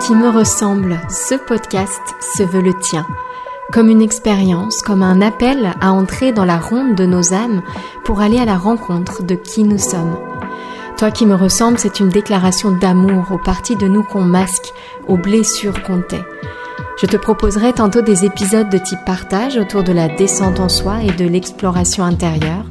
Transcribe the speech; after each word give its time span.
qui 0.00 0.14
me 0.14 0.28
ressemble, 0.28 1.00
ce 1.08 1.34
podcast 1.34 2.00
se 2.36 2.42
veut 2.42 2.60
le 2.60 2.74
tien, 2.74 3.06
comme 3.72 3.88
une 3.88 4.02
expérience, 4.02 4.82
comme 4.82 5.02
un 5.02 5.20
appel 5.20 5.72
à 5.80 5.92
entrer 5.92 6.32
dans 6.32 6.44
la 6.44 6.58
ronde 6.58 6.94
de 6.94 7.06
nos 7.06 7.32
âmes 7.32 7.62
pour 8.04 8.20
aller 8.20 8.38
à 8.38 8.44
la 8.44 8.56
rencontre 8.56 9.22
de 9.22 9.34
qui 9.34 9.64
nous 9.64 9.78
sommes. 9.78 10.16
Toi 10.98 11.10
qui 11.10 11.26
me 11.26 11.34
ressemble, 11.34 11.78
c'est 11.78 12.00
une 12.00 12.08
déclaration 12.08 12.72
d'amour 12.72 13.32
aux 13.32 13.38
parties 13.38 13.76
de 13.76 13.88
nous 13.88 14.02
qu'on 14.02 14.22
masque, 14.22 14.72
aux 15.08 15.16
blessures 15.16 15.82
qu'on 15.82 16.00
tait. 16.00 16.24
Je 17.00 17.06
te 17.06 17.16
proposerai 17.16 17.72
tantôt 17.72 18.02
des 18.02 18.24
épisodes 18.24 18.70
de 18.70 18.78
type 18.78 19.04
partage 19.04 19.56
autour 19.56 19.82
de 19.82 19.92
la 19.92 20.08
descente 20.08 20.60
en 20.60 20.68
soi 20.68 21.02
et 21.02 21.12
de 21.12 21.26
l'exploration 21.26 22.04
intérieure, 22.04 22.64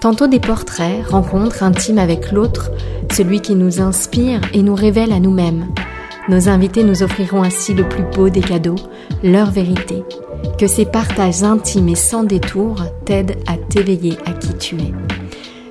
tantôt 0.00 0.26
des 0.26 0.40
portraits, 0.40 1.06
rencontres 1.06 1.62
intimes 1.62 1.98
avec 1.98 2.32
l'autre, 2.32 2.70
celui 3.12 3.40
qui 3.40 3.54
nous 3.54 3.80
inspire 3.80 4.40
et 4.52 4.62
nous 4.62 4.74
révèle 4.74 5.12
à 5.12 5.20
nous-mêmes. 5.20 5.68
Nos 6.28 6.48
invités 6.48 6.84
nous 6.84 7.02
offriront 7.02 7.42
ainsi 7.42 7.74
le 7.74 7.86
plus 7.86 8.02
beau 8.02 8.30
des 8.30 8.40
cadeaux, 8.40 8.76
leur 9.22 9.50
vérité. 9.50 10.02
Que 10.58 10.66
ces 10.66 10.86
partages 10.86 11.42
intimes 11.42 11.88
et 11.88 11.94
sans 11.94 12.24
détour 12.24 12.82
t'aident 13.04 13.36
à 13.46 13.56
t'éveiller 13.56 14.16
à 14.24 14.32
qui 14.32 14.54
tu 14.56 14.76
es. 14.76 14.92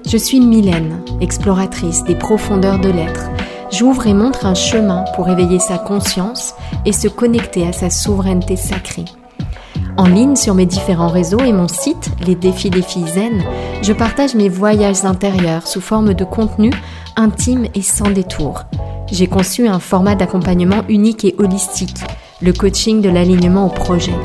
Je 0.07 0.17
suis 0.17 0.39
Mylène, 0.39 1.01
exploratrice 1.21 2.03
des 2.03 2.15
profondeurs 2.15 2.79
de 2.79 2.89
l'être. 2.89 3.29
J'ouvre 3.71 4.05
et 4.05 4.13
montre 4.13 4.45
un 4.45 4.53
chemin 4.53 5.05
pour 5.15 5.27
éveiller 5.27 5.59
sa 5.59 5.79
conscience 5.79 6.53
et 6.85 6.91
se 6.91 7.07
connecter 7.07 7.65
à 7.65 7.73
sa 7.73 7.89
souveraineté 7.89 8.55
sacrée. 8.55 9.05
En 9.97 10.05
ligne 10.05 10.35
sur 10.35 10.55
mes 10.55 10.65
différents 10.65 11.07
réseaux 11.07 11.41
et 11.41 11.53
mon 11.53 11.67
site, 11.67 12.11
Les 12.25 12.35
Défis 12.35 12.69
des 12.69 12.81
Filles 12.81 13.07
Zen, 13.07 13.43
je 13.81 13.93
partage 13.93 14.35
mes 14.35 14.49
voyages 14.49 15.05
intérieurs 15.05 15.67
sous 15.67 15.81
forme 15.81 16.13
de 16.13 16.23
contenu 16.23 16.71
intime 17.15 17.67
et 17.75 17.81
sans 17.81 18.09
détour 18.09 18.63
j'ai 19.13 19.27
conçu 19.27 19.67
un 19.67 19.79
format 19.79 20.15
d'accompagnement 20.15 20.83
unique 20.89 21.23
et 21.23 21.35
holistique, 21.37 21.99
le 22.41 22.51
coaching 22.51 23.01
de 23.01 23.09
l'alignement 23.09 23.67
au 23.67 23.69
projet. 23.69 24.15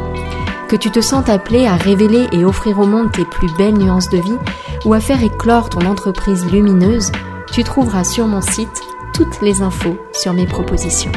Que 0.69 0.77
tu 0.77 0.91
te 0.91 1.01
sens 1.01 1.29
appelé 1.29 1.67
à 1.67 1.77
révéler 1.77 2.27
et 2.33 2.45
offrir 2.45 2.79
au 2.81 2.87
monde 2.87 3.13
tes 3.13 3.25
plus 3.25 3.49
belles 3.57 3.77
nuances 3.77 4.11
de 4.11 4.19
vie 4.19 4.39
ou 4.85 4.95
à 4.95 5.01
faire 5.01 5.23
éclore 5.23 5.69
ton 5.69 5.87
entreprise 5.87 6.45
lumineuse, 6.51 7.13
tu 7.53 7.65
trouveras 7.65 8.05
sur 8.05 8.27
mon 8.27 8.41
site 8.41 8.83
toutes 9.15 9.41
les 9.41 9.63
infos 9.63 9.97
sur 10.13 10.33
mes 10.33 10.47
propositions. 10.47 11.13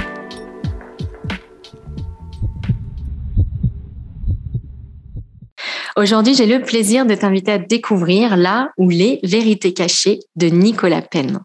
Aujourd'hui, 5.98 6.36
j'ai 6.36 6.46
le 6.46 6.62
plaisir 6.62 7.06
de 7.06 7.16
t'inviter 7.16 7.52
à 7.52 7.58
découvrir 7.58 8.38
la 8.38 8.70
ou 8.78 8.90
les 8.90 9.20
vérités 9.24 9.74
cachées 9.74 10.20
de 10.38 10.48
Nicolas 10.48 11.02
Penn. 11.02 11.40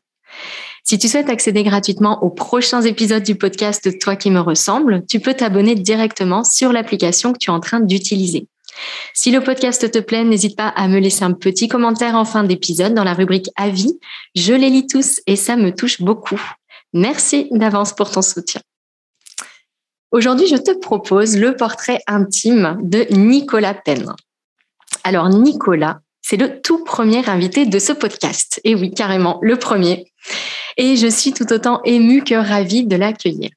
Si 0.84 0.98
tu 0.98 1.08
souhaites 1.08 1.28
accéder 1.28 1.64
gratuitement 1.64 2.22
aux 2.22 2.30
prochains 2.30 2.82
épisodes 2.82 3.24
du 3.24 3.34
podcast 3.34 3.98
Toi 3.98 4.14
qui 4.14 4.30
me 4.30 4.38
ressemble, 4.38 5.04
tu 5.06 5.18
peux 5.18 5.34
t'abonner 5.34 5.74
directement 5.74 6.44
sur 6.44 6.72
l'application 6.72 7.32
que 7.32 7.38
tu 7.38 7.50
es 7.50 7.52
en 7.52 7.58
train 7.58 7.80
d'utiliser. 7.80 8.46
Si 9.14 9.32
le 9.32 9.40
podcast 9.40 9.90
te 9.90 9.98
plaît, 9.98 10.22
n'hésite 10.22 10.56
pas 10.56 10.68
à 10.68 10.86
me 10.86 11.00
laisser 11.00 11.24
un 11.24 11.32
petit 11.32 11.66
commentaire 11.66 12.14
en 12.14 12.24
fin 12.24 12.44
d'épisode 12.44 12.94
dans 12.94 13.04
la 13.04 13.14
rubrique 13.14 13.50
Avis. 13.56 13.98
Je 14.36 14.52
les 14.52 14.70
lis 14.70 14.86
tous 14.86 15.20
et 15.26 15.34
ça 15.34 15.56
me 15.56 15.74
touche 15.74 16.00
beaucoup. 16.02 16.40
Merci 16.92 17.48
d'avance 17.50 17.92
pour 17.92 18.12
ton 18.12 18.22
soutien. 18.22 18.60
Aujourd'hui, 20.12 20.46
je 20.46 20.56
te 20.56 20.70
propose 20.78 21.36
le 21.36 21.56
portrait 21.56 21.98
intime 22.06 22.78
de 22.82 23.06
Nicolas 23.10 23.74
Penn. 23.74 24.14
Alors, 25.06 25.28
Nicolas, 25.28 26.00
c'est 26.20 26.36
le 26.36 26.60
tout 26.60 26.82
premier 26.82 27.28
invité 27.28 27.64
de 27.64 27.78
ce 27.78 27.92
podcast. 27.92 28.60
Et 28.64 28.74
oui, 28.74 28.90
carrément, 28.90 29.38
le 29.40 29.56
premier 29.56 30.10
et 30.76 30.96
je 30.96 31.06
suis 31.06 31.32
tout 31.32 31.52
autant 31.52 31.80
émue 31.84 32.24
que 32.24 32.34
ravie 32.34 32.84
de 32.84 32.96
l'accueillir. 32.96 33.50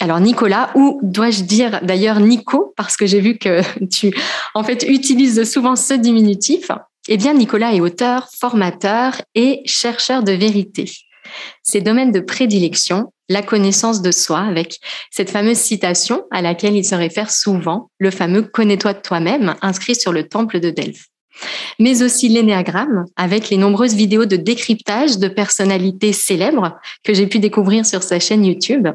Alors 0.00 0.20
Nicolas, 0.20 0.70
ou 0.74 0.98
dois-je 1.02 1.42
dire 1.42 1.80
d'ailleurs 1.82 2.18
Nico, 2.18 2.72
parce 2.78 2.96
que 2.96 3.04
j'ai 3.04 3.20
vu 3.20 3.36
que 3.36 3.60
tu 3.90 4.10
en 4.54 4.64
fait 4.64 4.84
utilises 4.88 5.44
souvent 5.44 5.76
ce 5.76 5.92
diminutif. 5.92 6.70
Eh 7.08 7.18
bien, 7.18 7.34
Nicolas 7.34 7.74
est 7.74 7.82
auteur, 7.82 8.30
formateur 8.34 9.20
et 9.34 9.60
chercheur 9.66 10.22
de 10.22 10.32
vérité. 10.32 10.90
Ses 11.62 11.80
domaines 11.80 12.12
de 12.12 12.20
prédilection, 12.20 13.12
la 13.28 13.42
connaissance 13.42 14.02
de 14.02 14.10
soi, 14.10 14.40
avec 14.40 14.78
cette 15.10 15.30
fameuse 15.30 15.58
citation 15.58 16.24
à 16.30 16.42
laquelle 16.42 16.76
il 16.76 16.84
se 16.84 16.94
réfère 16.94 17.30
souvent, 17.30 17.90
le 17.98 18.10
fameux 18.10 18.42
Connais-toi 18.42 18.94
de 18.94 19.00
toi-même, 19.00 19.54
inscrit 19.62 19.94
sur 19.94 20.12
le 20.12 20.28
temple 20.28 20.60
de 20.60 20.70
Delphes 20.70 21.06
mais 21.78 22.02
aussi 22.02 22.28
l'énéagramme 22.28 23.04
avec 23.16 23.50
les 23.50 23.56
nombreuses 23.56 23.94
vidéos 23.94 24.24
de 24.24 24.36
décryptage 24.36 25.18
de 25.18 25.28
personnalités 25.28 26.12
célèbres 26.12 26.78
que 27.04 27.14
j'ai 27.14 27.26
pu 27.26 27.38
découvrir 27.38 27.84
sur 27.84 28.02
sa 28.02 28.18
chaîne 28.18 28.44
YouTube. 28.44 28.88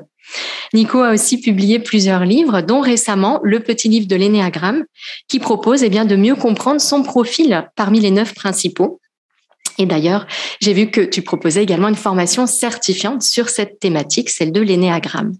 Nico 0.73 1.01
a 1.01 1.13
aussi 1.13 1.41
publié 1.41 1.79
plusieurs 1.79 2.25
livres, 2.25 2.61
dont 2.61 2.79
récemment 2.79 3.39
le 3.43 3.59
petit 3.59 3.89
livre 3.89 4.07
de 4.07 4.15
l'énéagramme, 4.15 4.85
qui 5.27 5.39
propose 5.39 5.83
eh 5.83 5.89
bien, 5.89 6.05
de 6.05 6.15
mieux 6.15 6.35
comprendre 6.35 6.79
son 6.79 7.03
profil 7.03 7.67
parmi 7.75 7.99
les 7.99 8.11
neuf 8.11 8.33
principaux. 8.33 8.99
Et 9.77 9.85
d'ailleurs, 9.85 10.27
j'ai 10.61 10.73
vu 10.73 10.91
que 10.91 11.01
tu 11.01 11.21
proposais 11.21 11.63
également 11.63 11.87
une 11.87 11.95
formation 11.95 12.47
certifiante 12.47 13.21
sur 13.21 13.49
cette 13.49 13.79
thématique, 13.79 14.29
celle 14.29 14.51
de 14.51 14.61
l'énéagramme. 14.61 15.33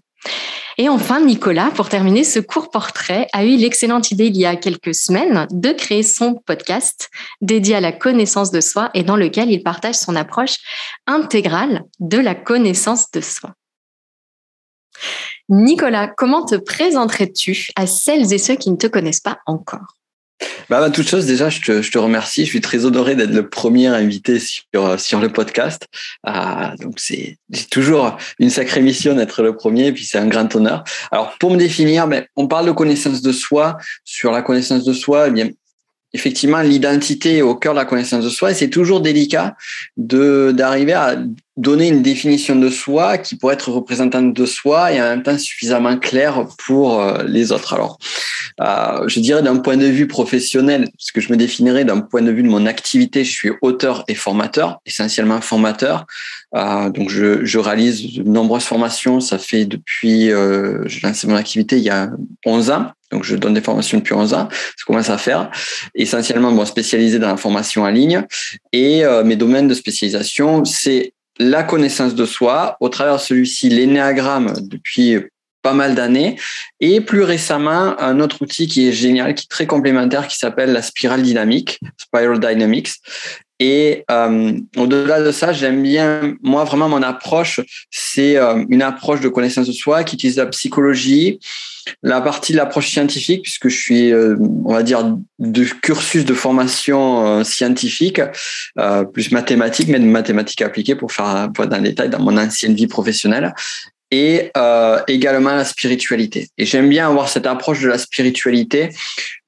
Et 0.78 0.88
enfin, 0.88 1.20
Nicolas, 1.20 1.70
pour 1.74 1.88
terminer 1.88 2.24
ce 2.24 2.38
court 2.38 2.70
portrait, 2.70 3.26
a 3.32 3.44
eu 3.44 3.56
l'excellente 3.56 4.10
idée 4.10 4.26
il 4.26 4.36
y 4.36 4.46
a 4.46 4.56
quelques 4.56 4.94
semaines 4.94 5.46
de 5.50 5.72
créer 5.72 6.02
son 6.02 6.34
podcast 6.34 7.10
dédié 7.40 7.76
à 7.76 7.80
la 7.80 7.92
connaissance 7.92 8.50
de 8.50 8.60
soi 8.60 8.90
et 8.94 9.02
dans 9.02 9.16
lequel 9.16 9.50
il 9.50 9.62
partage 9.62 9.96
son 9.96 10.16
approche 10.16 10.56
intégrale 11.06 11.82
de 12.00 12.18
la 12.18 12.34
connaissance 12.34 13.10
de 13.10 13.20
soi. 13.20 13.50
Nicolas, 15.48 16.08
comment 16.08 16.44
te 16.44 16.54
présenterais-tu 16.54 17.68
à 17.76 17.86
celles 17.86 18.32
et 18.32 18.38
ceux 18.38 18.56
qui 18.56 18.70
ne 18.70 18.76
te 18.76 18.86
connaissent 18.86 19.20
pas 19.20 19.40
encore? 19.46 19.96
Bah, 20.68 20.80
bah, 20.80 20.90
toute 20.90 21.08
chose, 21.08 21.26
déjà, 21.26 21.48
je 21.48 21.60
te, 21.60 21.82
je 21.82 21.90
te, 21.90 21.98
remercie. 21.98 22.44
Je 22.44 22.50
suis 22.50 22.60
très 22.60 22.84
honoré 22.84 23.14
d'être 23.14 23.32
le 23.32 23.48
premier 23.48 23.88
invité 23.88 24.38
sur, 24.38 24.98
sur 24.98 25.20
le 25.20 25.28
podcast. 25.28 25.86
Ah, 26.24 26.74
donc, 26.80 26.98
c'est 26.98 27.38
toujours 27.70 28.16
une 28.38 28.50
sacrée 28.50 28.80
mission 28.80 29.14
d'être 29.14 29.42
le 29.42 29.54
premier, 29.54 29.88
et 29.88 29.92
puis 29.92 30.04
c'est 30.04 30.18
un 30.18 30.26
grand 30.26 30.54
honneur. 30.54 30.84
Alors, 31.10 31.34
pour 31.38 31.50
me 31.50 31.56
définir, 31.56 32.08
ben, 32.08 32.24
on 32.36 32.46
parle 32.46 32.66
de 32.66 32.72
connaissance 32.72 33.22
de 33.22 33.32
soi. 33.32 33.76
Sur 34.04 34.32
la 34.32 34.42
connaissance 34.42 34.84
de 34.84 34.92
soi, 34.92 35.28
eh 35.28 35.30
bien, 35.30 35.48
effectivement, 36.14 36.60
l'identité 36.60 37.42
au 37.42 37.54
cœur 37.54 37.74
de 37.74 37.78
la 37.78 37.84
connaissance 37.84 38.24
de 38.24 38.30
soi 38.30 38.50
et 38.50 38.54
c'est 38.54 38.68
toujours 38.68 39.00
délicat 39.00 39.56
de 39.96 40.52
d'arriver 40.54 40.92
à 40.92 41.16
donner 41.56 41.88
une 41.88 42.02
définition 42.02 42.56
de 42.56 42.70
soi 42.70 43.18
qui 43.18 43.36
pourrait 43.36 43.54
être 43.54 43.70
représentante 43.70 44.32
de 44.32 44.46
soi 44.46 44.92
et 44.92 45.00
en 45.00 45.04
même 45.04 45.22
temps 45.22 45.38
suffisamment 45.38 45.98
claire 45.98 46.46
pour 46.64 47.00
euh, 47.00 47.22
les 47.26 47.52
autres. 47.52 47.74
Alors, 47.74 47.98
euh, 48.60 49.06
je 49.08 49.20
dirais 49.20 49.42
d'un 49.42 49.56
point 49.56 49.76
de 49.76 49.86
vue 49.86 50.06
professionnel, 50.06 50.88
ce 50.98 51.12
que 51.12 51.20
je 51.20 51.30
me 51.30 51.36
définirais 51.36 51.84
d'un 51.84 52.00
point 52.00 52.22
de 52.22 52.30
vue 52.30 52.42
de 52.42 52.48
mon 52.48 52.66
activité, 52.66 53.24
je 53.24 53.30
suis 53.30 53.50
auteur 53.60 54.04
et 54.08 54.14
formateur, 54.14 54.80
essentiellement 54.86 55.40
formateur. 55.40 56.06
Euh, 56.54 56.90
donc, 56.90 57.08
je, 57.10 57.44
je, 57.44 57.58
réalise 57.58 58.14
de 58.14 58.22
nombreuses 58.22 58.64
formations. 58.64 59.20
Ça 59.20 59.38
fait 59.38 59.64
depuis, 59.64 60.30
euh, 60.30 60.86
j'ai 60.86 61.00
lancé 61.00 61.26
mon 61.26 61.36
activité 61.36 61.76
il 61.76 61.84
y 61.84 61.90
a 61.90 62.10
11 62.44 62.70
ans. 62.70 62.86
Donc, 63.12 63.24
je 63.24 63.36
donne 63.36 63.54
des 63.54 63.60
formations 63.60 63.98
depuis 63.98 64.14
11 64.14 64.34
ans. 64.34 64.48
Ça 64.50 64.84
commence 64.86 65.10
à 65.10 65.18
faire. 65.18 65.50
Essentiellement, 65.94 66.50
bon, 66.52 66.64
spécialisé 66.64 67.18
dans 67.18 67.28
la 67.28 67.36
formation 67.36 67.82
en 67.82 67.90
ligne. 67.90 68.24
Et 68.72 69.04
euh, 69.04 69.22
mes 69.22 69.36
domaines 69.36 69.68
de 69.68 69.74
spécialisation, 69.74 70.64
c'est 70.64 71.12
la 71.38 71.62
connaissance 71.62 72.14
de 72.14 72.24
soi, 72.24 72.76
au 72.80 72.88
travers 72.88 73.16
de 73.16 73.20
celui-ci, 73.20 73.68
l'énéagramme 73.68 74.54
depuis 74.62 75.18
pas 75.62 75.72
mal 75.74 75.94
d'années, 75.94 76.36
et 76.80 77.00
plus 77.00 77.22
récemment, 77.22 77.98
un 78.00 78.18
autre 78.20 78.42
outil 78.42 78.66
qui 78.66 78.88
est 78.88 78.92
génial, 78.92 79.34
qui 79.34 79.44
est 79.44 79.48
très 79.48 79.66
complémentaire, 79.66 80.26
qui 80.26 80.36
s'appelle 80.36 80.72
la 80.72 80.82
spirale 80.82 81.22
dynamique, 81.22 81.78
Spiral 81.96 82.40
Dynamics. 82.40 82.90
Et 83.64 84.04
euh, 84.10 84.58
au-delà 84.76 85.22
de 85.22 85.30
ça, 85.30 85.52
j'aime 85.52 85.84
bien, 85.84 86.34
moi 86.42 86.64
vraiment 86.64 86.88
mon 86.88 87.00
approche, 87.00 87.60
c'est 87.92 88.36
euh, 88.36 88.64
une 88.68 88.82
approche 88.82 89.20
de 89.20 89.28
connaissance 89.28 89.68
de 89.68 89.72
soi 89.72 90.02
qui 90.02 90.16
utilise 90.16 90.36
la 90.38 90.46
psychologie, 90.46 91.38
la 92.02 92.20
partie 92.20 92.50
de 92.50 92.56
l'approche 92.56 92.88
scientifique, 92.90 93.42
puisque 93.42 93.68
je 93.68 93.76
suis, 93.76 94.12
euh, 94.12 94.36
on 94.64 94.72
va 94.72 94.82
dire, 94.82 95.16
de 95.38 95.64
cursus 95.80 96.24
de 96.24 96.34
formation 96.34 97.44
scientifique, 97.44 98.20
plus 99.12 99.30
mathématique, 99.30 99.86
mais 99.86 100.00
de 100.00 100.06
mathématiques 100.06 100.62
appliquées 100.62 100.96
pour 100.96 101.12
faire 101.12 101.26
un 101.26 101.48
peu 101.48 101.64
dans 101.68 101.76
le 101.76 101.84
détail 101.84 102.08
dans 102.08 102.18
mon 102.18 102.36
ancienne 102.38 102.74
vie 102.74 102.88
professionnelle 102.88 103.54
et 104.12 104.50
euh, 104.56 105.00
également 105.08 105.54
la 105.54 105.64
spiritualité. 105.64 106.48
Et 106.58 106.66
j'aime 106.66 106.88
bien 106.88 107.08
avoir 107.08 107.28
cette 107.28 107.46
approche 107.46 107.80
de 107.80 107.88
la 107.88 107.98
spiritualité, 107.98 108.90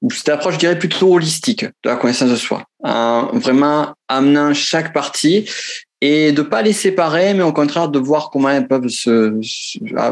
ou 0.01 0.11
cette 0.11 0.27
approche, 0.27 0.55
je 0.55 0.59
dirais, 0.59 0.77
plutôt 0.77 1.13
holistique 1.13 1.63
de 1.63 1.89
la 1.89 1.95
connaissance 1.95 2.31
de 2.31 2.35
soi, 2.35 2.65
vraiment 2.83 3.93
amenant 4.09 4.53
chaque 4.53 4.91
partie 4.91 5.47
et 6.01 6.31
de 6.31 6.41
pas 6.41 6.63
les 6.63 6.73
séparer, 6.73 7.33
mais 7.35 7.43
au 7.43 7.53
contraire 7.53 7.89
de 7.89 7.99
voir 7.99 8.31
comment 8.31 8.49
elles 8.49 8.67
peuvent 8.67 8.89
se, 8.89 9.39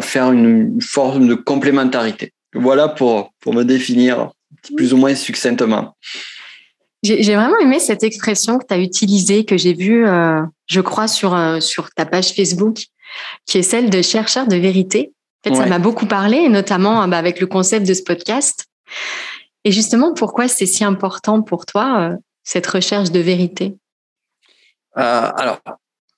faire 0.02 0.32
une 0.32 0.80
forme 0.82 1.28
de 1.28 1.36
complémentarité. 1.36 2.32
Voilà 2.54 2.88
pour, 2.88 3.34
pour 3.42 3.54
me 3.54 3.64
définir 3.64 4.30
plus 4.78 4.94
ou 4.94 4.98
moins 4.98 5.16
succinctement. 5.16 5.96
J'ai 7.04 7.36
vraiment 7.36 7.60
aimé 7.60 7.80
cette 7.80 8.04
expression 8.04 8.58
que 8.60 8.66
tu 8.66 8.74
as 8.74 8.78
utilisée, 8.78 9.44
que 9.44 9.58
j'ai 9.58 9.74
vue, 9.74 10.08
euh, 10.08 10.42
je 10.68 10.80
crois, 10.80 11.10
sur, 11.10 11.36
euh, 11.36 11.60
sur 11.60 11.90
ta 11.90 12.06
page 12.06 12.32
Facebook, 12.32 12.86
qui 13.46 13.58
est 13.58 13.64
celle 13.64 13.90
de 13.90 14.02
chercheur 14.02 14.48
de 14.48 14.56
vérité. 14.56 15.14
En 15.46 15.50
fait, 15.50 15.56
ça 15.56 15.66
m'a 15.66 15.80
beaucoup 15.80 16.06
parlé, 16.06 16.48
notamment 16.48 17.08
bah, 17.08 17.18
avec 17.18 17.40
le 17.40 17.48
concept 17.48 17.86
de 17.88 17.94
ce 17.94 18.04
podcast. 18.04 18.66
Et 19.66 19.72
justement, 19.72 20.14
pourquoi 20.14 20.48
c'est 20.48 20.66
si 20.66 20.84
important 20.84 21.42
pour 21.42 21.66
toi, 21.66 22.00
euh, 22.00 22.18
cette 22.44 22.68
recherche 22.68 23.12
de 23.12 23.20
vérité? 23.20 23.76
Euh, 24.98 25.32
Alors, 25.36 25.60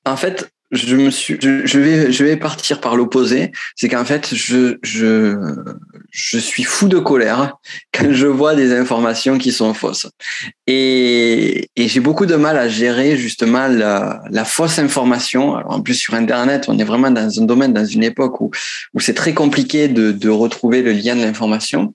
en 0.05 0.17
fait, 0.17 0.49
je 0.75 0.95
me 0.95 1.09
suis, 1.09 1.37
je, 1.39 1.79
vais, 1.79 2.11
je 2.11 2.23
vais 2.23 2.37
partir 2.37 2.79
par 2.79 2.95
l'opposé. 2.95 3.51
C'est 3.75 3.89
qu'en 3.89 4.05
fait, 4.05 4.33
je, 4.33 4.77
je, 4.83 5.35
je 6.11 6.37
suis 6.37 6.63
fou 6.63 6.87
de 6.87 6.99
colère 6.99 7.55
quand 7.93 8.11
je 8.11 8.27
vois 8.27 8.55
des 8.55 8.73
informations 8.73 9.37
qui 9.37 9.51
sont 9.51 9.73
fausses. 9.73 10.07
Et, 10.67 11.69
et 11.75 11.87
j'ai 11.87 11.99
beaucoup 11.99 12.25
de 12.25 12.35
mal 12.35 12.57
à 12.57 12.67
gérer 12.67 13.17
justement 13.17 13.67
la, 13.67 14.21
la 14.29 14.45
fausse 14.45 14.79
information. 14.79 15.55
Alors 15.55 15.71
en 15.71 15.81
plus 15.81 15.95
sur 15.95 16.13
Internet, 16.13 16.65
on 16.67 16.77
est 16.77 16.83
vraiment 16.83 17.11
dans 17.11 17.39
un 17.39 17.45
domaine, 17.45 17.73
dans 17.73 17.85
une 17.85 18.03
époque 18.03 18.41
où, 18.41 18.51
où 18.93 18.99
c'est 18.99 19.13
très 19.13 19.33
compliqué 19.33 19.87
de, 19.87 20.11
de 20.11 20.29
retrouver 20.29 20.81
le 20.81 20.91
lien 20.91 21.15
de 21.15 21.21
l'information. 21.21 21.93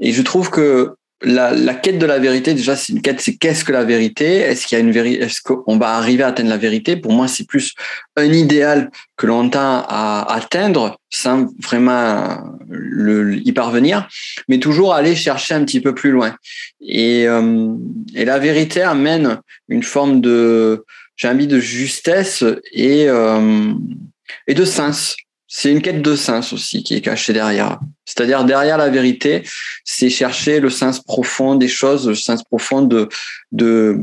Et 0.00 0.12
je 0.12 0.22
trouve 0.22 0.50
que 0.50 0.94
la, 1.24 1.52
la, 1.52 1.74
quête 1.74 1.98
de 1.98 2.06
la 2.06 2.18
vérité, 2.18 2.54
déjà, 2.54 2.76
c'est 2.76 2.92
une 2.92 3.00
quête, 3.00 3.20
c'est 3.20 3.36
qu'est-ce 3.36 3.64
que 3.64 3.72
la 3.72 3.84
vérité? 3.84 4.38
Est-ce 4.38 4.66
qu'il 4.66 4.76
y 4.76 4.80
a 4.80 4.84
une 4.84 4.92
vérité 4.92 5.22
Est-ce 5.22 5.40
qu'on 5.42 5.78
va 5.78 5.96
arriver 5.96 6.22
à 6.22 6.28
atteindre 6.28 6.50
la 6.50 6.56
vérité? 6.56 6.96
Pour 6.96 7.12
moi, 7.12 7.28
c'est 7.28 7.46
plus 7.46 7.74
un 8.16 8.32
idéal 8.32 8.90
que 9.16 9.26
l'on 9.26 9.48
tend 9.48 9.84
à 9.88 10.26
atteindre 10.28 10.98
sans 11.10 11.46
vraiment 11.62 12.38
le, 12.68 13.36
y 13.36 13.52
parvenir, 13.52 14.08
mais 14.48 14.58
toujours 14.58 14.94
aller 14.94 15.14
chercher 15.14 15.54
un 15.54 15.64
petit 15.64 15.80
peu 15.80 15.94
plus 15.94 16.10
loin. 16.10 16.36
Et, 16.80 17.26
euh, 17.28 17.74
et 18.14 18.24
la 18.24 18.38
vérité 18.38 18.82
amène 18.82 19.40
une 19.68 19.82
forme 19.82 20.20
de, 20.20 20.84
j'ai 21.16 21.28
envie 21.28 21.46
de 21.46 21.58
justesse 21.58 22.44
et, 22.72 23.08
euh, 23.08 23.72
et 24.46 24.54
de 24.54 24.64
sens 24.64 25.16
c'est 25.54 25.70
une 25.70 25.82
quête 25.82 26.00
de 26.00 26.16
sens 26.16 26.54
aussi 26.54 26.82
qui 26.82 26.94
est 26.94 27.02
cachée 27.02 27.34
derrière. 27.34 27.78
C'est-à-dire 28.06 28.46
derrière 28.46 28.78
la 28.78 28.88
vérité, 28.88 29.42
c'est 29.84 30.08
chercher 30.08 30.60
le 30.60 30.70
sens 30.70 30.98
profond 30.98 31.56
des 31.56 31.68
choses, 31.68 32.08
le 32.08 32.14
sens 32.14 32.42
profond 32.42 32.80
de, 32.80 33.10
de 33.52 33.98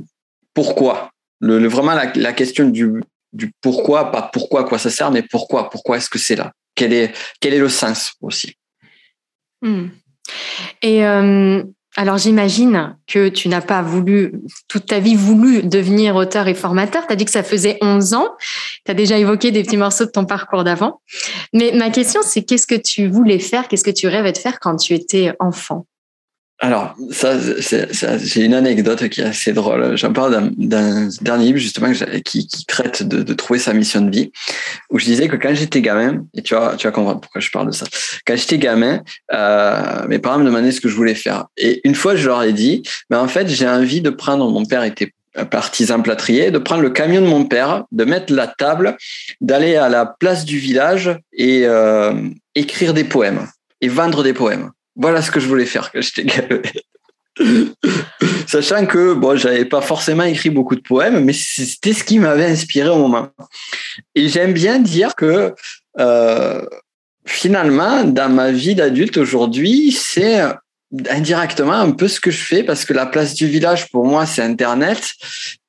pourquoi. 0.54 1.10
Le, 1.40 1.68
vraiment 1.68 1.96
la, 1.96 2.34
question 2.34 2.69
du, 2.69 3.01
du 3.34 3.51
pourquoi, 3.62 4.12
pas 4.12 4.30
pourquoi 4.31 4.63
quoi 4.63 4.78
ça 4.78 4.92
sert, 4.92 5.10
mais 5.10 5.24
pourquoi, 5.24 5.72
pourquoi 5.72 5.98
est-ce 5.98 6.07
que 6.12 6.19
c'est 6.19 6.36
là? 6.36 6.54
Quel 6.75 6.94
est, 6.94 7.16
quel 7.40 7.56
est 7.56 7.60
le 7.60 7.69
sens 7.69 8.13
aussi? 8.22 8.56
Hmm. 9.63 9.88
Et 10.84 11.04
euh, 11.04 11.63
alors 11.97 12.18
j'imagine 12.18 12.95
que 13.07 13.30
tu 13.30 13.50
n'as 13.50 13.62
pas 13.62 13.81
voulu, 13.81 14.33
toute 14.68 14.86
ta 14.86 15.00
vie 15.00 15.15
voulu 15.15 15.63
devenir 15.63 16.15
auteur 16.15 16.47
et 16.47 16.53
formateur. 16.53 17.07
Tu 17.07 17.13
as 17.13 17.15
dit 17.15 17.25
que 17.25 17.31
ça 17.31 17.44
faisait 17.44 17.77
11 17.81 18.13
ans. 18.13 18.30
Tu 18.86 18.91
as 18.91 18.94
déjà 18.94 19.18
évoqué 19.18 19.51
des 19.51 19.63
petits 19.63 19.77
morceaux 19.77 20.06
de 20.06 20.12
ton 20.12 20.25
parcours 20.25 20.63
d'avant. 20.63 21.01
Mais 21.53 21.71
ma 21.74 21.89
question, 21.89 22.21
c'est 22.24 22.44
qu'est-ce 22.44 22.68
que 22.68 22.75
tu 22.75 23.07
voulais 23.07 23.39
faire, 23.39 23.68
qu'est-ce 23.68 23.83
que 23.83 23.91
tu 23.91 24.07
rêvais 24.07 24.31
de 24.31 24.38
faire 24.38 24.59
quand 24.59 24.75
tu 24.75 24.94
étais 24.94 25.33
enfant? 25.39 25.88
Alors, 26.62 26.94
ça, 27.12 27.38
j'ai 28.18 28.44
une 28.44 28.54
anecdote 28.54 29.08
qui 29.08 29.22
est 29.22 29.26
assez 29.26 29.54
drôle. 29.54 29.96
J'en 29.96 30.12
parle 30.12 30.52
d'un 30.58 31.08
dernier 31.22 31.46
livre 31.46 31.58
justement 31.58 31.90
qui, 32.26 32.48
qui 32.48 32.66
traite 32.66 33.02
de, 33.02 33.24
de, 33.24 33.34
trouver 33.34 33.60
sa 33.60 33.74
mission 33.74 34.02
de 34.02 34.12
vie, 34.12 34.32
où 34.90 35.00
je 35.00 35.06
disais 35.06 35.30
que 35.30 35.38
quand 35.38 35.56
j'étais 35.56 35.82
gamin, 35.82 36.26
et 36.34 36.42
tu 36.42 36.56
vas, 36.56 36.76
tu 36.76 36.86
vas 36.86 36.92
comprendre 36.92 37.22
pourquoi 37.22 37.40
je 37.40 37.50
parle 37.50 37.68
de 37.68 37.72
ça. 37.72 37.86
Quand 38.28 38.36
j'étais 38.36 38.58
gamin, 38.58 39.02
euh, 39.32 40.06
mes 40.10 40.20
parents 40.20 40.40
me 40.40 40.44
demandaient 40.44 40.74
ce 40.74 40.82
que 40.82 40.90
je 40.90 40.96
voulais 40.96 41.16
faire. 41.16 41.46
Et 41.56 41.80
une 41.88 41.96
fois, 41.96 42.18
je 42.18 42.28
leur 42.28 42.44
ai 42.44 42.52
dit, 42.52 42.84
mais 43.10 43.16
en 43.16 43.30
fait, 43.30 43.48
j'ai 43.48 43.68
envie 43.68 44.02
de 44.02 44.10
prendre, 44.10 44.50
mon 44.52 44.66
père 44.66 44.84
était 44.84 45.14
partisan 45.50 46.02
plâtrier, 46.02 46.52
de 46.52 46.58
prendre 46.58 46.82
le 46.82 46.90
camion 46.90 47.22
de 47.22 47.28
mon 47.28 47.46
père, 47.46 47.86
de 47.94 48.04
mettre 48.04 48.34
la 48.34 48.48
table, 48.48 48.98
d'aller 49.40 49.78
à 49.78 49.88
la 49.88 50.06
place 50.06 50.44
du 50.44 50.58
village 50.58 51.18
et 51.32 51.62
euh, 51.64 52.14
écrire 52.56 52.94
des 52.94 53.06
poèmes 53.06 53.48
et 53.80 53.88
vendre 53.88 54.24
des 54.24 54.34
poèmes. 54.34 54.72
Voilà 54.95 55.21
ce 55.21 55.31
que 55.31 55.39
je 55.39 55.47
voulais 55.47 55.65
faire 55.65 55.91
quand 55.91 56.01
j'étais 56.01 56.25
gamin. 56.25 56.62
Sachant 58.47 58.86
que 58.86 59.13
bon, 59.13 59.38
j'avais 59.38 59.65
pas 59.65 59.81
forcément 59.81 60.24
écrit 60.24 60.50
beaucoup 60.50 60.75
de 60.75 60.81
poèmes, 60.81 61.24
mais 61.24 61.33
c'était 61.33 61.94
ce 61.94 62.03
qui 62.03 62.19
m'avait 62.19 62.45
inspiré 62.45 62.89
au 62.89 62.97
moment. 62.97 63.30
Et 64.15 64.27
j'aime 64.27 64.53
bien 64.53 64.80
dire 64.80 65.15
que 65.15 65.53
euh, 66.00 66.65
finalement, 67.25 68.03
dans 68.03 68.30
ma 68.30 68.51
vie 68.51 68.75
d'adulte 68.75 69.18
aujourd'hui, 69.18 69.91
c'est 69.91 70.41
indirectement 71.09 71.74
un 71.74 71.91
peu 71.91 72.07
ce 72.07 72.19
que 72.19 72.31
je 72.31 72.41
fais 72.41 72.63
parce 72.63 72.83
que 72.83 72.94
la 72.94 73.06
place 73.06 73.36
du 73.36 73.47
village 73.47 73.89
pour 73.89 74.06
moi 74.06 74.25
c'est 74.25 74.41
internet 74.41 75.13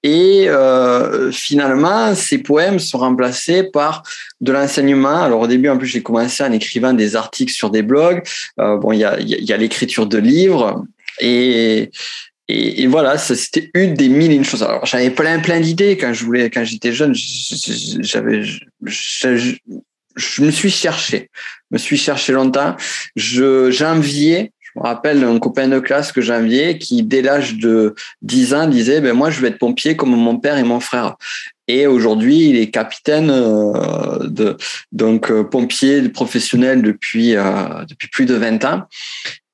et 0.02 0.48
euh, 0.48 1.30
finalement 1.30 2.14
ces 2.14 2.38
poèmes 2.38 2.78
sont 2.78 2.98
remplacés 2.98 3.64
par 3.64 4.02
de 4.40 4.50
l'enseignement 4.50 5.22
alors 5.22 5.42
au 5.42 5.46
début 5.46 5.68
en 5.68 5.76
plus 5.76 5.88
j'ai 5.88 6.02
commencé 6.02 6.42
en 6.42 6.52
écrivant 6.52 6.94
des 6.94 7.16
articles 7.16 7.52
sur 7.52 7.70
des 7.70 7.82
blogs 7.82 8.22
euh, 8.60 8.78
bon 8.78 8.92
il 8.92 9.00
y 9.00 9.04
a, 9.04 9.20
y 9.20 9.52
a 9.52 9.56
l'écriture 9.58 10.06
de 10.06 10.18
livres 10.18 10.84
et 11.20 11.90
et, 12.52 12.88
voilà, 12.88 13.16
c'était 13.16 13.70
une 13.74 13.94
des 13.94 14.08
mille 14.08 14.32
et 14.32 14.34
une 14.34 14.44
choses. 14.44 14.64
Alors, 14.64 14.84
j'avais 14.84 15.10
plein, 15.10 15.38
plein 15.38 15.60
d'idées 15.60 15.96
quand 15.96 16.12
je 16.12 16.24
voulais, 16.24 16.50
quand 16.50 16.64
j'étais 16.64 16.92
jeune. 16.92 17.14
J'avais, 17.14 18.42
je, 18.42 19.54
je, 20.16 20.42
me 20.42 20.50
suis 20.50 20.70
cherché, 20.70 21.30
me 21.70 21.78
suis 21.78 21.96
cherché 21.96 22.32
longtemps. 22.32 22.74
Je, 23.14 23.70
j'enviais 23.70 24.50
je 24.59 24.59
me 24.80 24.86
rappelle 24.86 25.22
un 25.24 25.38
copain 25.38 25.68
de 25.68 25.78
classe 25.78 26.12
que 26.12 26.20
j'enviais 26.20 26.78
qui, 26.78 27.02
dès 27.02 27.22
l'âge 27.22 27.56
de 27.56 27.94
10 28.22 28.54
ans, 28.54 28.66
disait 28.66 29.00
ben 29.00 29.12
Moi, 29.12 29.30
je 29.30 29.40
vais 29.40 29.48
être 29.48 29.58
pompier 29.58 29.96
comme 29.96 30.10
mon 30.10 30.38
père 30.38 30.58
et 30.58 30.62
mon 30.62 30.80
frère. 30.80 31.16
Et 31.68 31.86
aujourd'hui, 31.86 32.48
il 32.48 32.56
est 32.56 32.70
capitaine 32.70 33.30
euh, 33.30 34.26
de 34.26 34.56
donc 34.90 35.30
euh, 35.30 35.44
pompier 35.44 36.08
professionnel 36.08 36.82
depuis 36.82 37.36
euh, 37.36 37.84
depuis 37.88 38.08
plus 38.08 38.26
de 38.26 38.34
20 38.34 38.64
ans. 38.64 38.82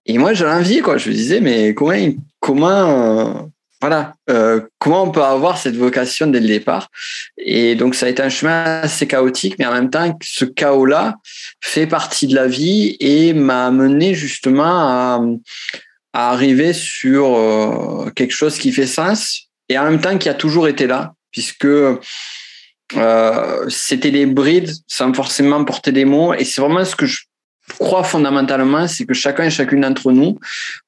Et 0.06 0.17
moi, 0.17 0.32
j'ai 0.32 0.46
envie 0.46 0.81
quoi. 0.81 0.96
Je 0.96 1.11
me 1.11 1.14
disais 1.14 1.40
mais 1.40 1.75
comment 1.75 1.93
comment 2.40 3.50
voilà, 3.81 4.14
euh, 4.31 4.61
comment 4.78 5.02
on 5.02 5.11
peut 5.11 5.23
avoir 5.23 5.58
cette 5.58 5.76
vocation 5.76 6.26
dès 6.26 6.40
le 6.40 6.46
départ? 6.46 6.88
Et 7.37 7.75
donc 7.75 7.94
ça 7.94 8.06
a 8.06 8.08
été 8.08 8.23
un 8.23 8.31
chemin 8.31 8.81
assez 8.82 9.06
chaotique, 9.06 9.56
mais 9.58 9.67
en 9.67 9.73
même 9.73 9.90
temps, 9.90 10.17
ce 10.23 10.46
chaos-là 10.46 11.17
fait 11.61 11.87
partie 11.87 12.26
de 12.26 12.34
la 12.34 12.46
vie 12.46 12.96
et 13.00 13.34
m'a 13.34 13.67
amené 13.67 14.14
justement 14.14 14.64
à, 14.64 15.20
arriver 16.14 16.73
sur 16.73 17.37
euh, 17.37 18.11
quelque 18.17 18.32
chose 18.32 18.56
qui 18.56 18.73
fait 18.73 18.87
sens 18.87 19.50
et 19.69 19.78
en 19.78 19.90
même 19.90 20.00
temps 20.00 20.17
qui 20.17 20.31
a 20.31 20.34
toujours 20.34 20.67
été 20.67 20.87
là, 20.87 21.12
puisque 21.31 21.67
euh, 21.67 21.99
c'était 23.69 24.11
des 24.11 24.25
brides 24.25 24.73
sans 24.87 25.12
forcément 25.12 25.62
porter 25.64 25.93
des 25.93 26.06
mots. 26.06 26.32
Et 26.32 26.44
c'est 26.44 26.62
vraiment 26.62 26.87
ce 26.87 26.96
que 26.96 27.05
je 27.05 27.19
crois 27.78 28.04
fondamentalement, 28.04 28.87
c'est 28.88 29.04
que 29.04 29.14
chacun 29.14 29.44
et 29.44 29.50
chacune 29.50 29.80
d'entre 29.80 30.12
nous, 30.12 30.38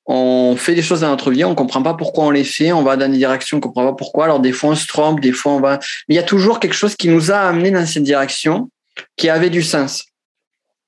on 0.07 0.57
fait 0.57 0.75
des 0.75 0.83
choses 0.83 1.01
dans 1.01 1.09
notre 1.09 1.31
vie, 1.31 1.45
on 1.45 1.55
comprend 1.55 1.83
pas 1.83 1.95
pourquoi 1.95 2.25
on 2.25 2.31
les 2.31 2.45
fait, 2.45 2.73
on 2.73 2.83
va 2.83 2.97
dans 2.97 3.11
des 3.11 3.19
directions, 3.19 3.59
on 3.59 3.61
comprend 3.61 3.85
pas 3.85 3.95
pourquoi. 3.95 4.25
Alors 4.25 4.41
des 4.41 4.53
fois 4.53 4.71
on 4.71 4.75
se 4.75 4.87
trompe, 4.87 5.21
des 5.21 5.33
fois 5.33 5.53
on 5.53 5.61
va, 5.61 5.79
mais 6.09 6.15
il 6.15 6.17
y 6.17 6.21
a 6.21 6.25
toujours 6.25 6.61
quelque 6.61 6.75
chose 6.75 6.97
qui 6.97 7.09
nous 7.09 7.31
a 7.31 7.39
amené 7.39 7.71
dans 7.71 7.85
cette 7.87 8.05
direction, 8.05 8.71
qui 9.17 9.29
avait 9.29 9.51
du 9.51 9.63
sens. 9.63 10.07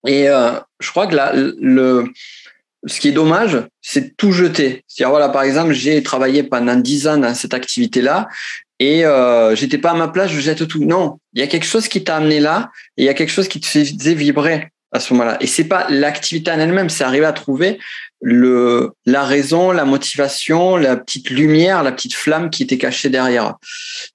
Et 0.07 0.29
euh, 0.29 0.53
je 0.81 0.91
crois 0.91 1.07
que 1.07 1.15
là, 1.15 1.33
le, 1.35 2.07
ce 2.87 3.01
qui 3.01 3.09
est 3.09 3.13
dommage, 3.13 3.59
c'est 3.83 4.17
tout 4.17 4.33
jeter. 4.33 4.85
C'est-à-dire 4.87 5.11
voilà, 5.11 5.29
par 5.29 5.43
exemple, 5.43 5.73
j'ai 5.73 6.03
travaillé 6.03 6.43
pendant 6.43 6.77
dix 6.77 7.07
ans 7.07 7.19
dans 7.19 7.35
cette 7.35 7.53
activité-là 7.53 8.29
et 8.79 9.05
euh, 9.05 9.55
j'étais 9.55 9.77
pas 9.77 9.91
à 9.91 9.95
ma 9.95 10.09
place, 10.09 10.31
je 10.31 10.41
jette 10.41 10.67
tout. 10.67 10.85
Non, 10.85 11.19
il 11.35 11.41
y 11.41 11.43
a 11.43 11.47
quelque 11.47 11.67
chose 11.67 11.87
qui 11.87 12.03
t'a 12.03 12.17
amené 12.17 12.41
là, 12.41 12.71
et 12.97 13.03
il 13.03 13.05
y 13.05 13.11
a 13.11 13.15
quelque 13.15 13.31
chose 13.31 13.47
qui 13.47 13.61
te 13.61 13.67
faisait 13.67 14.15
vibrer 14.15 14.71
à 14.93 15.01
ce 15.01 15.13
moment-là. 15.15 15.37
Et 15.41 15.47
c'est 15.47 15.65
pas 15.65 15.87
l'activité 15.89 16.51
en 16.51 16.59
elle-même, 16.59 16.89
c'est 16.89 17.05
arriver 17.05 17.27
à 17.27 17.33
trouver 17.33 17.79
le, 18.21 18.93
la 19.07 19.25
raison, 19.25 19.73
la 19.73 19.85
motivation, 19.85 20.77
la 20.77 20.97
petite 20.97 21.31
lumière, 21.31 21.83
la 21.83 21.93
petite 21.93 22.15
flamme 22.15 22.51
qui 22.51 22.63
était 22.63 22.79
cachée 22.79 23.09
derrière. 23.09 23.55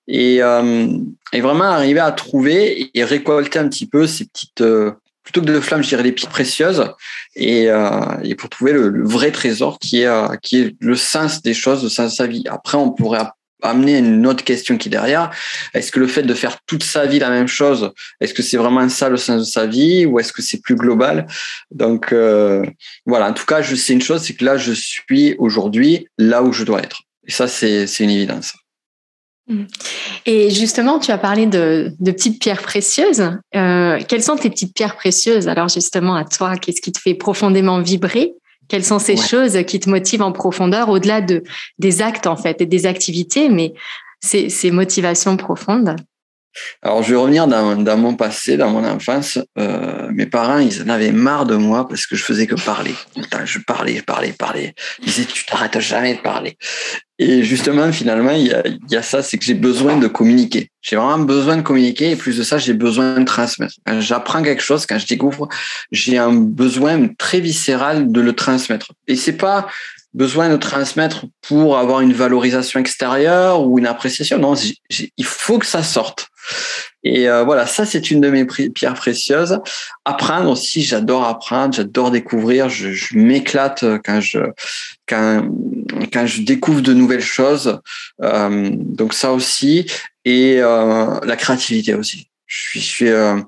Et, 0.07 0.41
euh, 0.41 0.87
et 1.33 1.41
vraiment 1.41 1.65
arriver 1.65 1.99
à 1.99 2.11
trouver 2.11 2.91
et 2.93 3.03
récolter 3.03 3.59
un 3.59 3.67
petit 3.67 3.87
peu 3.87 4.05
ces 4.05 4.25
petites, 4.25 4.61
euh, 4.61 4.91
plutôt 5.23 5.41
que 5.41 5.47
de 5.47 5.59
flammes, 5.59 5.83
je 5.83 5.89
dirais 5.89 6.03
des 6.03 6.11
pierres 6.11 6.29
précieuses, 6.29 6.91
et, 7.35 7.69
euh, 7.69 7.89
et 8.23 8.35
pour 8.35 8.49
trouver 8.49 8.73
le, 8.73 8.89
le, 8.89 9.03
vrai 9.03 9.31
trésor 9.31 9.79
qui 9.79 10.01
est, 10.01 10.05
euh, 10.05 10.27
qui 10.41 10.61
est 10.61 10.75
le 10.79 10.95
sens 10.95 11.41
des 11.41 11.55
choses, 11.55 11.83
le 11.83 11.89
sens 11.89 12.11
de 12.11 12.15
sa 12.15 12.27
vie. 12.27 12.43
Après, 12.47 12.77
on 12.77 12.91
pourrait 12.91 13.23
amener 13.69 13.97
une 13.97 14.25
autre 14.27 14.43
question 14.43 14.77
qui 14.77 14.89
est 14.89 14.91
derrière. 14.91 15.31
Est-ce 15.73 15.91
que 15.91 15.99
le 15.99 16.07
fait 16.07 16.23
de 16.23 16.33
faire 16.33 16.57
toute 16.65 16.83
sa 16.83 17.05
vie 17.05 17.19
la 17.19 17.29
même 17.29 17.47
chose, 17.47 17.91
est-ce 18.21 18.33
que 18.33 18.43
c'est 18.43 18.57
vraiment 18.57 18.87
ça 18.89 19.09
le 19.09 19.17
sens 19.17 19.39
de 19.41 19.51
sa 19.51 19.65
vie 19.65 20.05
ou 20.05 20.19
est-ce 20.19 20.33
que 20.33 20.41
c'est 20.41 20.61
plus 20.61 20.75
global? 20.75 21.27
Donc 21.71 22.11
euh, 22.13 22.65
voilà, 23.05 23.29
en 23.29 23.33
tout 23.33 23.45
cas, 23.45 23.61
je 23.61 23.75
sais 23.75 23.93
une 23.93 24.01
chose, 24.01 24.21
c'est 24.21 24.33
que 24.33 24.45
là, 24.45 24.57
je 24.57 24.73
suis 24.73 25.35
aujourd'hui 25.37 26.07
là 26.17 26.43
où 26.43 26.53
je 26.53 26.63
dois 26.63 26.81
être. 26.81 27.01
Et 27.27 27.31
ça, 27.31 27.47
c'est 27.47 27.85
une 27.99 28.09
évidence. 28.09 28.53
Mmh. 29.47 29.63
Et 30.25 30.49
justement, 30.49 30.99
tu 30.99 31.11
as 31.11 31.17
parlé 31.17 31.45
de, 31.45 31.91
de 31.99 32.11
petites 32.11 32.41
pierres 32.41 32.61
précieuses. 32.61 33.31
Euh, 33.55 33.99
quelles 34.07 34.23
sont 34.23 34.35
tes 34.35 34.49
petites 34.49 34.73
pierres 34.73 34.95
précieuses? 34.95 35.47
Alors 35.47 35.69
justement, 35.69 36.15
à 36.15 36.25
toi, 36.25 36.57
qu'est-ce 36.57 36.81
qui 36.81 36.91
te 36.91 36.99
fait 36.99 37.13
profondément 37.13 37.79
vibrer? 37.81 38.33
Quelles 38.67 38.83
sont 38.83 38.99
ces 38.99 39.17
choses 39.17 39.57
qui 39.65 39.79
te 39.79 39.89
motivent 39.89 40.21
en 40.21 40.31
profondeur, 40.31 40.89
au-delà 40.89 41.21
de, 41.21 41.43
des 41.79 42.01
actes 42.01 42.27
en 42.27 42.35
fait 42.35 42.61
et 42.61 42.65
des 42.65 42.85
activités, 42.85 43.49
mais 43.49 43.73
ces, 44.21 44.49
ces 44.49 44.71
motivations 44.71 45.37
profondes? 45.37 45.95
Alors, 46.81 47.03
je 47.03 47.11
vais 47.11 47.19
revenir 47.19 47.47
dans, 47.47 47.97
mon 47.97 48.15
passé, 48.15 48.57
dans 48.57 48.69
mon 48.69 48.85
enfance. 48.85 49.39
Euh, 49.57 50.09
mes 50.11 50.25
parents, 50.25 50.59
ils 50.59 50.83
en 50.83 50.89
avaient 50.89 51.11
marre 51.11 51.45
de 51.45 51.55
moi 51.55 51.87
parce 51.87 52.05
que 52.05 52.15
je 52.15 52.23
faisais 52.23 52.47
que 52.47 52.55
parler. 52.55 52.93
Je 53.45 53.59
parlais, 53.59 53.97
je 53.97 54.03
parlais, 54.03 54.27
je 54.29 54.33
parlais. 54.35 54.73
Ils 54.99 55.05
disaient, 55.05 55.25
tu 55.25 55.45
t'arrêtes 55.45 55.79
jamais 55.79 56.15
de 56.15 56.21
parler. 56.21 56.57
Et 57.17 57.43
justement, 57.43 57.91
finalement, 57.91 58.31
il 58.31 58.47
y 58.47 58.53
a, 58.53 58.61
il 58.67 58.79
y 58.89 58.95
a 58.95 59.01
ça, 59.01 59.23
c'est 59.23 59.37
que 59.37 59.45
j'ai 59.45 59.53
besoin 59.53 59.97
de 59.97 60.07
communiquer. 60.07 60.69
J'ai 60.81 60.97
vraiment 60.97 61.19
besoin 61.19 61.57
de 61.57 61.61
communiquer 61.61 62.11
et 62.11 62.15
plus 62.15 62.37
de 62.37 62.43
ça, 62.43 62.57
j'ai 62.57 62.73
besoin 62.73 63.19
de 63.19 63.25
transmettre. 63.25 63.75
Quand 63.85 64.01
j'apprends 64.01 64.43
quelque 64.43 64.61
chose, 64.61 64.85
quand 64.85 64.99
je 64.99 65.07
découvre, 65.07 65.47
j'ai 65.91 66.17
un 66.17 66.33
besoin 66.33 67.07
très 67.17 67.39
viscéral 67.39 68.11
de 68.11 68.21
le 68.21 68.33
transmettre. 68.33 68.91
Et 69.07 69.15
c'est 69.15 69.37
pas 69.37 69.67
besoin 70.13 70.49
de 70.49 70.55
transmettre 70.57 71.25
pour 71.41 71.77
avoir 71.77 72.01
une 72.01 72.13
valorisation 72.13 72.79
extérieure 72.79 73.65
ou 73.65 73.79
une 73.79 73.87
appréciation. 73.87 74.37
Non, 74.37 74.55
il 75.17 75.25
faut 75.25 75.59
que 75.59 75.65
ça 75.65 75.83
sorte. 75.83 76.27
Et 77.03 77.29
euh, 77.29 77.43
voilà, 77.43 77.67
ça 77.67 77.85
c'est 77.85 78.09
une 78.09 78.19
de 78.19 78.29
mes 78.29 78.45
pierres 78.45 78.95
précieuses. 78.95 79.59
Apprendre 80.05 80.49
aussi, 80.49 80.81
j'adore 80.81 81.23
apprendre, 81.23 81.75
j'adore 81.75 82.09
découvrir. 82.09 82.67
Je, 82.67 83.15
m'éclate 83.15 83.85
quand 84.03 84.19
je 84.21 84.39
quand 85.07 86.25
je 86.25 86.41
découvre 86.41 86.81
de 86.81 86.93
nouvelles 86.93 87.21
choses. 87.21 87.79
Euh, 88.23 88.69
donc 88.73 89.13
ça 89.13 89.31
aussi 89.31 89.85
et 90.25 90.57
euh, 90.59 91.19
la 91.23 91.35
créativité 91.35 91.93
aussi. 91.93 92.27
Je 92.47 92.57
suis, 92.57 92.79
je 92.79 92.85
suis 92.85 93.09
euh, 93.09 93.41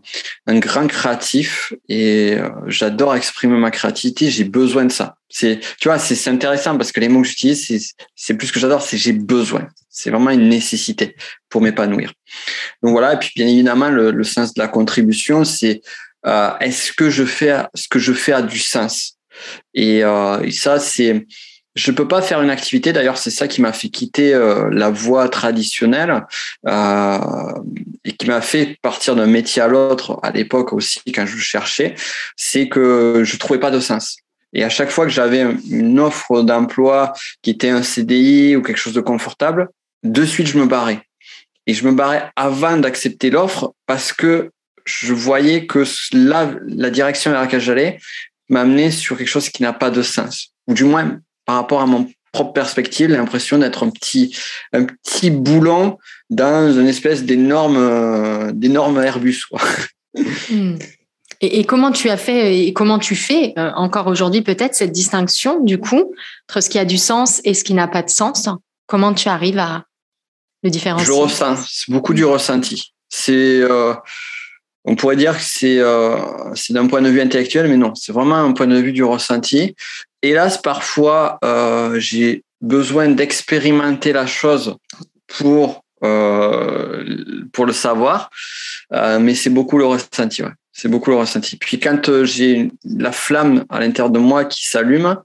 un 0.48 0.60
grand 0.60 0.88
créatif 0.88 1.74
et 1.88 2.34
euh, 2.34 2.50
j'adore 2.68 3.16
exprimer 3.16 3.58
ma 3.58 3.72
créativité. 3.72 4.30
J'ai 4.32 4.44
besoin 4.44 4.86
de 4.86 4.92
ça. 4.92 5.18
C'est, 5.30 5.60
tu 5.80 5.88
vois, 5.88 6.00
c'est 6.00 6.30
intéressant 6.30 6.78
parce 6.78 6.92
que 6.92 7.00
les 7.00 7.10
mots 7.10 7.22
que 7.22 7.28
j'utilise, 7.28 7.96
c'est 8.16 8.34
plus 8.34 8.52
que 8.52 8.60
j'adore, 8.60 8.82
c'est 8.82 8.98
j'ai 8.98 9.14
besoin. 9.14 9.68
C'est 9.90 10.10
vraiment 10.10 10.32
une 10.32 10.50
nécessité 10.50 11.16
pour 11.50 11.62
m'épanouir. 11.62 12.14
Donc 12.82 12.92
voilà. 12.92 13.14
Et 13.14 13.20
puis 13.20 13.32
bien 13.36 13.48
évidemment, 13.48 13.90
le, 13.90 14.12
le 14.12 14.24
sens 14.24 14.54
de 14.54 14.62
la 14.62 14.68
contribution, 14.68 15.44
c'est 15.44 15.82
euh, 16.26 16.52
est-ce 16.60 16.92
que 16.92 17.10
je 17.10 17.24
fais 17.24 17.56
ce 17.76 17.88
que 17.88 18.00
je 18.00 18.14
fais 18.14 18.34
a 18.34 18.42
du 18.42 18.60
sens? 18.60 19.18
Et, 19.74 20.04
euh, 20.04 20.42
et 20.42 20.52
ça, 20.52 20.80
c'est 20.80 21.26
je 21.78 21.92
peux 21.92 22.08
pas 22.08 22.24
faire 22.24 22.42
une 22.42 22.50
activité. 22.50 22.92
D'ailleurs, 22.92 23.18
c'est 23.18 23.30
ça 23.30 23.48
qui 23.48 23.62
m'a 23.62 23.72
fait 23.72 23.90
quitter 23.90 24.34
euh, 24.34 24.68
la 24.72 24.90
voie 24.90 25.30
traditionnelle 25.30 26.26
euh, 26.68 27.20
et 28.04 28.14
qui 28.14 28.26
m'a 28.26 28.42
fait 28.42 28.78
partir 28.82 29.16
d'un 29.16 29.28
métier 29.28 29.62
à 29.62 29.68
l'autre 29.68 30.20
à 30.24 30.32
l'époque 30.32 30.74
aussi 30.74 31.00
quand 31.14 31.28
je 31.28 31.38
cherchais. 31.38 31.94
C'est 32.36 32.68
que 32.68 33.22
je 33.24 33.38
trouvais 33.38 33.60
pas 33.60 33.70
de 33.70 33.80
sens. 33.80 34.18
Et 34.54 34.64
à 34.64 34.70
chaque 34.70 34.90
fois 34.90 35.06
que 35.06 35.12
j'avais 35.12 35.46
une 35.70 36.00
offre 36.00 36.42
d'emploi 36.42 37.14
qui 37.44 37.52
était 37.52 37.70
un 37.70 37.84
CDI 37.84 38.56
ou 38.56 38.64
quelque 38.64 38.78
chose 38.80 38.94
de 38.94 39.02
confortable, 39.02 39.70
de 40.04 40.26
suite 40.26 40.48
je 40.48 40.58
me 40.58 40.66
barrais. 40.66 41.02
Et 41.68 41.76
je 41.76 41.86
me 41.86 41.92
barrais 41.92 42.32
avant 42.36 42.78
d'accepter 42.78 43.30
l'offre 43.30 43.74
parce 43.86 44.14
que 44.14 44.50
je 44.86 45.14
voyais 45.14 45.68
que 45.68 45.84
là, 46.12 46.50
la 46.66 46.90
direction 46.90 47.30
vers 47.30 47.42
laquelle 47.42 47.62
j'allais 47.62 48.00
m'amenait 48.50 48.90
sur 48.90 49.16
quelque 49.16 49.28
chose 49.28 49.50
qui 49.50 49.62
n'a 49.62 49.74
pas 49.74 49.92
de 49.92 50.02
sens. 50.02 50.54
Ou 50.66 50.74
du 50.74 50.86
moins, 50.86 51.20
par 51.48 51.56
rapport 51.56 51.82
à 51.82 51.88
mon 51.88 52.08
propre 52.32 52.54
perspective, 52.54 53.10
l'impression 53.10 53.58
d'être 53.58 53.84
un 53.84 53.90
petit, 53.90 54.38
un 54.74 54.84
petit 54.84 55.32
boulon 55.32 55.98
dans 56.30 56.72
une 56.72 56.88
espèce 56.88 57.24
d'énorme, 57.24 57.78
euh, 57.78 58.52
d'énorme 58.54 59.02
Airbus. 59.02 59.44
Hmm. 60.50 60.78
Et, 61.42 61.60
et, 61.60 61.64
comment 61.64 61.92
tu 61.92 62.10
as 62.10 62.18
fait 62.18 62.66
et 62.66 62.74
comment 62.74 62.98
tu 62.98 63.16
fais 63.16 63.54
euh, 63.60 63.70
encore 63.76 64.08
aujourd'hui 64.08 64.42
peut-être 64.42 64.74
cette 64.74 64.92
distinction 64.92 65.64
du 65.64 65.78
coup 65.78 66.16
entre 66.50 66.60
ce 66.60 66.70
qui 66.70 66.80
a 66.80 66.86
du 66.86 66.98
sens 66.98 67.40
et 67.44 67.54
ce 67.54 67.64
qui 67.64 67.76
n'a 67.76 67.88
pas 67.88 68.02
de 68.02 68.10
sens? 68.10 68.50
Comment 68.88 69.14
tu 69.14 69.30
arrives 69.30 69.60
à 69.60 69.84
le 70.64 70.72
différencier? 70.72 71.06
Je 71.06 71.12
ressens, 71.12 71.68
c'est 71.70 71.92
beaucoup 71.92 72.16
du 72.16 72.26
ressenti. 72.26 72.94
C'est, 73.10 73.62
euh, 73.62 73.94
on 74.86 74.96
pourrait 74.96 75.18
dire 75.18 75.38
que 75.38 75.44
c'est, 75.44 75.78
euh, 75.78 76.18
c'est 76.56 76.74
d'un 76.74 76.88
point 76.88 77.04
de 77.04 77.10
vue 77.10 77.22
intellectuel, 77.22 77.68
mais 77.68 77.78
non, 77.78 77.94
c'est 77.94 78.14
vraiment 78.14 78.38
un 78.38 78.54
point 78.54 78.68
de 78.68 78.78
vue 78.78 78.94
du 78.94 79.04
ressenti 79.04 79.76
hélas, 80.30 80.58
parfois, 80.58 81.40
euh, 81.44 82.00
j'ai 82.00 82.44
besoin 82.62 83.10
d'expérimenter 83.10 84.14
la 84.14 84.26
chose 84.26 84.76
pour 85.28 85.84
euh, 86.04 87.04
pour 87.54 87.66
le 87.66 87.74
savoir, 87.74 88.30
euh, 88.94 89.20
mais 89.20 89.34
c'est 89.34 89.50
beaucoup 89.50 89.80
le 89.80 89.86
ressenti. 89.86 90.44
C'est 90.72 90.90
beaucoup 90.90 91.10
le 91.10 91.16
ressenti. 91.16 91.58
Puis 91.58 91.80
quand 91.80 92.24
j'ai 92.24 92.70
la 92.86 93.12
flamme 93.12 93.66
à 93.70 93.80
l'intérieur 93.80 94.12
de 94.12 94.20
moi 94.20 94.46
qui 94.46 94.68
s'allume, 94.68 95.18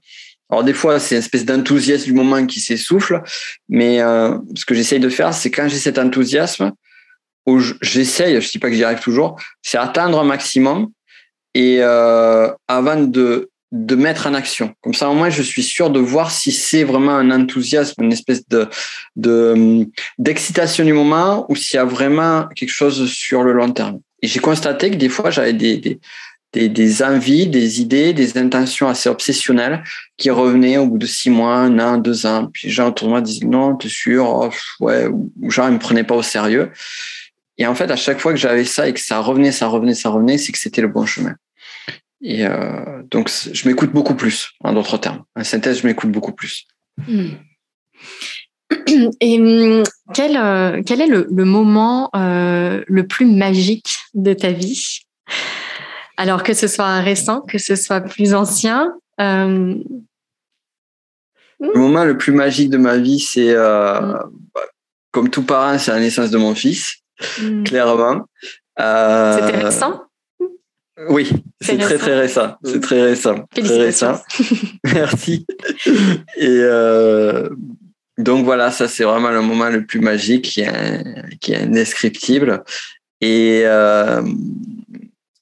alors 0.49 0.63
des 0.63 0.73
fois 0.73 0.99
c'est 0.99 1.13
une 1.13 1.19
espèce 1.19 1.45
d'enthousiasme 1.45 2.05
du 2.05 2.13
moment 2.13 2.43
qui 2.47 2.59
s'essouffle, 2.59 3.21
mais 3.69 3.99
ce 3.99 4.65
que 4.65 4.73
j'essaye 4.73 4.99
de 4.99 5.09
faire, 5.09 5.31
c'est 5.31 5.51
quand 5.51 5.67
j'ai 5.67 5.77
cet 5.77 5.99
enthousiasme, 5.99 6.71
où 7.45 7.59
j'essaye, 7.81 8.41
je 8.41 8.49
dis 8.49 8.57
pas 8.57 8.69
que 8.69 8.75
j'y 8.75 8.83
arrive 8.83 8.99
toujours, 9.01 9.39
c'est 9.61 9.77
atteindre 9.77 10.19
un 10.19 10.23
maximum 10.23 10.87
et 11.53 11.83
avant 11.83 13.03
de 13.03 13.51
de 13.73 13.95
mettre 13.95 14.27
en 14.27 14.35
action. 14.35 14.75
Comme 14.81 14.93
ça, 14.93 15.09
au 15.09 15.15
moins, 15.15 15.31
je 15.31 15.41
suis 15.41 15.63
sûr 15.63 15.89
de 15.89 15.99
voir 15.99 16.29
si 16.29 16.51
c'est 16.51 16.83
vraiment 16.83 17.15
un 17.15 17.31
enthousiasme, 17.31 18.03
une 18.03 18.13
espèce 18.13 18.47
de, 18.47 18.67
de 19.15 19.87
d'excitation 20.19 20.85
du 20.85 20.93
moment 20.93 21.47
ou 21.49 21.55
s'il 21.55 21.77
y 21.77 21.79
a 21.79 21.85
vraiment 21.85 22.47
quelque 22.55 22.69
chose 22.69 23.11
sur 23.11 23.41
le 23.41 23.51
long 23.51 23.71
terme. 23.71 23.99
Et 24.21 24.27
j'ai 24.27 24.39
constaté 24.39 24.91
que 24.91 24.95
des 24.95 25.09
fois, 25.09 25.31
j'avais 25.31 25.53
des, 25.53 25.99
des, 26.53 26.69
des, 26.69 27.03
envies, 27.03 27.47
des 27.47 27.81
idées, 27.81 28.13
des 28.13 28.37
intentions 28.37 28.87
assez 28.87 29.09
obsessionnelles 29.09 29.83
qui 30.17 30.29
revenaient 30.29 30.77
au 30.77 30.85
bout 30.85 30.99
de 30.99 31.07
six 31.07 31.31
mois, 31.31 31.55
un 31.55 31.79
an, 31.79 31.97
deux 31.97 32.27
ans. 32.27 32.51
Puis 32.53 32.67
les 32.67 32.73
gens 32.73 32.89
autour 32.89 33.07
de 33.07 33.13
moi 33.13 33.21
disaient 33.21 33.47
non, 33.47 33.75
t'es 33.75 33.89
sûr, 33.89 34.29
oh, 34.29 34.49
ouais, 34.85 35.07
ou 35.07 35.49
genre 35.49 35.67
ils 35.69 35.73
me 35.73 35.79
prenaient 35.79 36.03
pas 36.03 36.15
au 36.15 36.21
sérieux. 36.21 36.69
Et 37.57 37.65
en 37.65 37.73
fait, 37.73 37.89
à 37.89 37.95
chaque 37.95 38.19
fois 38.19 38.33
que 38.33 38.39
j'avais 38.39 38.65
ça 38.65 38.87
et 38.87 38.93
que 38.93 38.99
ça 38.99 39.17
revenait, 39.17 39.51
ça 39.51 39.65
revenait, 39.65 39.95
ça 39.95 40.09
revenait, 40.09 40.37
c'est 40.37 40.51
que 40.51 40.59
c'était 40.59 40.81
le 40.81 40.89
bon 40.89 41.07
chemin. 41.07 41.33
Et 42.23 42.45
euh, 42.45 43.03
donc, 43.11 43.29
je 43.29 43.67
m'écoute 43.67 43.91
beaucoup 43.91 44.15
plus, 44.15 44.51
en 44.61 44.73
d'autres 44.73 44.97
termes. 44.97 45.23
En 45.35 45.43
synthèse, 45.43 45.81
je 45.81 45.87
m'écoute 45.87 46.11
beaucoup 46.11 46.31
plus. 46.31 46.65
Hmm. 47.07 47.31
Et 49.19 49.39
hum, 49.39 49.83
quel, 50.13 50.37
euh, 50.37 50.81
quel 50.85 51.01
est 51.01 51.07
le, 51.07 51.27
le 51.29 51.45
moment 51.45 52.09
euh, 52.15 52.83
le 52.87 53.07
plus 53.07 53.25
magique 53.25 53.97
de 54.13 54.33
ta 54.33 54.51
vie? 54.51 54.99
Alors 56.17 56.43
que 56.43 56.53
ce 56.53 56.67
soit 56.67 56.99
récent, 56.99 57.41
que 57.41 57.57
ce 57.57 57.75
soit 57.75 58.01
plus 58.01 58.33
ancien 58.33 58.93
euh... 59.19 59.75
Le 61.59 61.79
moment 61.79 62.03
le 62.03 62.17
plus 62.17 62.33
magique 62.33 62.69
de 62.69 62.77
ma 62.77 62.97
vie, 62.97 63.19
c'est, 63.19 63.51
euh, 63.51 64.01
mm. 64.01 64.29
comme 65.11 65.29
tout 65.29 65.43
parent, 65.43 65.77
c'est 65.77 65.91
la 65.91 65.99
naissance 65.99 66.29
de 66.29 66.37
mon 66.37 66.55
fils, 66.55 66.97
clairement. 67.63 68.25
Euh, 68.79 69.39
C'était 69.39 69.63
récent? 69.63 70.03
Oui, 71.09 71.29
c'est 71.59 71.77
très 71.77 71.97
très 71.97 72.15
récent. 72.19 72.55
C'est 72.63 72.79
très 72.79 73.01
récent. 73.01 73.47
Très 73.55 73.77
récent. 73.77 74.21
Merci. 74.83 75.45
Et 76.37 76.47
euh, 76.47 77.49
donc 78.17 78.45
voilà, 78.45 78.69
ça 78.69 78.87
c'est 78.87 79.03
vraiment 79.03 79.31
le 79.31 79.41
moment 79.41 79.69
le 79.69 79.85
plus 79.85 79.99
magique 79.99 80.45
qui 80.45 80.61
est, 80.61 81.03
qui 81.39 81.53
est 81.53 81.63
indescriptible. 81.63 82.63
Et, 83.21 83.61
euh, 83.65 84.21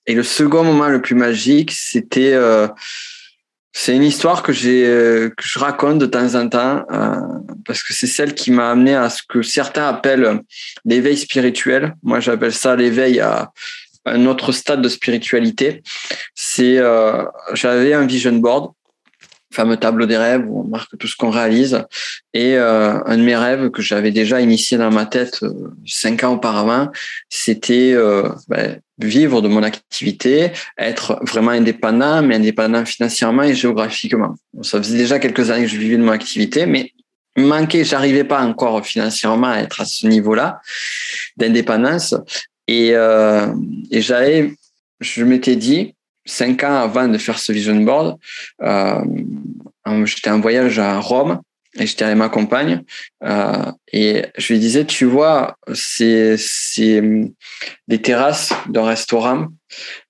et 0.06 0.16
le 0.16 0.24
second 0.24 0.64
moment 0.64 0.88
le 0.88 1.02
plus 1.02 1.16
magique, 1.16 1.72
c'était 1.72 2.34
euh, 2.34 2.68
c'est 3.74 3.96
une 3.96 4.04
histoire 4.04 4.44
que 4.44 4.54
j'ai 4.54 4.84
que 5.36 5.44
je 5.44 5.60
raconte 5.60 6.00
de 6.00 6.06
temps 6.06 6.36
en 6.36 6.48
temps 6.48 6.86
parce 7.66 7.84
que 7.84 7.94
c'est 7.94 8.08
celle 8.08 8.36
qui 8.36 8.52
m'a 8.52 8.72
amené 8.72 8.96
à 8.96 9.10
ce 9.10 9.22
que 9.28 9.42
certains 9.42 9.88
appellent 9.88 10.42
l'éveil 10.86 11.18
spirituel. 11.18 11.96
Moi, 12.04 12.20
j'appelle 12.20 12.54
ça 12.54 12.76
l'éveil 12.76 13.22
à 13.22 13.52
un 14.06 14.26
autre 14.26 14.52
stade 14.52 14.82
de 14.82 14.90
spiritualité. 14.90 15.84
C'est 16.36 16.78
euh, 16.78 17.26
j'avais 17.54 17.94
un 17.94 18.06
vision 18.06 18.34
board, 18.34 18.72
fameux 19.52 19.78
tableau 19.78 20.06
des 20.06 20.18
rêves 20.18 20.46
où 20.48 20.62
on 20.62 20.64
marque 20.64 20.98
tout 20.98 21.08
ce 21.08 21.16
qu'on 21.16 21.30
réalise, 21.30 21.84
et 22.34 22.56
euh, 22.56 23.04
un 23.06 23.18
de 23.18 23.24
mes 23.24 23.36
rêves 23.36 23.70
que 23.70 23.82
j'avais 23.82 24.12
déjà 24.12 24.42
initié 24.42 24.78
dans 24.78 24.92
ma 24.92 25.06
tête 25.06 25.40
euh, 25.44 25.52
cinq 25.86 26.24
ans 26.24 26.34
auparavant, 26.34 26.90
c'était 27.30 27.92
euh, 27.94 28.30
ben, 28.48 28.80
vivre 28.98 29.42
de 29.42 29.48
mon 29.48 29.64
activité, 29.64 30.52
être 30.78 31.20
vraiment 31.24 31.52
indépendant, 31.52 32.22
mais 32.22 32.36
indépendant 32.36 32.86
financièrement 32.86 33.44
et 33.44 33.54
géographiquement. 33.54 34.36
ça 34.62 34.82
faisait 34.82 34.98
déjà 34.98 35.20
quelques 35.20 35.50
années 35.50 35.66
que 35.66 35.72
je 35.72 35.78
vivais 35.78 35.98
de 35.98 36.04
mon 36.04 36.12
activité, 36.12 36.66
mais 36.66 36.94
manquait, 37.38 37.84
j'arrivais 37.84 38.24
pas 38.24 38.42
encore 38.42 38.86
financièrement 38.86 39.48
à 39.48 39.60
être 39.60 39.82
à 39.82 39.86
ce 39.86 40.08
niveau-là 40.08 40.62
d'indépendance. 41.38 42.16
Et, 42.72 42.92
euh, 42.96 43.48
et 43.92 44.02
j'avais, 44.02 44.54
je 45.02 45.26
m'étais 45.26 45.58
dit, 45.58 45.94
cinq 46.26 46.64
ans 46.64 46.78
avant 46.78 47.10
de 47.10 47.18
faire 47.18 47.38
ce 47.38 47.52
vision 47.52 47.76
board, 47.76 48.18
euh, 48.62 49.04
j'étais 50.06 50.30
en 50.30 50.40
voyage 50.40 50.80
à 50.80 50.98
Rome 51.02 51.42
et 51.78 51.86
j'étais 51.86 52.06
avec 52.06 52.18
ma 52.18 52.30
compagne 52.30 52.84
euh, 53.26 53.70
et 53.92 54.24
je 54.38 54.54
lui 54.54 54.60
disais, 54.60 54.86
tu 54.86 55.04
vois, 55.04 55.58
c'est 55.74 56.38
des 57.90 58.02
terrasses 58.02 58.54
d'un 58.70 58.86
restaurant. 58.86 59.48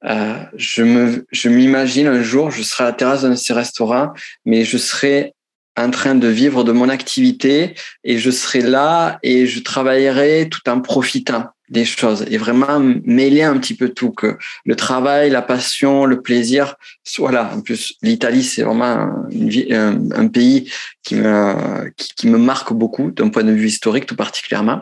Je 0.04 0.84
me 0.84 1.26
je 1.32 1.50
m'imagine 1.50 2.06
un 2.06 2.22
jour, 2.22 2.52
je 2.52 2.62
serai 2.62 2.84
à 2.84 2.88
la 2.88 2.94
terrasse 2.94 3.24
d'un 3.24 3.32
de 3.32 3.36
ces 3.36 3.54
restaurants, 3.54 4.10
mais 4.46 4.66
je 4.66 4.78
serai 4.78 5.34
en 5.76 5.90
train 5.90 6.14
de 6.14 6.28
vivre 6.28 6.64
de 6.64 6.74
mon 6.74 6.90
activité 6.90 7.74
et 8.04 8.20
je 8.20 8.30
serai 8.30 8.62
là 8.62 9.18
et 9.24 9.48
je 9.48 9.62
travaillerai 9.62 10.48
tout 10.48 10.70
en 10.70 10.80
profitant 10.80 11.46
des 11.72 11.86
choses 11.86 12.26
et 12.30 12.38
vraiment 12.38 12.80
mêler 13.06 13.44
un 13.44 13.58
petit 13.58 13.76
peu 13.76 13.90
tout, 13.90 14.12
que 14.12 14.38
le 14.66 14.76
travail, 14.76 15.30
la 15.30 15.42
passion, 15.42 16.06
le 16.06 16.22
plaisir, 16.22 16.76
voilà. 17.18 17.50
En 17.56 17.62
plus, 17.62 17.96
l'Italie, 18.02 18.44
c'est 18.44 18.64
vraiment 18.64 19.10
une, 19.32 20.12
un, 20.14 20.28
pays 20.28 20.70
qui 21.02 21.16
me, 21.16 21.90
qui, 21.96 22.28
me 22.28 22.38
marque 22.38 22.74
beaucoup 22.74 23.12
d'un 23.12 23.30
point 23.30 23.44
de 23.44 23.54
vue 23.54 23.68
historique 23.68 24.06
tout 24.06 24.18
particulièrement. 24.18 24.82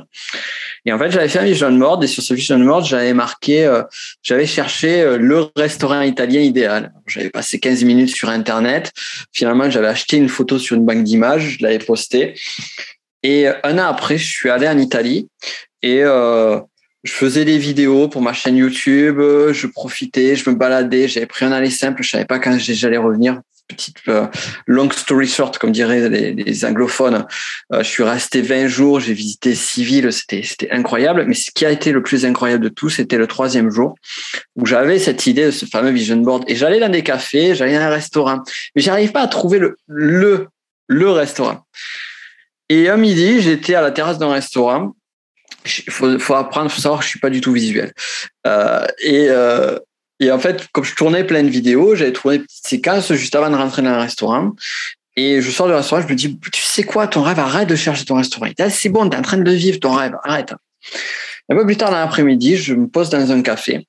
Et 0.85 0.91
en 0.91 0.97
fait, 0.97 1.11
j'avais 1.11 1.29
fait 1.29 1.39
un 1.39 1.45
vision 1.45 1.71
board 1.71 2.03
et 2.03 2.07
sur 2.07 2.23
ce 2.23 2.33
vision 2.33 2.59
board, 2.59 2.85
j'avais 2.85 3.13
marqué, 3.13 3.65
euh, 3.65 3.83
j'avais 4.23 4.47
cherché 4.47 5.01
euh, 5.01 5.17
le 5.17 5.47
restaurant 5.55 6.01
italien 6.01 6.41
idéal. 6.41 6.91
J'avais 7.05 7.29
passé 7.29 7.59
15 7.59 7.83
minutes 7.83 8.15
sur 8.15 8.29
Internet. 8.29 8.91
Finalement, 9.31 9.69
j'avais 9.69 9.87
acheté 9.87 10.17
une 10.17 10.29
photo 10.29 10.57
sur 10.57 10.75
une 10.75 10.85
banque 10.85 11.03
d'images, 11.03 11.57
je 11.59 11.63
l'avais 11.63 11.79
postée. 11.79 12.33
Et 13.21 13.47
un 13.47 13.77
an 13.77 13.87
après, 13.87 14.17
je 14.17 14.27
suis 14.27 14.49
allé 14.49 14.67
en 14.67 14.77
Italie 14.77 15.27
et 15.81 16.03
euh, 16.03 16.59
je 17.03 17.13
faisais 17.13 17.45
des 17.45 17.57
vidéos 17.57 18.09
pour 18.09 18.21
ma 18.21 18.33
chaîne 18.33 18.57
YouTube. 18.57 19.19
Je 19.19 19.67
profitais, 19.67 20.35
je 20.35 20.49
me 20.49 20.55
baladais. 20.55 21.07
J'avais 21.07 21.25
pris 21.25 21.45
un 21.45 21.51
aller 21.51 21.69
simple. 21.69 22.03
Je 22.03 22.09
savais 22.09 22.25
pas 22.25 22.39
quand 22.39 22.57
j'allais 22.59 22.97
revenir. 22.97 23.41
Petite 23.69 23.97
euh, 24.07 24.25
long 24.65 24.89
story 24.89 25.27
short, 25.27 25.59
comme 25.59 25.71
diraient 25.71 26.09
les, 26.09 26.65
anglophones. 26.65 27.27
Euh, 27.71 27.83
je 27.83 27.87
suis 27.87 28.03
resté 28.03 28.41
20 28.41 28.67
jours. 28.67 28.99
J'ai 28.99 29.13
visité 29.13 29.53
six 29.53 29.83
villes. 29.83 30.11
C'était 30.11 30.41
c'était 30.43 30.71
incroyable. 30.71 31.25
Mais 31.27 31.35
ce 31.35 31.51
qui 31.51 31.65
a 31.65 31.71
été 31.71 31.91
le 31.91 32.01
plus 32.01 32.25
incroyable 32.25 32.63
de 32.63 32.69
tout, 32.69 32.89
c'était 32.89 33.17
le 33.17 33.27
troisième 33.27 33.69
jour 33.69 33.95
où 34.55 34.65
j'avais 34.65 34.97
cette 34.97 35.27
idée 35.27 35.45
de 35.45 35.51
ce 35.51 35.65
fameux 35.67 35.91
vision 35.91 36.17
board. 36.17 36.45
Et 36.47 36.55
j'allais 36.55 36.79
dans 36.79 36.89
des 36.89 37.03
cafés, 37.03 37.53
j'allais 37.53 37.75
dans 37.75 37.85
un 37.85 37.89
restaurant, 37.89 38.39
mais 38.75 38.81
j'arrive 38.81 39.11
pas 39.11 39.21
à 39.21 39.27
trouver 39.27 39.59
le 39.59 39.77
le 39.87 40.47
le 40.87 41.11
restaurant. 41.11 41.63
Et 42.69 42.89
à 42.89 42.97
midi, 42.97 43.41
j'étais 43.41 43.75
à 43.75 43.81
la 43.81 43.91
terrasse 43.91 44.17
d'un 44.17 44.31
restaurant. 44.31 44.93
Il 45.65 45.91
faut, 45.91 46.17
faut, 46.19 46.35
apprendre, 46.35 46.71
faut 46.71 46.81
savoir 46.81 46.99
que 46.99 47.05
je 47.05 47.09
suis 47.09 47.19
pas 47.19 47.29
du 47.29 47.41
tout 47.41 47.51
visuel. 47.51 47.93
Euh, 48.47 48.85
et, 49.03 49.27
euh, 49.29 49.77
et 50.19 50.31
en 50.31 50.39
fait, 50.39 50.67
comme 50.71 50.83
je 50.83 50.95
tournais 50.95 51.23
plein 51.23 51.43
de 51.43 51.49
vidéos, 51.49 51.95
j'avais 51.95 52.13
trouvé 52.13 52.37
une 52.37 52.43
petite 52.43 52.67
séquence 52.67 53.13
juste 53.13 53.35
avant 53.35 53.49
de 53.49 53.55
rentrer 53.55 53.81
dans 53.81 53.89
un 53.89 54.01
restaurant. 54.01 54.51
Et 55.15 55.41
je 55.41 55.51
sors 55.51 55.67
du 55.67 55.73
restaurant, 55.73 56.01
je 56.01 56.07
me 56.07 56.15
dis, 56.15 56.39
tu 56.51 56.61
sais 56.61 56.83
quoi, 56.83 57.07
ton 57.07 57.21
rêve, 57.21 57.39
arrête 57.39 57.67
de 57.67 57.75
chercher 57.75 58.05
ton 58.05 58.15
restaurant. 58.15 58.47
C'est 58.69 58.89
bon, 58.89 59.09
tu 59.09 59.15
es 59.15 59.19
en 59.19 59.21
train 59.21 59.37
de 59.37 59.51
vivre 59.51 59.79
ton 59.79 59.93
rêve, 59.93 60.15
arrête. 60.23 60.53
Un 61.49 61.55
peu 61.55 61.65
plus 61.65 61.77
tard 61.77 61.91
dans 61.91 61.99
l'après-midi, 61.99 62.57
je 62.57 62.73
me 62.73 62.87
pose 62.87 63.09
dans 63.09 63.31
un 63.31 63.41
café 63.41 63.85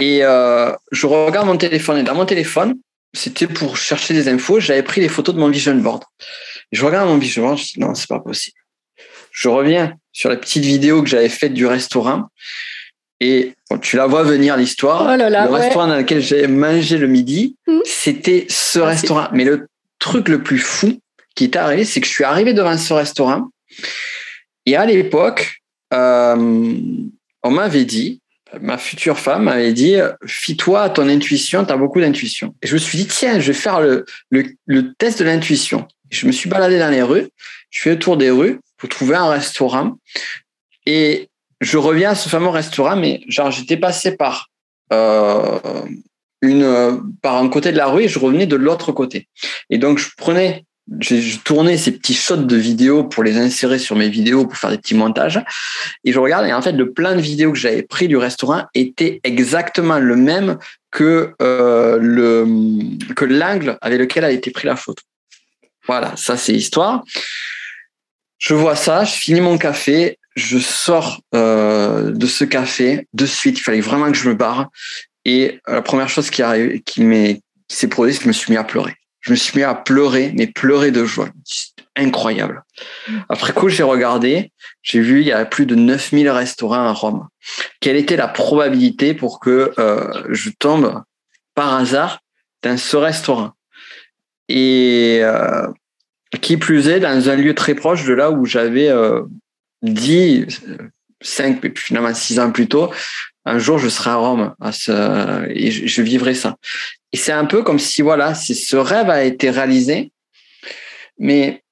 et 0.00 0.24
euh, 0.24 0.72
je 0.92 1.06
regarde 1.06 1.46
mon 1.46 1.58
téléphone. 1.58 1.98
Et 1.98 2.02
dans 2.02 2.14
mon 2.14 2.24
téléphone, 2.24 2.74
c'était 3.12 3.46
pour 3.46 3.76
chercher 3.76 4.14
des 4.14 4.28
infos, 4.28 4.58
j'avais 4.58 4.82
pris 4.82 5.00
les 5.00 5.08
photos 5.08 5.34
de 5.34 5.40
mon 5.40 5.48
vision 5.48 5.74
board. 5.74 6.02
Je 6.72 6.84
regarde 6.84 7.08
mon 7.08 7.18
bijoux, 7.18 7.56
je 7.56 7.64
dis 7.64 7.80
non, 7.80 7.94
c'est 7.94 8.08
pas 8.08 8.18
possible. 8.18 8.56
Je 9.30 9.48
reviens 9.48 9.94
sur 10.20 10.28
la 10.28 10.36
petite 10.36 10.66
vidéo 10.66 11.02
que 11.02 11.08
j'avais 11.08 11.30
faite 11.30 11.54
du 11.54 11.64
restaurant 11.64 12.28
et 13.20 13.54
tu 13.80 13.96
la 13.96 14.06
vois 14.06 14.22
venir 14.22 14.54
l'histoire. 14.54 15.08
Oh 15.10 15.16
le 15.16 15.50
restaurant 15.50 15.86
dans 15.86 15.96
lequel 15.96 16.20
j'ai 16.20 16.46
mangé 16.46 16.98
le 16.98 17.06
midi, 17.06 17.56
mmh. 17.66 17.78
c'était 17.86 18.44
ce 18.50 18.80
ah, 18.80 18.86
restaurant. 18.88 19.28
Mais 19.32 19.44
le 19.44 19.66
truc 19.98 20.28
le 20.28 20.42
plus 20.42 20.58
fou 20.58 21.00
qui 21.34 21.44
est 21.44 21.56
arrivé, 21.56 21.86
c'est 21.86 22.02
que 22.02 22.06
je 22.06 22.12
suis 22.12 22.24
arrivé 22.24 22.52
devant 22.52 22.76
ce 22.76 22.92
restaurant 22.92 23.48
et 24.66 24.76
à 24.76 24.84
l'époque, 24.84 25.62
euh, 25.94 26.76
on 27.42 27.50
m'avait 27.50 27.86
dit, 27.86 28.20
ma 28.60 28.76
future 28.76 29.18
femme 29.18 29.44
m'avait 29.44 29.72
dit, 29.72 29.96
fie-toi 30.26 30.82
à 30.82 30.90
ton 30.90 31.08
intuition, 31.08 31.64
tu 31.64 31.72
as 31.72 31.78
beaucoup 31.78 32.00
d'intuition. 32.00 32.54
Et 32.60 32.66
je 32.66 32.74
me 32.74 32.78
suis 32.78 32.98
dit, 32.98 33.06
tiens, 33.06 33.40
je 33.40 33.52
vais 33.52 33.58
faire 33.58 33.80
le, 33.80 34.04
le, 34.28 34.44
le 34.66 34.92
test 34.92 35.20
de 35.20 35.24
l'intuition. 35.24 35.88
Je 36.10 36.26
me 36.26 36.32
suis 36.32 36.50
baladé 36.50 36.78
dans 36.78 36.90
les 36.90 37.02
rues, 37.02 37.28
je 37.70 37.82
fais 37.82 37.90
le 37.90 37.98
tour 37.98 38.18
des 38.18 38.28
rues 38.28 38.60
pour 38.80 38.88
trouver 38.88 39.14
un 39.14 39.28
restaurant. 39.28 39.98
Et 40.86 41.28
je 41.60 41.78
reviens 41.78 42.10
à 42.10 42.14
ce 42.14 42.28
fameux 42.28 42.48
restaurant, 42.48 42.96
mais 42.96 43.20
genre 43.28 43.50
j'étais 43.50 43.76
passé 43.76 44.16
par 44.16 44.48
euh, 44.92 45.58
une 46.42 47.02
par 47.22 47.36
un 47.36 47.48
côté 47.48 47.70
de 47.70 47.76
la 47.76 47.86
rue 47.86 48.04
et 48.04 48.08
je 48.08 48.18
revenais 48.18 48.46
de 48.46 48.56
l'autre 48.56 48.92
côté. 48.92 49.28
Et 49.68 49.76
donc 49.76 49.98
je 49.98 50.08
prenais, 50.16 50.64
je, 51.00 51.36
tournais 51.38 51.76
ces 51.76 51.92
petits 51.92 52.14
shots 52.14 52.38
de 52.38 52.56
vidéos 52.56 53.04
pour 53.04 53.22
les 53.22 53.36
insérer 53.36 53.78
sur 53.78 53.94
mes 53.94 54.08
vidéos 54.08 54.46
pour 54.46 54.56
faire 54.56 54.70
des 54.70 54.78
petits 54.78 54.94
montages. 54.94 55.44
Et 56.04 56.12
je 56.12 56.18
regardais 56.18 56.48
et 56.48 56.54
en 56.54 56.62
fait 56.62 56.72
le 56.72 56.92
plan 56.92 57.14
de 57.14 57.20
vidéos 57.20 57.52
que 57.52 57.58
j'avais 57.58 57.82
pris 57.82 58.08
du 58.08 58.16
restaurant 58.16 58.64
était 58.74 59.20
exactement 59.22 59.98
le 59.98 60.16
même 60.16 60.58
que 60.90 61.34
euh, 61.42 61.98
le 62.00 62.46
que 63.14 63.26
l'angle 63.26 63.76
avec 63.82 64.00
lequel 64.00 64.24
a 64.24 64.30
été 64.30 64.50
pris 64.50 64.66
la 64.66 64.76
photo. 64.76 65.02
Voilà, 65.86 66.14
ça 66.16 66.38
c'est 66.38 66.52
l'histoire. 66.52 67.04
Je 68.40 68.54
vois 68.54 68.74
ça, 68.74 69.04
je 69.04 69.12
finis 69.12 69.42
mon 69.42 69.58
café, 69.58 70.18
je 70.34 70.58
sors 70.58 71.20
euh, 71.34 72.10
de 72.10 72.26
ce 72.26 72.44
café 72.44 73.06
de 73.12 73.26
suite. 73.26 73.58
Il 73.58 73.62
fallait 73.62 73.82
vraiment 73.82 74.10
que 74.10 74.16
je 74.16 74.28
me 74.28 74.34
barre. 74.34 74.70
Et 75.26 75.60
la 75.68 75.82
première 75.82 76.08
chose 76.08 76.30
qui 76.30 76.42
arrive, 76.42 76.80
qui 76.82 77.02
m'est, 77.02 77.42
s'est 77.68 77.88
produite, 77.88 78.14
c'est 78.14 78.20
que 78.20 78.24
je 78.24 78.28
me 78.28 78.32
suis 78.32 78.50
mis 78.50 78.56
à 78.56 78.64
pleurer. 78.64 78.94
Je 79.20 79.32
me 79.32 79.36
suis 79.36 79.58
mis 79.58 79.62
à 79.62 79.74
pleurer, 79.74 80.32
mais 80.34 80.46
pleurer 80.46 80.90
de 80.90 81.04
joie. 81.04 81.28
Incroyable. 81.96 82.64
Après 83.28 83.52
coup, 83.52 83.68
j'ai 83.68 83.82
regardé, 83.82 84.52
j'ai 84.82 85.00
vu 85.00 85.20
il 85.20 85.26
y 85.26 85.32
a 85.32 85.44
plus 85.44 85.66
de 85.66 85.74
9000 85.74 86.30
restaurants 86.30 86.86
à 86.86 86.92
Rome. 86.92 87.28
Quelle 87.80 87.96
était 87.96 88.16
la 88.16 88.28
probabilité 88.28 89.12
pour 89.12 89.38
que 89.38 89.74
euh, 89.78 90.24
je 90.30 90.48
tombe 90.58 91.02
par 91.54 91.74
hasard 91.74 92.20
dans 92.62 92.78
ce 92.78 92.96
restaurant? 92.96 93.52
Et 94.48 95.18
euh, 95.20 95.66
qui 96.38 96.56
plus 96.56 96.88
est, 96.88 97.00
dans 97.00 97.28
un 97.28 97.36
lieu 97.36 97.54
très 97.54 97.74
proche 97.74 98.04
de 98.04 98.12
là 98.12 98.30
où 98.30 98.46
j'avais 98.46 98.88
euh, 98.88 99.22
dit, 99.82 100.46
cinq, 101.20 101.76
finalement 101.76 102.14
six 102.14 102.38
ans 102.38 102.50
plus 102.50 102.68
tôt, 102.68 102.90
un 103.44 103.58
jour 103.58 103.78
je 103.78 103.88
serai 103.88 104.10
à 104.10 104.16
Rome 104.16 104.54
et 105.48 105.70
je, 105.70 106.02
vivrai 106.02 106.34
ça. 106.34 106.56
Et 107.12 107.16
c'est 107.16 107.32
un 107.32 107.46
peu 107.46 107.62
comme 107.62 107.78
si, 107.78 108.02
voilà, 108.02 108.34
ce 108.34 108.76
rêve 108.76 109.10
a 109.10 109.24
été 109.24 109.50
réalisé, 109.50 110.12
mais 111.18 111.62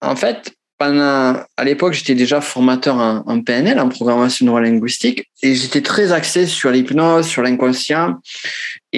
en 0.00 0.14
fait, 0.14 0.56
à 0.78 1.64
l'époque, 1.64 1.94
j'étais 1.94 2.14
déjà 2.14 2.40
formateur 2.40 2.96
en, 2.96 3.40
PNL, 3.40 3.80
en 3.80 3.88
programmation 3.88 4.46
neurolinguistique, 4.46 5.30
et 5.42 5.54
j'étais 5.54 5.80
très 5.80 6.12
axé 6.12 6.46
sur 6.46 6.70
l'hypnose, 6.70 7.26
sur 7.26 7.42
l'inconscient. 7.42 8.16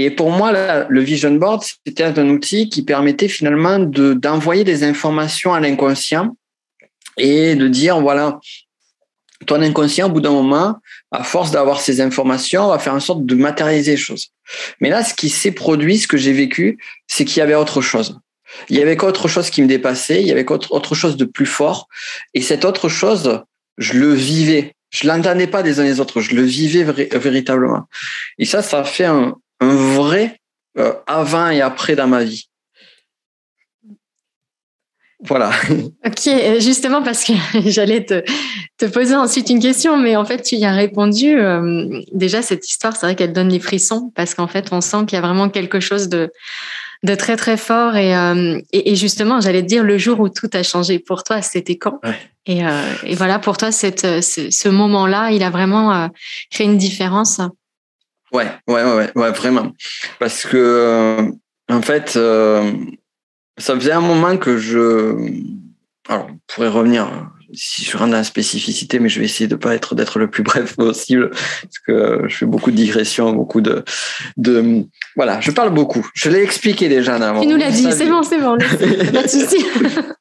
Et 0.00 0.12
pour 0.12 0.30
moi, 0.30 0.52
le 0.88 1.00
vision 1.00 1.32
board, 1.32 1.64
c'était 1.84 2.04
un 2.04 2.28
outil 2.28 2.68
qui 2.68 2.84
permettait 2.84 3.26
finalement 3.26 3.80
de, 3.80 4.14
d'envoyer 4.14 4.62
des 4.62 4.84
informations 4.84 5.52
à 5.52 5.58
l'inconscient 5.58 6.37
et 7.16 7.56
de 7.56 7.66
dire, 7.66 8.00
voilà, 8.00 8.38
ton 9.46 9.61
inconscient, 9.61 10.06
au 10.06 10.12
bout 10.12 10.20
d'un 10.20 10.30
moment, 10.30 10.76
à 11.11 11.24
force 11.24 11.50
d'avoir 11.50 11.80
ces 11.80 12.00
informations, 12.00 12.68
va 12.68 12.78
faire 12.78 12.94
en 12.94 13.00
sorte 13.00 13.26
de 13.26 13.34
matérialiser 13.34 13.90
les 13.90 13.96
choses. 13.96 14.28
Mais 14.80 14.88
là, 14.88 15.02
ce 15.02 15.14
qui 15.14 15.30
s'est 15.30 15.50
produit, 15.50 15.98
ce 15.98 16.06
que 16.06 16.16
j'ai 16.16 16.32
vécu, 16.32 16.78
c'est 17.08 17.24
qu'il 17.24 17.38
y 17.38 17.42
avait 17.42 17.56
autre 17.56 17.80
chose. 17.80 18.20
Il 18.68 18.76
y 18.76 18.80
avait 18.80 19.02
autre 19.02 19.26
chose 19.26 19.50
qui 19.50 19.62
me 19.62 19.66
dépassait, 19.66 20.22
il 20.22 20.28
y 20.28 20.30
avait 20.30 20.48
autre 20.48 20.94
chose 20.94 21.16
de 21.16 21.24
plus 21.24 21.44
fort. 21.44 21.88
Et 22.34 22.40
cette 22.40 22.64
autre 22.64 22.88
chose, 22.88 23.42
je 23.78 23.94
le 23.94 24.14
vivais. 24.14 24.76
Je 24.90 25.08
l'entendais 25.08 25.48
pas 25.48 25.64
des 25.64 25.80
uns 25.80 25.84
des 25.84 25.98
autres, 25.98 26.20
je 26.20 26.37
le 26.37 26.42
vivais 26.42 26.84
véritablement. 26.84 27.88
Et 28.38 28.44
ça, 28.44 28.62
ça 28.62 28.84
fait 28.84 29.04
un, 29.04 29.34
vrai 29.60 30.40
euh, 30.78 30.92
avant 31.06 31.50
et 31.50 31.60
après 31.60 31.96
dans 31.96 32.06
ma 32.06 32.24
vie. 32.24 32.48
Voilà. 35.20 35.50
Ok, 36.06 36.30
justement 36.60 37.02
parce 37.02 37.24
que 37.24 37.32
j'allais 37.66 38.04
te, 38.04 38.22
te, 38.78 38.86
poser 38.86 39.14
ensuite 39.14 39.50
une 39.50 39.60
question, 39.60 39.96
mais 39.96 40.16
en 40.16 40.24
fait 40.24 40.42
tu 40.42 40.56
y 40.56 40.64
as 40.64 40.72
répondu. 40.72 41.38
Euh, 41.38 42.00
déjà 42.12 42.40
cette 42.40 42.68
histoire, 42.68 42.96
c'est 42.96 43.06
vrai 43.06 43.16
qu'elle 43.16 43.32
donne 43.32 43.48
les 43.48 43.60
frissons 43.60 44.12
parce 44.14 44.34
qu'en 44.34 44.46
fait 44.46 44.72
on 44.72 44.80
sent 44.80 45.06
qu'il 45.06 45.16
y 45.16 45.18
a 45.18 45.20
vraiment 45.20 45.48
quelque 45.48 45.80
chose 45.80 46.08
de 46.08 46.30
de 47.04 47.14
très 47.14 47.36
très 47.36 47.56
fort 47.56 47.94
euh, 47.94 48.58
et, 48.72 48.90
et, 48.90 48.96
justement 48.96 49.40
j'allais 49.40 49.62
te 49.62 49.68
dire 49.68 49.84
le 49.84 49.98
jour 49.98 50.18
où 50.20 50.28
tout 50.28 50.50
a 50.52 50.62
changé 50.62 50.98
pour 50.98 51.22
toi 51.22 51.42
c'était 51.42 51.76
quand? 51.76 52.00
Et, 52.46 52.66
euh, 52.66 52.92
et, 53.04 53.14
voilà 53.14 53.38
pour 53.38 53.56
toi 53.56 53.70
cette, 53.70 54.00
ce, 54.22 54.50
ce 54.50 54.68
moment-là 54.68 55.30
il 55.30 55.42
a 55.42 55.50
vraiment 55.50 55.94
euh, 55.94 56.08
créé 56.50 56.66
une 56.66 56.78
différence? 56.78 57.40
Ouais 58.32 58.46
ouais 58.66 58.82
ouais 58.84 59.10
ouais 59.14 59.30
vraiment 59.32 59.72
parce 60.18 60.44
que 60.44 61.30
en 61.68 61.82
fait 61.82 62.18
ça 63.58 63.74
faisait 63.74 63.92
un 63.92 64.00
moment 64.00 64.36
que 64.36 64.56
je 64.56 65.14
alors 66.08 66.28
on 66.30 66.38
pourrait 66.46 66.68
revenir 66.68 67.08
si 67.52 67.84
je 67.84 67.96
rentre 67.96 68.10
dans 68.10 68.18
la 68.18 68.24
spécificité, 68.24 68.98
mais 68.98 69.08
je 69.08 69.20
vais 69.20 69.24
essayer 69.24 69.48
de 69.48 69.54
pas 69.54 69.74
être 69.74 69.94
d'être 69.94 70.18
le 70.18 70.28
plus 70.28 70.42
bref 70.44 70.76
possible 70.76 71.30
parce 71.30 71.78
que 71.86 72.22
je 72.28 72.36
fais 72.36 72.46
beaucoup 72.46 72.70
de 72.70 72.76
digressions, 72.76 73.32
beaucoup 73.32 73.60
de, 73.60 73.84
de 74.36 74.84
voilà, 75.16 75.40
je 75.40 75.50
parle 75.50 75.70
beaucoup. 75.70 76.06
Je 76.14 76.30
l'ai 76.30 76.42
expliqué 76.42 76.88
déjà 76.88 77.16
avant. 77.16 77.40
Tu 77.40 77.46
nous 77.46 77.56
l'as 77.56 77.70
dit, 77.70 77.90
c'est 77.92 78.06
bon, 78.06 78.22
c'est 78.22 78.40
bon, 78.40 78.58
pas 78.58 79.22
de 79.22 79.28
souci. 79.28 79.64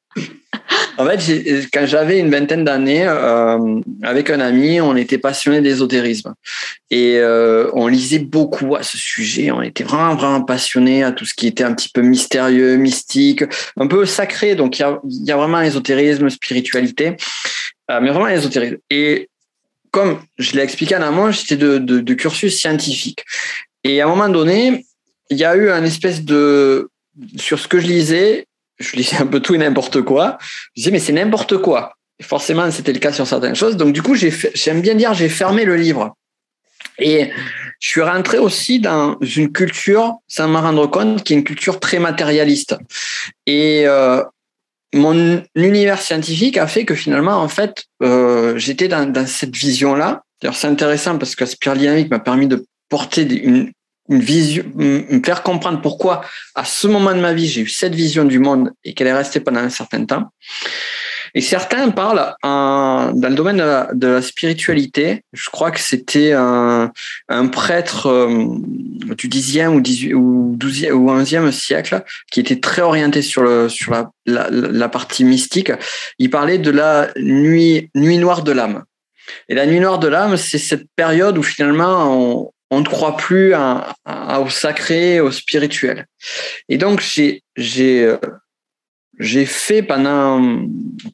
En 0.98 1.06
fait, 1.06 1.68
quand 1.72 1.86
j'avais 1.86 2.20
une 2.20 2.32
vingtaine 2.32 2.64
d'années, 2.64 3.06
euh, 3.08 3.80
avec 4.02 4.30
un 4.30 4.40
ami, 4.40 4.82
on 4.82 4.96
était 4.96 5.20
passionné 5.20 5.62
d'ésotérisme 5.62 6.34
et 6.90 7.18
euh, 7.18 7.70
on 7.74 7.88
lisait 7.88 8.20
beaucoup 8.20 8.76
à 8.76 8.84
ce 8.84 8.98
sujet. 8.98 9.52
On 9.52 9.62
était 9.62 9.84
vraiment 9.84 10.16
vraiment 10.16 10.42
passionné 10.42 11.04
à 11.04 11.12
tout 11.12 11.26
ce 11.26 11.34
qui 11.36 11.48
était 11.48 11.64
un 11.64 11.74
petit 11.74 11.90
peu 11.90 12.02
mystérieux, 12.02 12.78
mystique, 12.78 13.44
un 13.78 13.88
peu 13.88 14.06
sacré. 14.06 14.56
Donc 14.56 14.80
il 14.80 14.82
y 14.82 14.86
a, 14.86 15.00
y 15.04 15.32
a 15.32 15.38
vraiment 15.38 15.62
l'ésotérisme, 15.62 16.30
spiritualité, 16.30 17.16
euh, 17.92 18.00
mais 18.02 18.10
vraiment 18.10 18.26
l'ésotérisme. 18.26 18.78
Et 18.90 19.30
comme 19.92 20.20
je 20.38 20.54
l'ai 20.54 20.62
expliqué 20.62 20.96
en 20.96 21.02
amont, 21.02 21.32
j'étais 21.32 21.58
de, 21.58 21.78
de, 21.78 22.14
cursus 22.14 22.58
scientifique. 22.58 23.24
Et 23.84 24.02
à 24.02 24.06
un 24.06 24.10
moment 24.10 24.30
donné, 24.30 24.86
il 25.30 25.38
y 25.38 25.46
a 25.46 25.56
eu 25.56 25.70
un 25.70 25.84
espèce 25.84 26.24
de 26.24 26.90
sur 27.38 27.60
ce 27.60 27.68
que 27.68 27.80
je 27.80 27.88
lisais, 27.88 28.48
je 28.80 28.96
lisais 28.96 29.18
un 29.18 29.26
peu 29.26 29.40
tout 29.40 29.56
et 29.56 29.58
n'importe 29.58 30.02
quoi. 30.02 30.38
Je 30.76 30.82
disais 30.82 30.92
mais 30.92 31.00
c'est 31.00 31.14
n'importe 31.14 31.58
quoi. 31.58 31.94
Et 32.20 32.24
forcément, 32.24 32.70
c'était 32.72 32.94
le 32.94 33.00
cas 33.00 33.12
sur 33.12 33.28
certaines 33.28 33.56
choses. 33.56 33.78
Donc 33.78 33.94
du 33.94 34.02
coup, 34.02 34.16
j'aime 34.16 34.82
bien 34.82 34.96
dire 34.96 35.14
j'ai 35.14 35.30
fermé 35.30 35.66
le 35.66 35.76
livre. 35.76 36.16
Et 37.00 37.32
je 37.80 37.90
suis 37.90 38.02
rentré 38.02 38.40
aussi 38.40 38.80
dans 38.80 39.18
une 39.22 39.52
culture, 39.52 40.16
sans 40.28 40.48
me 40.48 40.58
rendre 40.58 40.88
compte, 40.88 41.24
qui 41.24 41.34
est 41.34 41.38
une 41.38 41.44
culture 41.44 41.80
très 41.80 42.00
matérialiste. 42.00 42.76
Et 43.46 43.84
euh, 43.86 44.24
mon 44.94 45.44
univers 45.56 46.02
scientifique 46.02 46.58
a 46.58 46.66
fait 46.66 46.86
que 46.86 46.96
finalement, 46.96 47.36
en 47.36 47.48
fait, 47.48 47.86
euh, 48.02 48.58
j'étais 48.58 48.88
dans, 48.88 49.12
dans, 49.12 49.28
cette 49.28 49.56
vision-là. 49.56 50.24
D'ailleurs, 50.42 50.56
c'est 50.56 50.68
intéressant 50.68 51.20
parce 51.20 51.36
que 51.36 51.46
spirale 51.46 51.78
dynamique 51.78 52.10
m'a 52.10 52.20
permis 52.20 52.48
de 52.48 52.66
porter 52.90 53.22
une, 53.44 53.72
une 54.10 54.20
vision, 54.20 54.64
me 54.76 55.22
faire 55.24 55.44
comprendre 55.44 55.82
pourquoi, 55.82 56.22
à 56.56 56.66
ce 56.66 56.88
moment 56.88 57.14
de 57.14 57.20
ma 57.20 57.34
vie, 57.34 57.48
j'ai 57.48 57.62
eu 57.62 57.68
cette 57.68 57.96
vision 57.96 58.26
du 58.26 58.40
monde 58.40 58.72
et 58.84 58.94
qu'elle 58.94 59.08
est 59.08 59.14
restée 59.14 59.40
pendant 59.40 59.60
un 59.60 59.70
certain 59.70 60.06
temps. 60.06 60.32
Et 61.34 61.42
certains 61.42 61.90
parlent 61.92 62.34
dans 62.44 63.14
le 63.14 63.36
domaine 63.36 63.58
de 63.94 64.08
la, 64.08 64.22
spiritualité. 64.22 65.24
Je 65.34 65.50
crois 65.50 65.72
que 65.72 65.80
c'était 65.80 66.34
un, 66.34 66.92
prêtre 67.52 68.08
euh, 68.08 68.46
du 69.16 69.30
10e 69.30 69.68
ou 69.68 69.82
18 69.82 70.14
ou 70.14 70.58
12e 70.58 70.92
ou 70.92 71.10
11e 71.12 71.52
siècle 71.52 72.04
qui 72.32 72.40
était 72.40 72.60
très 72.60 72.82
orienté 72.82 73.22
sur 73.22 73.44
le 73.44 73.70
sur 73.70 73.92
la, 73.92 74.10
la, 74.26 74.90
partie 74.90 75.24
mystique. 75.24 75.72
Il 76.20 76.30
parlait 76.30 76.58
de 76.58 76.72
la 76.72 77.10
nuit 77.18 77.90
nuit 77.96 78.18
noire 78.18 78.44
de 78.44 78.52
l'âme. 78.52 78.84
Et 79.50 79.56
la 79.56 79.66
nuit 79.66 79.80
noire 79.80 80.00
de 80.00 80.08
l'âme, 80.08 80.38
c'est 80.38 80.58
cette 80.58 80.86
période 80.96 81.38
où 81.38 81.44
finalement 81.44 82.52
on 82.70 82.82
ne 82.82 82.86
croit 82.86 83.18
plus 83.18 83.54
au 83.56 84.50
sacré, 84.50 85.20
au 85.20 85.32
spirituel. 85.32 86.06
Et 86.70 86.78
donc 86.78 87.02
j'ai 87.02 87.44
j'ai 87.56 88.04
euh, 88.04 88.18
j'ai 89.20 89.46
fait 89.46 89.82
pendant, 89.82 90.66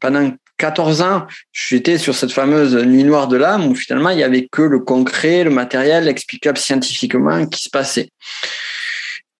pendant 0.01 0.33
14 0.57 1.01
ans, 1.01 1.25
j'étais 1.51 1.97
sur 1.97 2.15
cette 2.15 2.31
fameuse 2.31 2.75
nuit 2.75 3.03
noire 3.03 3.27
de 3.27 3.37
l'âme 3.37 3.67
où 3.67 3.75
finalement 3.75 4.09
il 4.09 4.19
y 4.19 4.23
avait 4.23 4.47
que 4.51 4.61
le 4.61 4.79
concret, 4.79 5.43
le 5.43 5.49
matériel 5.49 6.07
explicable 6.07 6.57
scientifiquement 6.57 7.45
qui 7.47 7.63
se 7.63 7.69
passait. 7.69 8.09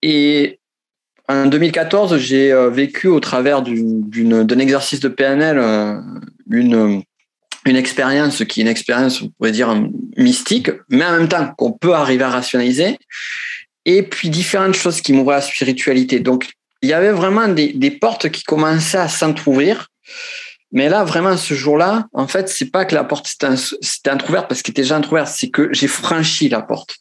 Et 0.01 0.59
en 1.29 1.45
2014, 1.45 2.17
j'ai 2.17 2.51
euh, 2.51 2.69
vécu 2.69 3.07
au 3.07 3.19
travers 3.19 3.61
d'un 3.61 4.59
exercice 4.59 4.99
de 4.99 5.07
PNL 5.07 5.57
euh, 5.57 6.01
une, 6.49 7.03
une 7.65 7.75
expérience 7.75 8.43
qui 8.45 8.59
est 8.59 8.63
une 8.63 8.69
expérience, 8.69 9.21
on 9.21 9.29
pourrait 9.29 9.51
dire, 9.51 9.73
mystique, 10.17 10.69
mais 10.89 11.05
en 11.05 11.11
même 11.11 11.27
temps 11.27 11.53
qu'on 11.57 11.71
peut 11.71 11.93
arriver 11.93 12.23
à 12.23 12.29
rationaliser. 12.29 12.97
Et 13.85 14.03
puis 14.03 14.29
différentes 14.29 14.75
choses 14.75 15.01
qui 15.01 15.13
m'ouvraient 15.13 15.35
à 15.35 15.39
la 15.39 15.45
spiritualité. 15.45 16.19
Donc 16.19 16.51
il 16.81 16.89
y 16.89 16.93
avait 16.93 17.11
vraiment 17.11 17.47
des, 17.47 17.73
des 17.73 17.91
portes 17.91 18.29
qui 18.29 18.43
commençaient 18.43 18.97
à 18.97 19.07
s'entrouvrir. 19.07 19.87
Mais 20.71 20.89
là, 20.89 21.03
vraiment, 21.03 21.37
ce 21.37 21.53
jour-là, 21.53 22.07
en 22.13 22.27
fait, 22.27 22.49
c'est 22.49 22.71
pas 22.71 22.83
que 22.85 22.95
la 22.95 23.03
porte 23.03 23.27
s'était 23.27 24.09
entrouverte 24.09 24.47
parce 24.49 24.61
qu'elle 24.61 24.71
était 24.71 24.81
déjà 24.81 24.97
entrouverte, 24.97 25.27
c'est 25.27 25.49
que 25.49 25.69
j'ai 25.71 25.87
franchi 25.87 26.49
la 26.49 26.61
porte. 26.61 26.97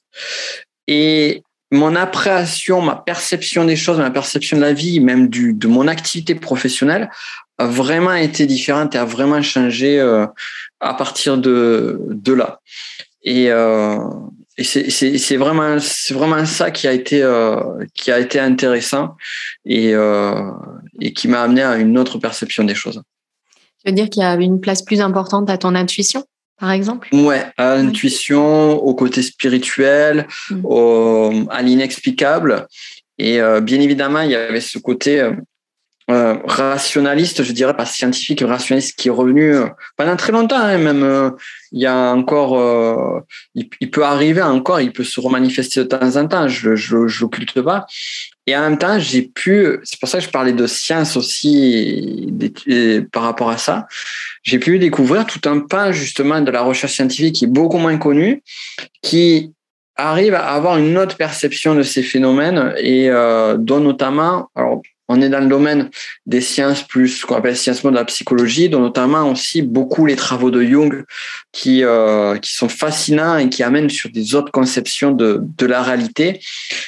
Et 0.87 1.42
mon 1.72 1.96
appréhension, 1.96 2.83
ma 2.83 2.96
perception 2.96 3.64
des 3.64 3.77
choses, 3.77 3.98
ma 3.98 4.11
perception 4.11 4.59
de 4.59 4.62
la 4.62 4.75
vie, 4.75 5.01
même 5.01 5.29
du, 5.29 5.55
de 5.55 5.66
mon 5.68 5.88
activité 5.88 6.35
professionnelle, 6.35 7.11
a 7.58 7.66
vraiment 7.66 8.14
été 8.14 8.46
différente 8.46 8.94
et 8.94 8.98
a 8.98 9.04
vraiment 9.04 9.42
changé 9.42 10.00
euh, 10.00 10.26
à 10.80 10.94
partir 10.94 11.38
de, 11.38 12.00
de 12.08 12.32
là. 12.32 12.60
Et, 13.22 13.50
euh, 13.50 13.98
et 14.58 14.64
c'est 14.64 15.36
vraiment 15.36 15.76
vraiment 16.10 16.44
ça 16.44 16.70
qui 16.70 16.86
a 16.86 16.92
été 16.92 17.22
euh, 17.22 17.56
qui 17.94 18.10
a 18.10 18.18
été 18.18 18.38
intéressant 18.38 19.16
et 19.64 19.92
et 21.00 21.12
qui 21.12 21.28
m'a 21.28 21.42
amené 21.42 21.62
à 21.62 21.76
une 21.76 21.96
autre 21.98 22.18
perception 22.18 22.64
des 22.64 22.74
choses. 22.74 23.00
Tu 23.84 23.90
veux 23.90 23.94
dire 23.94 24.08
qu'il 24.10 24.22
y 24.22 24.26
a 24.26 24.34
une 24.34 24.60
place 24.60 24.82
plus 24.82 25.00
importante 25.00 25.50
à 25.50 25.58
ton 25.58 25.74
intuition, 25.74 26.24
par 26.60 26.70
exemple? 26.70 27.08
Ouais, 27.12 27.44
à 27.56 27.76
l'intuition, 27.76 28.74
au 28.74 28.94
côté 28.94 29.22
spirituel, 29.22 30.28
mmh. 30.50 30.60
au, 30.64 31.32
à 31.50 31.62
l'inexplicable. 31.62 32.68
Et 33.18 33.40
euh, 33.40 33.60
bien 33.60 33.80
évidemment, 33.80 34.20
il 34.20 34.30
y 34.30 34.36
avait 34.36 34.60
ce 34.60 34.78
côté 34.78 35.20
euh, 35.20 35.32
euh, 36.10 36.36
rationaliste, 36.44 37.42
je 37.42 37.52
dirais 37.52 37.76
pas 37.76 37.86
scientifique, 37.86 38.40
rationaliste 38.40 38.98
qui 38.98 39.08
est 39.08 39.12
revenu 39.12 39.54
euh, 39.54 39.66
pendant 39.96 40.16
très 40.16 40.32
longtemps. 40.32 40.58
Hein, 40.58 40.78
même 40.78 41.02
euh, 41.02 41.30
il 41.70 41.80
y 41.80 41.86
a 41.86 42.12
encore, 42.12 43.24
il, 43.54 43.68
il, 43.80 43.90
peut 43.90 44.04
arriver 44.04 44.42
encore, 44.42 44.80
il 44.80 44.92
peut 44.92 45.04
se 45.04 45.20
remanifester 45.20 45.80
de 45.80 45.84
temps 45.84 46.16
en 46.16 46.26
temps. 46.26 46.48
Je 46.48 47.20
l'occulte 47.20 47.60
pas. 47.62 47.86
Et 48.46 48.56
en 48.56 48.60
même 48.60 48.78
temps, 48.78 48.98
j'ai 48.98 49.22
pu, 49.22 49.78
c'est 49.84 50.00
pour 50.00 50.08
ça 50.08 50.18
que 50.18 50.24
je 50.24 50.30
parlais 50.30 50.52
de 50.52 50.66
science 50.66 51.16
aussi 51.16 52.34
par 53.12 53.22
rapport 53.22 53.50
à 53.50 53.56
ça, 53.56 53.86
j'ai 54.42 54.58
pu 54.58 54.80
découvrir 54.80 55.26
tout 55.26 55.48
un 55.48 55.60
pan 55.60 55.92
justement 55.92 56.40
de 56.40 56.50
la 56.50 56.62
recherche 56.62 56.94
scientifique 56.94 57.36
qui 57.36 57.44
est 57.44 57.48
beaucoup 57.48 57.78
moins 57.78 57.96
connu, 57.98 58.42
qui 59.00 59.52
arrive 59.96 60.34
à 60.34 60.52
avoir 60.52 60.78
une 60.78 60.98
autre 60.98 61.16
perception 61.16 61.74
de 61.74 61.82
ces 61.82 62.02
phénomènes 62.02 62.74
et 62.78 63.08
euh, 63.10 63.56
dont 63.56 63.80
notamment, 63.80 64.50
alors 64.54 64.82
on 65.12 65.20
est 65.20 65.29
dans 65.29 65.40
le 65.40 65.48
domaine 65.48 65.90
des 66.27 66.40
sciences 66.40 66.83
plus, 66.83 67.25
qu'on 67.25 67.37
appelle 67.37 67.57
sciences 67.57 67.83
de 67.83 67.90
la 67.90 68.05
psychologie, 68.05 68.68
dont 68.68 68.81
notamment 68.81 69.31
aussi 69.31 69.62
beaucoup 69.62 70.07
les 70.07 70.16
travaux 70.16 70.51
de 70.51 70.62
Jung 70.62 71.05
qui, 71.53 71.85
euh, 71.85 72.38
qui 72.38 72.55
sont 72.55 72.68
fascinants 72.68 73.37
et 73.37 73.48
qui 73.48 73.62
amènent 73.62 73.90
sur 73.90 74.11
des 74.11 74.35
autres 74.35 74.53
conceptions 74.53 75.12
de, 75.12 75.40
de 75.59 75.66
la 75.66 75.83
réalité 75.83 76.40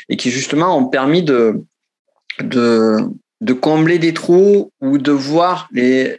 et 0.09 0.17
qui 0.17 0.31
justement 0.31 0.77
ont 0.79 0.87
permis 0.87 1.23
de, 1.23 1.63
de, 2.41 2.97
de 3.41 3.53
combler 3.53 3.99
des 3.99 4.15
trous 4.15 4.73
ou 4.81 4.99
de 4.99 5.13
voir 5.13 5.69
les, 5.73 6.19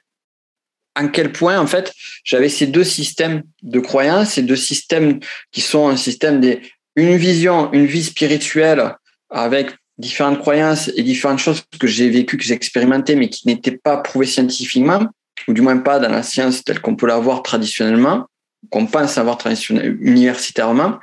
en 0.96 1.08
quel 1.08 1.32
point, 1.32 1.60
en 1.60 1.68
fait, 1.68 1.94
j'avais 2.24 2.50
ces 2.50 2.68
deux 2.68 2.84
systèmes 2.84 3.44
de 3.64 3.80
croyances, 3.80 4.34
ces 4.34 4.44
deux 4.44 4.56
systèmes 4.56 5.20
qui 5.52 5.62
sont 5.62 5.90
un 5.90 5.98
système 5.98 6.40
des, 6.40 6.62
une 6.96 7.18
vision, 7.18 7.72
une 7.74 7.86
vie 7.86 8.04
spirituelle 8.04 8.96
avec 9.30 9.72
différentes 9.98 10.40
croyances 10.40 10.92
et 10.96 11.04
différentes 11.04 11.40
choses 11.40 11.64
que 11.80 11.88
j'ai 11.88 12.10
vécues, 12.10 12.38
que 12.38 12.44
j'ai 12.44 12.54
expérimentées, 12.54 13.16
mais 13.16 13.30
qui 13.30 13.48
n'étaient 13.48 13.78
pas 13.78 13.98
prouvées 13.98 14.26
scientifiquement, 14.26 15.08
ou 15.48 15.54
du 15.54 15.62
moins 15.62 15.78
pas 15.78 16.00
dans 16.00 16.10
la 16.10 16.24
science 16.24 16.64
telle 16.64 16.82
qu'on 16.82 16.96
peut 16.96 17.08
l'avoir 17.08 17.44
traditionnellement, 17.44 18.26
qu'on 18.70 18.86
pense 18.88 19.18
avoir 19.18 19.38
traditionnellement, 19.38 19.98
universitairement. 20.02 21.00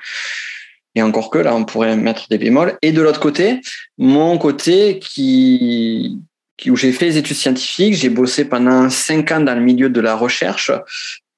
Et 0.94 1.02
encore 1.02 1.31
que 1.31 1.38
là, 1.38 1.55
on 1.55 1.64
pourrait 1.64 1.96
mettre 1.96 2.28
des 2.28 2.37
bémols. 2.37 2.76
Et 2.83 2.92
de 2.92 3.00
l'autre 3.00 3.20
côté, 3.20 3.61
mon 3.96 4.37
côté 4.37 4.98
qui, 4.98 6.18
où 6.66 6.76
j'ai 6.76 6.92
fait 6.92 7.07
des 7.07 7.18
études 7.18 7.37
scientifiques, 7.37 7.94
j'ai 7.94 8.11
bossé 8.11 8.44
pendant 8.44 8.90
cinq 8.90 9.33
ans 9.33 9.40
dans 9.40 9.55
le 9.55 9.62
milieu 9.62 9.88
de 9.88 10.00
la 10.00 10.14
recherche 10.14 10.70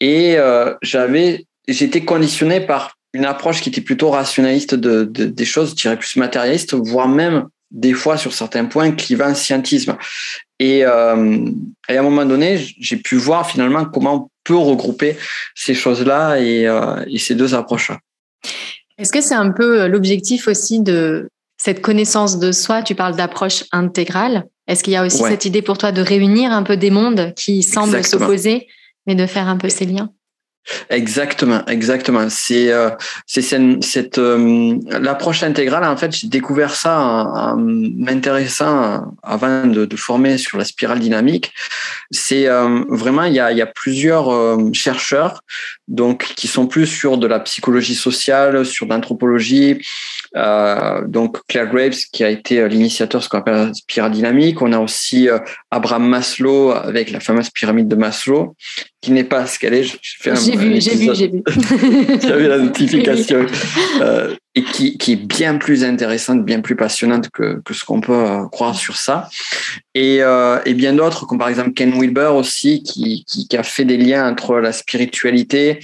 et 0.00 0.36
euh, 0.36 0.74
j'avais, 0.82 1.46
j'étais 1.68 2.04
conditionné 2.04 2.60
par 2.60 2.96
une 3.14 3.24
approche 3.24 3.62
qui 3.62 3.70
était 3.70 3.80
plutôt 3.80 4.10
rationaliste 4.10 4.74
de, 4.74 5.04
de, 5.04 5.24
des 5.24 5.44
choses, 5.44 5.70
je 5.70 5.76
dirais 5.76 5.96
plus 5.96 6.16
matérialiste, 6.16 6.74
voire 6.74 7.08
même 7.08 7.46
des 7.70 7.94
fois 7.94 8.16
sur 8.16 8.32
certains 8.32 8.66
points 8.66 8.90
clivant 8.90 9.34
scientisme. 9.34 9.96
Et, 10.58 10.84
euh, 10.84 11.48
et, 11.88 11.96
à 11.96 12.00
un 12.00 12.02
moment 12.02 12.26
donné, 12.26 12.58
j'ai 12.78 12.96
pu 12.96 13.16
voir 13.16 13.48
finalement 13.48 13.84
comment 13.84 14.14
on 14.14 14.28
peut 14.42 14.56
regrouper 14.56 15.16
ces 15.54 15.74
choses-là 15.74 16.38
et, 16.38 16.66
euh, 16.66 17.04
et 17.06 17.18
ces 17.18 17.34
deux 17.34 17.54
approches-là. 17.54 17.98
Est-ce 18.98 19.12
que 19.12 19.20
c'est 19.20 19.34
un 19.34 19.50
peu 19.50 19.86
l'objectif 19.86 20.46
aussi 20.48 20.80
de 20.80 21.28
cette 21.56 21.80
connaissance 21.80 22.38
de 22.38 22.52
soi? 22.52 22.82
Tu 22.82 22.94
parles 22.94 23.16
d'approche 23.16 23.64
intégrale. 23.72 24.44
Est-ce 24.66 24.82
qu'il 24.82 24.92
y 24.92 24.96
a 24.96 25.04
aussi 25.04 25.22
ouais. 25.22 25.30
cette 25.30 25.44
idée 25.44 25.62
pour 25.62 25.78
toi 25.78 25.92
de 25.92 26.02
réunir 26.02 26.52
un 26.52 26.62
peu 26.62 26.76
des 26.76 26.90
mondes 26.90 27.32
qui 27.34 27.62
semblent 27.62 28.04
s'opposer, 28.04 28.68
mais 29.06 29.14
de 29.14 29.26
faire 29.26 29.48
un 29.48 29.56
peu 29.56 29.68
ces 29.68 29.86
liens? 29.86 30.10
Exactement, 30.88 31.64
exactement. 31.66 32.28
C'est 32.30 32.72
euh, 32.72 32.90
cette, 33.26 34.18
euh, 34.18 34.78
l'approche 34.88 35.42
intégrale. 35.42 35.84
En 35.84 35.96
fait, 35.96 36.14
j'ai 36.16 36.28
découvert 36.28 36.74
ça 36.74 36.98
en, 37.00 37.56
m'intéressant 37.56 39.12
avant 39.22 39.66
de, 39.66 39.88
former 39.96 40.38
sur 40.38 40.58
la 40.58 40.64
spirale 40.64 41.00
dynamique. 41.00 41.52
C'est 42.10 42.48
euh, 42.48 42.82
vraiment 42.88 43.24
il 43.24 43.34
y 43.34 43.40
a 43.40 43.66
plusieurs 43.66 44.32
euh, 44.32 44.72
chercheurs 44.72 45.40
donc 45.86 46.32
qui 46.36 46.48
sont 46.48 46.66
plus 46.66 46.86
sur 46.86 47.18
de 47.18 47.26
la 47.26 47.40
psychologie 47.40 47.94
sociale, 47.94 48.64
sur 48.64 48.86
l'anthropologie. 48.86 49.78
Donc 50.34 51.38
Claire 51.46 51.68
Graves 51.68 52.00
qui 52.12 52.24
a 52.24 52.30
été 52.30 52.66
l'initiateur 52.68 53.20
de 53.20 53.24
ce 53.24 53.28
qu'on 53.28 53.38
appelle 53.38 53.68
la 53.68 53.74
spirale 53.74 54.10
dynamique. 54.10 54.62
On 54.62 54.72
a 54.72 54.78
aussi 54.78 55.28
Abraham 55.70 56.08
Maslow 56.08 56.72
avec 56.72 57.10
la 57.10 57.20
fameuse 57.20 57.50
pyramide 57.50 57.86
de 57.86 57.94
Maslow 57.94 58.56
qui 59.04 59.12
n'est 59.12 59.24
pas 59.24 59.46
ce 59.46 59.58
qu'elle 59.58 59.74
est. 59.74 59.82
J'ai 59.82 60.56
vu, 60.56 60.80
j'ai 60.80 60.96
vu, 60.96 61.14
j'ai 61.14 61.28
vu. 61.28 61.42
J'avais 62.22 62.48
la 62.48 62.56
notification. 62.56 63.44
euh, 64.00 64.34
et 64.54 64.62
qui, 64.62 64.96
qui, 64.96 65.12
est 65.12 65.16
bien 65.16 65.58
plus 65.58 65.84
intéressante, 65.84 66.42
bien 66.42 66.62
plus 66.62 66.74
passionnante 66.74 67.28
que, 67.28 67.60
que 67.62 67.74
ce 67.74 67.84
qu'on 67.84 68.00
peut 68.00 68.14
euh, 68.14 68.46
croire 68.46 68.74
sur 68.74 68.96
ça. 68.96 69.28
Et, 69.94 70.22
euh, 70.22 70.58
et 70.64 70.72
bien 70.72 70.94
d'autres, 70.94 71.26
comme 71.26 71.38
par 71.38 71.50
exemple 71.50 71.72
Ken 71.72 71.92
Wilber 71.92 72.30
aussi, 72.34 72.82
qui, 72.82 73.26
qui, 73.26 73.46
qui, 73.46 73.56
a 73.58 73.62
fait 73.62 73.84
des 73.84 73.98
liens 73.98 74.26
entre 74.26 74.56
la 74.56 74.72
spiritualité, 74.72 75.80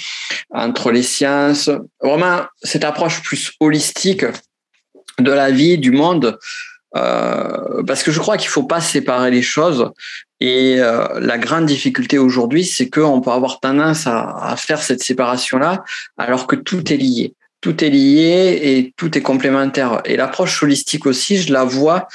entre 0.49 0.91
les 0.91 1.03
sciences. 1.03 1.69
Vraiment, 2.03 2.45
cette 2.63 2.85
approche 2.85 3.21
plus 3.23 3.53
holistique 3.61 4.25
de 5.19 5.31
la 5.31 5.51
vie, 5.51 5.77
du 5.77 5.91
monde, 5.91 6.39
euh, 6.97 7.83
parce 7.87 8.03
que 8.03 8.11
je 8.11 8.19
crois 8.19 8.37
qu'il 8.37 8.49
faut 8.49 8.65
pas 8.65 8.81
séparer 8.81 9.31
les 9.31 9.43
choses. 9.43 9.91
Et 10.41 10.77
euh, 10.79 11.21
la 11.21 11.39
grande 11.39 11.67
difficulté 11.67 12.19
aujourd'hui, 12.19 12.65
c'est 12.65 12.89
qu'on 12.89 13.21
peut 13.21 13.31
avoir 13.31 13.61
tendance 13.61 14.07
à, 14.07 14.37
à 14.37 14.57
faire 14.57 14.83
cette 14.83 15.03
séparation-là, 15.03 15.85
alors 16.17 16.47
que 16.47 16.57
tout 16.57 16.93
est 16.93 16.97
lié 16.97 17.35
tout 17.61 17.85
est 17.85 17.91
lié 17.91 18.59
et 18.63 18.95
tout 18.97 19.17
est 19.17 19.23
complémentaire. 19.23 20.01
Et 20.05 20.17
l'approche 20.17 20.63
holistique 20.63 21.07
aussi, 21.07 21.39
je 21.39 21.53
la 21.53 21.65
vois 21.65 22.09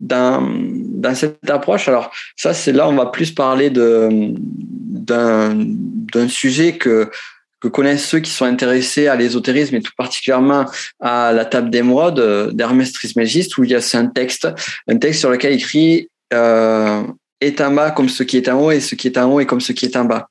dans, 0.00 0.42
dans 0.42 1.14
cette 1.14 1.48
approche. 1.50 1.88
Alors 1.88 2.10
ça, 2.36 2.54
c'est 2.54 2.72
là, 2.72 2.88
on 2.88 2.94
va 2.94 3.06
plus 3.06 3.32
parler 3.32 3.70
de 3.70 4.34
d'un 5.02 6.28
sujet 6.28 6.76
que 6.76 7.10
que 7.62 7.68
connaissent 7.68 8.06
ceux 8.06 8.18
qui 8.18 8.30
sont 8.30 8.44
intéressés 8.44 9.06
à 9.06 9.14
l'ésotérisme 9.14 9.76
et 9.76 9.82
tout 9.82 9.92
particulièrement 9.96 10.66
à 11.00 11.32
la 11.32 11.44
table 11.44 11.70
d'émeraude 11.70 12.50
d'Hermès 12.52 12.92
Trismégiste, 12.92 13.56
où 13.56 13.64
il 13.64 13.70
y 13.70 13.74
a 13.74 13.80
un 13.94 14.06
texte, 14.06 14.48
un 14.88 14.98
texte 14.98 15.20
sur 15.20 15.30
lequel 15.30 15.52
il 15.52 15.56
écrit 15.56 16.08
euh, 16.34 17.02
est 17.40 17.60
en 17.60 17.72
bas 17.72 17.92
comme 17.92 18.08
ce 18.08 18.24
qui 18.24 18.36
est 18.36 18.48
en 18.48 18.60
haut 18.60 18.70
et 18.72 18.80
ce 18.80 18.94
qui 18.94 19.06
est 19.06 19.16
en 19.16 19.30
haut 19.30 19.40
est 19.40 19.46
comme 19.46 19.60
ce 19.60 19.72
qui 19.72 19.84
est 19.84 19.96
en 19.96 20.04
bas. 20.04 20.28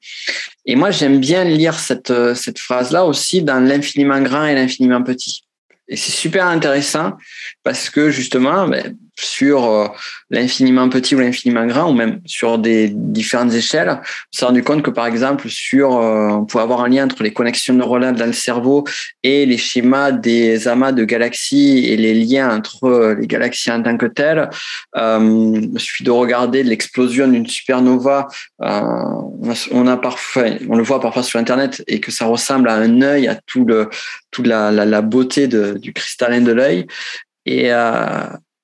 Et 0.65 0.75
moi, 0.75 0.91
j'aime 0.91 1.19
bien 1.19 1.43
lire 1.45 1.79
cette, 1.79 2.13
cette 2.35 2.59
phrase-là 2.59 3.05
aussi 3.05 3.41
dans 3.41 3.59
l'infiniment 3.59 4.21
grand 4.21 4.45
et 4.45 4.55
l'infiniment 4.55 5.01
petit. 5.01 5.43
Et 5.87 5.97
c'est 5.97 6.11
super 6.11 6.47
intéressant 6.47 7.17
parce 7.63 7.89
que 7.89 8.11
justement, 8.11 8.67
ben, 8.67 8.95
sur 9.23 9.65
euh, 9.65 9.87
l'infiniment 10.29 10.89
petit 10.89 11.15
ou 11.15 11.19
l'infiniment 11.19 11.65
grand, 11.65 11.89
ou 11.91 11.93
même 11.93 12.21
sur 12.25 12.57
des 12.57 12.89
différentes 12.89 13.53
échelles, 13.53 13.89
on 13.89 14.37
s'est 14.37 14.45
rendu 14.45 14.63
compte 14.63 14.81
que 14.81 14.89
par 14.89 15.05
exemple, 15.05 15.47
sur, 15.49 15.97
euh, 15.97 16.29
on 16.29 16.45
pouvait 16.45 16.63
avoir 16.63 16.81
un 16.81 16.89
lien 16.89 17.05
entre 17.05 17.23
les 17.23 17.31
connexions 17.31 17.73
neuronales 17.73 18.15
dans 18.15 18.25
le 18.25 18.33
cerveau 18.33 18.83
et 19.23 19.45
les 19.45 19.57
schémas 19.57 20.11
des 20.11 20.67
amas 20.67 20.91
de 20.91 21.03
galaxies 21.03 21.85
et 21.87 21.97
les 21.97 22.13
liens 22.13 22.55
entre 22.55 22.85
euh, 22.85 23.15
les 23.15 23.27
galaxies 23.27 23.71
en 23.71 23.81
tant 23.83 23.97
que 23.97 24.07
telles. 24.07 24.49
Il 24.95 25.71
suffit 25.77 26.03
de 26.03 26.11
regarder 26.11 26.63
l'explosion 26.63 27.27
d'une 27.27 27.47
supernova. 27.47 28.27
on 28.59 29.33
le 29.43 30.83
voit 30.83 30.99
parfois 30.99 31.23
sur 31.23 31.39
Internet 31.39 31.83
et 31.87 31.99
que 31.99 32.11
ça 32.11 32.25
ressemble 32.25 32.69
à 32.69 32.75
un 32.75 33.01
œil, 33.01 33.27
à 33.27 33.35
tout 33.35 33.65
le, 33.65 33.89
toute 34.31 34.47
la, 34.47 34.71
la, 34.71 35.01
beauté 35.01 35.47
du 35.47 35.93
cristallin 35.93 36.41
de 36.41 36.51
l'œil. 36.51 36.87
Et, 37.45 37.71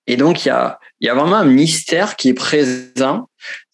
et 0.08 0.17
donc, 0.17 0.46
il 0.46 0.50
y 0.50 0.52
a, 0.52 0.80
y 1.02 1.10
a 1.10 1.13
vraiment 1.13 1.38
un 1.38 1.46
mystère 1.46 2.15
qui 2.15 2.30
est 2.30 2.34
présent 2.34 3.30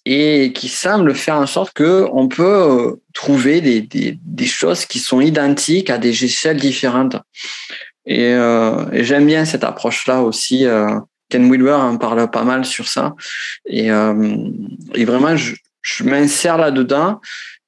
et 0.05 0.51
qui 0.53 0.67
semble 0.67 1.15
faire 1.15 1.35
en 1.35 1.45
sorte 1.45 1.73
que 1.73 2.07
on 2.11 2.27
peut 2.27 2.43
euh, 2.43 3.01
trouver 3.13 3.61
des, 3.61 3.81
des, 3.81 4.19
des, 4.21 4.45
choses 4.45 4.85
qui 4.85 4.99
sont 4.99 5.21
identiques 5.21 5.89
à 5.89 5.97
des 5.97 6.25
échelles 6.25 6.59
différentes. 6.59 7.15
Et, 8.05 8.33
euh, 8.33 8.85
et 8.91 9.05
j'aime 9.05 9.25
bien 9.25 9.45
cette 9.45 9.63
approche-là 9.63 10.21
aussi. 10.21 10.65
Euh, 10.65 10.99
Ken 11.29 11.49
Wilber 11.49 11.73
en 11.73 11.97
parle 11.97 12.29
pas 12.29 12.43
mal 12.43 12.65
sur 12.65 12.87
ça. 12.87 13.15
Et, 13.65 13.91
euh, 13.91 14.35
et 14.93 15.05
vraiment, 15.05 15.37
je, 15.37 15.55
je 15.81 16.03
m'insère 16.03 16.57
là-dedans. 16.57 17.21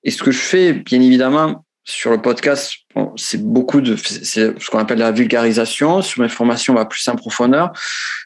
Et 0.03 0.11
ce 0.11 0.21
que 0.21 0.31
je 0.31 0.39
fais, 0.39 0.73
bien 0.73 1.01
évidemment, 1.01 1.65
sur 1.85 2.11
le 2.11 2.21
podcast, 2.21 2.73
bon, 2.95 3.13
c'est 3.15 3.41
beaucoup 3.41 3.79
de, 3.79 3.95
c'est 3.95 4.59
ce 4.59 4.69
qu'on 4.69 4.79
appelle 4.79 4.99
la 4.99 5.11
vulgarisation. 5.11 6.01
Sur 6.01 6.21
mes 6.21 6.29
formations, 6.29 6.73
on 6.73 6.77
va 6.77 6.85
plus 6.85 7.07
en 7.07 7.15
profondeur. 7.15 7.71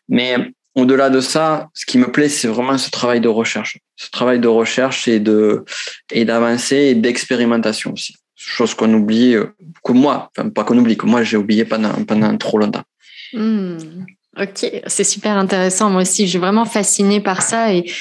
Mais 0.09 0.51
au-delà 0.75 1.09
de 1.09 1.21
ça, 1.21 1.69
ce 1.73 1.85
qui 1.85 1.97
me 1.97 2.11
plaît, 2.11 2.29
c'est 2.29 2.47
vraiment 2.47 2.77
ce 2.77 2.89
travail 2.89 3.21
de 3.21 3.27
recherche. 3.27 3.77
Ce 3.95 4.09
travail 4.09 4.39
de 4.39 4.47
recherche 4.47 5.07
et 5.07 5.19
de, 5.19 5.63
et 6.11 6.25
d'avancer 6.25 6.75
et 6.75 6.95
d'expérimentation 6.95 7.93
aussi. 7.93 8.15
Chose 8.35 8.73
qu'on 8.73 8.93
oublie, 8.93 9.35
euh, 9.35 9.45
que 9.83 9.91
moi, 9.91 10.31
pas 10.55 10.63
qu'on 10.63 10.77
oublie, 10.77 10.97
que 10.97 11.05
moi, 11.05 11.23
j'ai 11.23 11.37
oublié 11.37 11.65
pendant, 11.65 11.93
pendant 12.05 12.35
trop 12.37 12.57
longtemps. 12.57 12.83
Mmh. 13.33 13.77
Ok, 14.39 14.71
c'est 14.87 15.03
super 15.03 15.37
intéressant. 15.37 15.89
Moi 15.89 16.03
aussi, 16.03 16.25
je 16.25 16.31
suis 16.31 16.39
vraiment 16.39 16.65
fascinée 16.65 17.19
par 17.19 17.41
ça 17.41 17.73
et, 17.73 17.91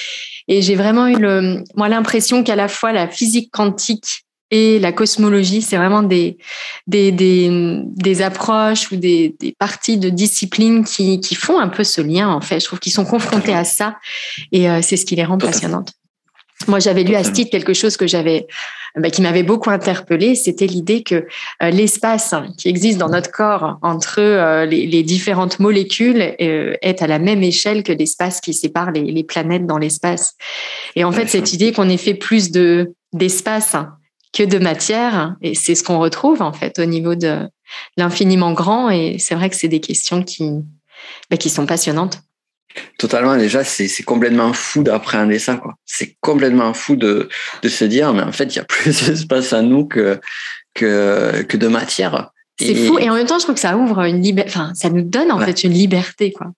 et 0.46 0.62
j'ai 0.62 0.76
vraiment 0.76 1.08
eu 1.08 1.16
le, 1.16 1.64
moi, 1.74 1.88
l'impression 1.88 2.44
qu'à 2.44 2.54
la 2.54 2.68
fois 2.68 2.92
la 2.92 3.08
physique 3.08 3.50
quantique 3.50 4.24
et 4.50 4.78
la 4.78 4.92
cosmologie, 4.92 5.62
c'est 5.62 5.76
vraiment 5.76 6.02
des, 6.02 6.38
des, 6.86 7.12
des, 7.12 7.82
des, 7.84 8.22
approches 8.22 8.90
ou 8.90 8.96
des, 8.96 9.36
des 9.40 9.54
parties 9.58 9.98
de 9.98 10.08
disciplines 10.08 10.84
qui, 10.84 11.20
qui 11.20 11.34
font 11.34 11.58
un 11.58 11.68
peu 11.68 11.84
ce 11.84 12.00
lien, 12.00 12.28
en 12.28 12.40
fait. 12.40 12.60
Je 12.60 12.64
trouve 12.66 12.78
qu'ils 12.78 12.92
sont 12.92 13.04
confrontés 13.04 13.54
à 13.54 13.64
ça 13.64 13.96
et 14.52 14.70
euh, 14.70 14.80
c'est 14.82 14.96
ce 14.96 15.04
qui 15.04 15.16
les 15.16 15.24
rend 15.24 15.38
passionnantes. 15.38 15.92
Moi, 16.66 16.80
j'avais 16.80 17.04
lu 17.04 17.14
à 17.14 17.22
ce 17.22 17.30
titre 17.30 17.50
quelque 17.50 17.72
chose 17.72 17.96
que 17.96 18.06
j'avais, 18.06 18.46
bah, 18.96 19.10
qui 19.10 19.22
m'avait 19.22 19.44
beaucoup 19.44 19.70
interpellé. 19.70 20.34
C'était 20.34 20.66
l'idée 20.66 21.02
que 21.02 21.26
euh, 21.62 21.70
l'espace 21.70 22.34
qui 22.58 22.68
existe 22.68 22.98
dans 22.98 23.08
notre 23.08 23.30
corps 23.30 23.78
entre 23.82 24.18
euh, 24.18 24.66
les, 24.66 24.86
les, 24.86 25.02
différentes 25.04 25.60
molécules 25.60 26.34
euh, 26.40 26.74
est 26.82 27.00
à 27.00 27.06
la 27.06 27.20
même 27.20 27.42
échelle 27.42 27.84
que 27.84 27.92
l'espace 27.92 28.40
qui 28.40 28.54
sépare 28.54 28.90
les, 28.90 29.02
les 29.02 29.24
planètes 29.24 29.66
dans 29.66 29.78
l'espace. 29.78 30.34
Et 30.96 31.04
en 31.04 31.12
fait, 31.12 31.28
cette 31.28 31.52
idée 31.52 31.72
qu'on 31.72 31.88
ait 31.88 31.96
fait 31.96 32.14
plus 32.14 32.50
de 32.50 32.92
d'espace 33.14 33.74
que 34.32 34.42
de 34.42 34.58
matière. 34.58 35.36
Et 35.42 35.54
c'est 35.54 35.74
ce 35.74 35.82
qu'on 35.82 35.98
retrouve 35.98 36.42
en 36.42 36.52
fait 36.52 36.78
au 36.78 36.84
niveau 36.84 37.14
de 37.14 37.48
l'infiniment 37.96 38.52
grand. 38.52 38.90
Et 38.90 39.16
c'est 39.18 39.34
vrai 39.34 39.50
que 39.50 39.56
c'est 39.56 39.68
des 39.68 39.80
questions 39.80 40.22
qui, 40.22 40.50
bah, 41.30 41.36
qui 41.36 41.50
sont 41.50 41.66
passionnantes. 41.66 42.20
Totalement, 42.98 43.36
déjà, 43.36 43.64
c'est 43.64 44.02
complètement 44.04 44.52
fou 44.52 44.82
d'appréhender 44.82 45.38
ça. 45.38 45.60
C'est 45.84 46.16
complètement 46.20 46.74
fou 46.74 46.96
de, 46.96 47.28
de 47.62 47.68
se 47.68 47.84
dire, 47.84 48.12
mais 48.12 48.22
en 48.22 48.32
fait, 48.32 48.54
il 48.54 48.56
y 48.56 48.60
a 48.60 48.64
plus 48.68 49.06
d'espace 49.06 49.52
à 49.52 49.62
nous 49.62 49.86
que, 49.86 50.20
que, 50.74 51.42
que 51.42 51.56
de 51.56 51.68
matière. 51.68 52.30
C'est 52.60 52.74
fou. 52.74 52.98
Et 52.98 53.08
en 53.08 53.14
même 53.14 53.26
temps, 53.26 53.38
je 53.38 53.44
trouve 53.44 53.54
que 53.54 53.60
ça 53.60 53.76
ouvre 53.76 54.00
une 54.00 54.20
liberté, 54.20 54.50
enfin, 54.50 54.72
ça 54.74 54.90
nous 54.90 55.02
donne 55.02 55.30
en 55.30 55.38
ouais. 55.38 55.46
fait 55.46 55.64
une 55.64 55.72
liberté, 55.72 56.32
quoi 56.32 56.48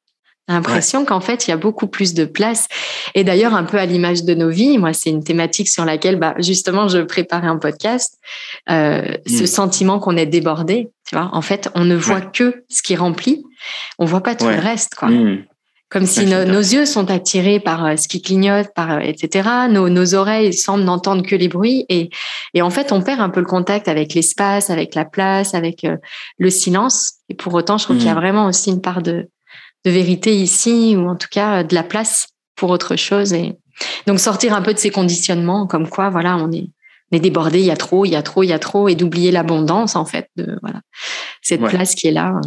l'impression 0.53 1.01
ouais. 1.01 1.07
qu'en 1.07 1.21
fait, 1.21 1.47
il 1.47 1.51
y 1.51 1.55
a 1.55 1.57
beaucoup 1.57 1.87
plus 1.87 2.15
de 2.15 2.25
place. 2.25 2.67
Et 3.15 3.25
d'ailleurs, 3.25 3.55
un 3.55 3.65
peu 3.65 3.79
à 3.79 3.87
l'image 3.87 4.25
de 4.25 4.35
nos 4.35 4.51
vies, 4.51 4.79
moi, 4.79 4.93
c'est 4.93 5.11
une 5.11 5.25
thématique 5.25 5.69
sur 5.69 5.85
laquelle, 5.85 6.17
bah, 6.17 6.35
justement, 6.39 6.89
je 6.89 6.99
préparais 6.99 7.47
un 7.47 7.59
podcast. 7.59 8.19
Euh, 8.71 9.03
mmh. 9.03 9.31
Ce 9.31 9.47
sentiment 9.47 9.99
qu'on 9.99 10.17
est 10.17 10.27
débordé, 10.27 10.91
tu 11.09 11.17
vois. 11.17 11.31
En 11.33 11.43
fait, 11.43 11.69
on 11.75 11.85
ne 11.85 11.97
voit 11.97 12.17
ouais. 12.17 12.29
que 12.33 12.65
ce 12.69 12.83
qui 12.83 12.97
remplit. 12.97 13.45
On 13.99 14.05
voit 14.05 14.23
pas 14.23 14.35
tout 14.35 14.47
ouais. 14.47 14.57
le 14.57 14.63
reste, 14.63 14.95
quoi. 14.95 15.09
Mmh. 15.09 15.45
Comme 15.91 16.07
si 16.07 16.25
no, 16.25 16.45
nos 16.45 16.61
yeux 16.61 16.87
sont 16.87 17.11
attirés 17.11 17.59
par 17.59 17.85
euh, 17.85 17.97
ce 17.97 18.07
qui 18.07 18.23
clignote, 18.23 18.69
par 18.77 18.93
euh, 18.93 18.99
etc. 19.01 19.49
Nos, 19.69 19.89
nos 19.89 20.15
oreilles 20.15 20.53
semblent 20.53 20.85
n'entendre 20.85 21.27
que 21.27 21.35
les 21.35 21.49
bruits 21.49 21.85
et, 21.89 22.11
et 22.55 22.63
en 22.63 22.71
fait 22.71 22.93
on 22.93 23.03
perd 23.03 23.21
un 23.21 23.29
peu 23.29 23.41
le 23.41 23.47
contact 23.47 23.89
avec 23.89 24.15
l'espace, 24.15 24.71
avec 24.71 24.95
la 24.95 25.05
place, 25.05 25.53
avec 25.53 25.85
le 26.39 26.49
silence. 26.51 27.15
Et 27.29 27.35
pour 27.35 27.55
autant, 27.55 27.77
je 27.77 27.87
trouve 27.87 27.97
mmh. 27.97 27.99
qu'il 27.99 28.07
y 28.07 28.11
a 28.11 28.15
mmh. 28.15 28.19
vraiment 28.19 28.47
aussi 28.47 28.71
une 28.71 28.81
part 28.81 29.03
de 29.03 29.29
de 29.85 29.91
vérité 29.91 30.35
ici, 30.35 30.95
ou 30.97 31.09
en 31.09 31.17
tout 31.17 31.29
cas 31.31 31.65
de 31.65 31.75
la 31.75 31.83
place 31.83 32.29
pour 32.57 32.71
autre 32.71 32.97
chose. 32.97 33.33
Et 33.33 33.57
donc 34.07 34.21
sortir 34.21 34.55
un 34.55 34.63
peu 34.63 34.75
de 34.75 34.79
ces 34.79 34.91
conditionnements, 34.91 35.67
comme 35.67 35.89
quoi, 35.89 36.11
voilà, 36.11 36.37
on 36.37 36.53
est, 36.53 36.69
on 37.11 37.17
est 37.17 37.21
débordé, 37.21 37.61
il 37.61 37.67
y 37.67 37.71
a 37.71 37.77
trop, 37.77 38.05
il 38.05 38.11
y 38.11 38.17
a 38.17 38.23
trop, 38.23 38.43
il 38.43 38.49
y 38.49 38.53
a 38.53 38.59
trop, 38.59 38.89
et 38.89 38.95
d'oublier 38.95 39.31
l'abondance, 39.31 39.97
en 39.97 40.05
fait, 40.05 40.29
de 40.37 40.59
voilà, 40.63 40.81
cette 41.43 41.63
ouais. 41.63 41.71
place 41.71 41.95
qui 41.95 42.09
est 42.09 42.13
là. 42.13 42.41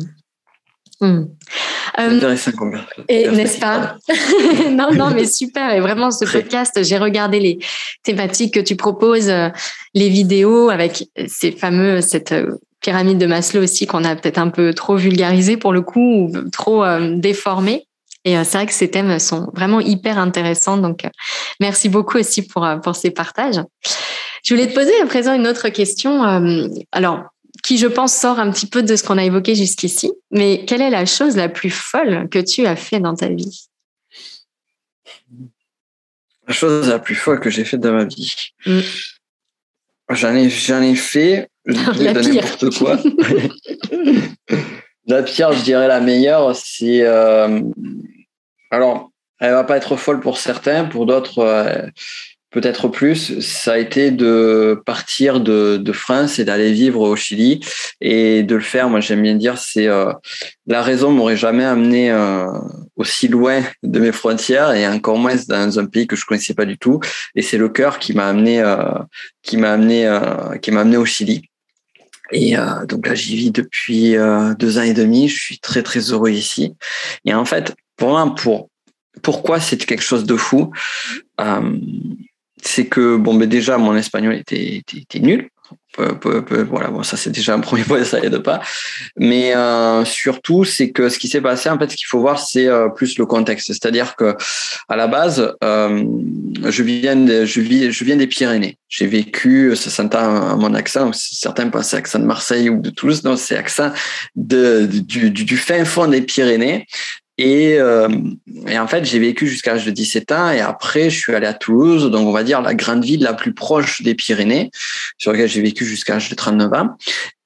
Hum. 1.02 1.28
Intéressant 1.96 2.52
Et 3.10 3.28
n'est-ce 3.30 3.60
pas 3.60 3.98
Non, 4.72 4.94
non, 4.94 5.12
mais 5.14 5.26
super. 5.26 5.74
Et 5.74 5.80
vraiment, 5.80 6.12
ce 6.12 6.26
podcast, 6.26 6.82
j'ai 6.82 6.98
regardé 6.98 7.40
les 7.40 7.60
thématiques 8.04 8.54
que 8.54 8.60
tu 8.60 8.76
proposes, 8.76 9.30
euh, 9.30 9.50
les 9.94 10.10
vidéos 10.10 10.70
avec 10.70 11.10
ces 11.28 11.52
fameux, 11.52 12.02
cette 12.02 12.32
euh, 12.32 12.58
pyramide 12.84 13.18
de 13.18 13.26
Maslow 13.26 13.64
aussi 13.64 13.88
qu'on 13.88 14.04
a 14.04 14.16
peut-être 14.16 14.38
un 14.38 14.50
peu 14.50 14.74
trop 14.74 14.96
vulgarisé 14.96 15.58
pour 15.58 15.74
le 15.74 15.82
coup 15.82 16.28
ou 16.28 16.50
trop 16.52 16.84
euh, 16.84 17.16
déformé. 17.16 17.88
Et 18.26 18.38
euh, 18.38 18.44
c'est 18.44 18.58
vrai 18.58 18.68
que 18.68 18.74
ces 18.74 18.92
thèmes 18.92 19.18
sont 19.20 19.50
vraiment 19.54 19.80
hyper 19.80 20.18
intéressants. 20.20 20.78
Donc, 20.78 21.06
euh, 21.06 21.10
merci 21.60 21.90
beaucoup 21.90 22.20
aussi 22.20 22.46
pour, 22.46 22.68
pour 22.84 22.96
ces 22.96 23.10
partages. 23.10 23.60
Je 24.44 24.54
voulais 24.54 24.68
te 24.68 24.76
poser 24.76 24.94
à 25.02 25.06
présent 25.06 25.34
une 25.34 25.48
autre 25.48 25.70
question. 25.70 26.22
Alors, 26.92 27.24
qui 27.64 27.78
je 27.78 27.88
pense 27.88 28.14
sort 28.14 28.40
un 28.40 28.52
petit 28.52 28.68
peu 28.68 28.84
de 28.84 28.96
ce 28.96 29.04
qu'on 29.04 29.18
a 29.18 29.24
évoqué 29.24 29.56
jusqu'ici, 29.56 30.12
mais 30.32 30.66
quelle 30.66 30.82
est 30.82 30.90
la 30.90 31.06
chose 31.06 31.38
la 31.38 31.48
plus 31.48 31.70
folle 31.70 32.28
que 32.30 32.40
tu 32.40 32.66
as 32.66 32.76
fait 32.76 33.00
dans 33.00 33.16
ta 33.16 33.30
vie? 33.30 33.68
La 36.46 36.54
chose 36.54 36.90
la 36.90 37.00
plus 37.00 37.16
folle 37.16 37.40
que 37.40 37.50
j'ai 37.50 37.64
faite 37.64 37.80
dans 37.80 37.94
ma 37.94 38.04
vie? 38.04 38.36
Mm. 38.66 38.80
J'en 40.10 40.36
ai, 40.36 40.50
j'en 40.50 40.82
ai 40.82 40.96
fait 40.96 41.50
la 41.66 42.14
n'importe 42.14 42.78
quoi. 42.78 42.98
la 45.08 45.24
pire, 45.24 45.54
je 45.54 45.64
dirais 45.64 45.88
la 45.88 46.00
meilleure, 46.00 46.56
c'est. 46.56 47.02
Euh, 47.02 47.62
alors, 48.72 49.12
elle 49.40 49.52
va 49.52 49.64
pas 49.64 49.78
être 49.78 49.96
folle 49.96 50.20
pour 50.20 50.38
certains, 50.38 50.86
pour 50.86 51.06
d'autres, 51.06 51.40
euh, 51.40 51.88
peut-être 52.54 52.88
plus, 52.88 53.40
ça 53.42 53.74
a 53.74 53.78
été 53.78 54.12
de 54.12 54.82
partir 54.86 55.42
de, 55.42 55.78
de 55.78 55.92
France 55.92 56.40
et 56.40 56.46
d'aller 56.46 56.72
vivre 56.72 57.02
au 57.02 57.16
Chili 57.16 57.60
et 58.00 58.44
de 58.44 58.56
le 58.56 58.62
faire. 58.62 58.90
Moi, 58.90 59.00
j'aime 59.00 59.24
bien 59.24 59.36
dire, 59.36 59.58
c'est 59.58 59.88
euh, 59.88 60.14
la 60.68 60.82
raison 60.82 61.12
m'aurait 61.12 61.36
jamais 61.36 61.66
amené 61.66 62.12
euh, 62.12 62.46
aussi 62.96 63.28
loin 63.28 63.62
de 63.82 64.00
mes 64.00 64.12
frontières 64.12 64.74
et 64.74 64.88
encore 64.88 65.18
moins 65.18 65.36
dans 65.50 65.80
un 65.80 65.86
pays 65.86 66.08
que 66.08 66.16
je 66.16 66.26
connaissais 66.26 66.54
pas 66.54 66.66
du 66.66 66.78
tout. 66.78 67.00
Et 67.36 67.42
c'est 67.42 67.58
le 67.58 67.70
cœur 67.70 68.00
qui 68.00 68.14
m'a 68.14 68.28
amené, 68.28 68.62
euh, 68.62 68.78
qui 69.42 69.58
m'a 69.58 69.74
amené, 69.74 70.06
euh, 70.06 70.58
qui 70.62 70.72
m'a 70.72 70.82
amené 70.82 70.98
au 70.98 71.06
Chili. 71.06 71.50
Et 72.34 72.58
euh, 72.58 72.86
donc 72.86 73.08
là, 73.08 73.16
j'y 73.16 73.36
vis 73.36 73.52
depuis 73.52 74.18
euh, 74.18 74.54
deux 74.56 74.78
ans 74.80 74.84
et 74.84 74.94
demi. 74.94 75.30
Je 75.30 75.40
suis 75.40 75.60
très 75.60 75.84
très 75.84 76.00
heureux 76.12 76.32
ici. 76.32 76.76
Et 77.26 77.34
en 77.34 77.46
fait, 77.46 77.74
pour 77.96 78.10
moi, 78.10 78.34
pour 78.36 78.70
pourquoi 79.22 79.60
c'est 79.60 79.78
quelque 79.78 80.02
chose 80.02 80.26
de 80.26 80.36
fou, 80.36 80.72
euh, 81.40 81.78
c'est 82.62 82.88
que 82.88 83.16
bon, 83.16 83.34
mais 83.34 83.48
déjà 83.48 83.78
mon 83.78 83.96
espagnol 83.96 84.34
était, 84.34 84.78
était, 84.78 84.98
était 84.98 85.20
nul. 85.20 85.50
Voilà, 85.98 86.90
bon, 86.90 87.04
ça 87.04 87.18
c'est 87.18 87.30
déjà 87.30 87.54
un 87.54 87.60
premier 87.60 87.84
point, 87.84 88.04
ça 88.04 88.20
aide 88.20 88.40
pas. 88.40 88.62
Mais 89.18 89.56
euh, 89.56 90.04
surtout, 90.06 90.64
c'est 90.64 90.92
que 90.92 91.10
ce 91.10 91.20
qui 91.20 91.28
s'est 91.28 91.42
passé, 91.42 91.70
en 91.70 91.78
fait, 91.78 91.92
ce 91.92 91.96
qu'il 91.96 92.08
faut 92.08 92.20
voir, 92.20 92.40
c'est 92.40 92.68
euh, 92.68 92.90
plus 92.90 93.18
le 93.18 93.26
contexte. 93.26 93.68
C'est-à-dire 93.68 94.16
que 94.16 94.36
à 94.90 94.96
la 94.96 95.08
base, 95.08 95.56
euh, 95.64 96.04
je 96.66 96.84
viens, 96.84 97.16
de, 97.16 97.46
je 97.46 97.62
vis, 97.62 97.92
je 97.92 98.04
viens 98.04 98.16
des 98.16 98.28
Pyrénées. 98.28 98.78
J'ai 98.90 99.08
vécu, 99.08 99.76
ça 99.76 99.90
s'entend 99.90 100.52
à 100.52 100.56
mon 100.56 100.74
accent. 100.74 101.12
Certains 101.14 101.70
pensent 101.70 101.94
accent 101.94 102.20
de 102.20 102.26
Marseille 102.26 102.70
ou 102.70 102.80
de 102.82 102.90
Toulouse. 102.90 103.24
Non, 103.24 103.36
c'est 103.38 103.58
accent 103.58 103.92
de, 104.36 104.86
du, 104.86 105.32
du, 105.32 105.44
du 105.44 105.58
fin 105.58 105.84
fond 105.86 106.08
des 106.08 106.22
Pyrénées. 106.22 106.86
Et, 107.38 107.78
euh, 107.80 108.10
et, 108.68 108.78
en 108.78 108.88
fait, 108.88 109.06
j'ai 109.06 109.20
vécu 109.20 109.48
jusqu'à 109.48 109.74
l'âge 109.74 109.86
de 109.86 109.92
17 109.92 110.32
ans 110.32 110.52
et 110.52 110.62
après, 110.62 111.10
je 111.10 111.18
suis 111.18 111.34
allé 111.34 111.48
à 111.48 111.54
Toulouse, 111.54 112.12
donc 112.12 112.28
on 112.28 112.32
va 112.32 112.44
dire 112.44 112.62
la 112.62 112.76
grande 112.76 113.04
ville 113.04 113.24
la 113.24 113.34
plus 113.34 113.54
proche 113.54 114.02
des 114.04 114.14
Pyrénées, 114.14 114.70
sur 115.18 115.32
laquelle 115.32 115.50
j'ai 115.50 115.62
vécu 115.62 115.86
jusqu'à 115.86 116.14
l'âge 116.14 116.30
de 116.30 116.36
39 116.36 116.74
ans. 116.74 116.90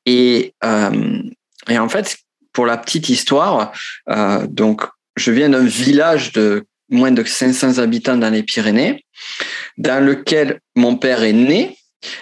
Et, 0.05 0.53
euh, 0.63 1.21
et 1.69 1.77
en 1.77 1.87
fait, 1.87 2.17
pour 2.51 2.65
la 2.65 2.77
petite 2.77 3.09
histoire, 3.09 3.71
euh, 4.09 4.45
donc 4.47 4.81
je 5.15 5.31
viens 5.31 5.49
d'un 5.49 5.65
village 5.65 6.33
de 6.33 6.65
moins 6.89 7.11
de 7.11 7.23
500 7.23 7.77
habitants 7.79 8.17
dans 8.17 8.29
les 8.29 8.43
Pyrénées, 8.43 9.05
dans 9.77 10.03
lequel 10.03 10.59
mon 10.75 10.95
père 10.95 11.23
est 11.23 11.33
né, 11.33 11.77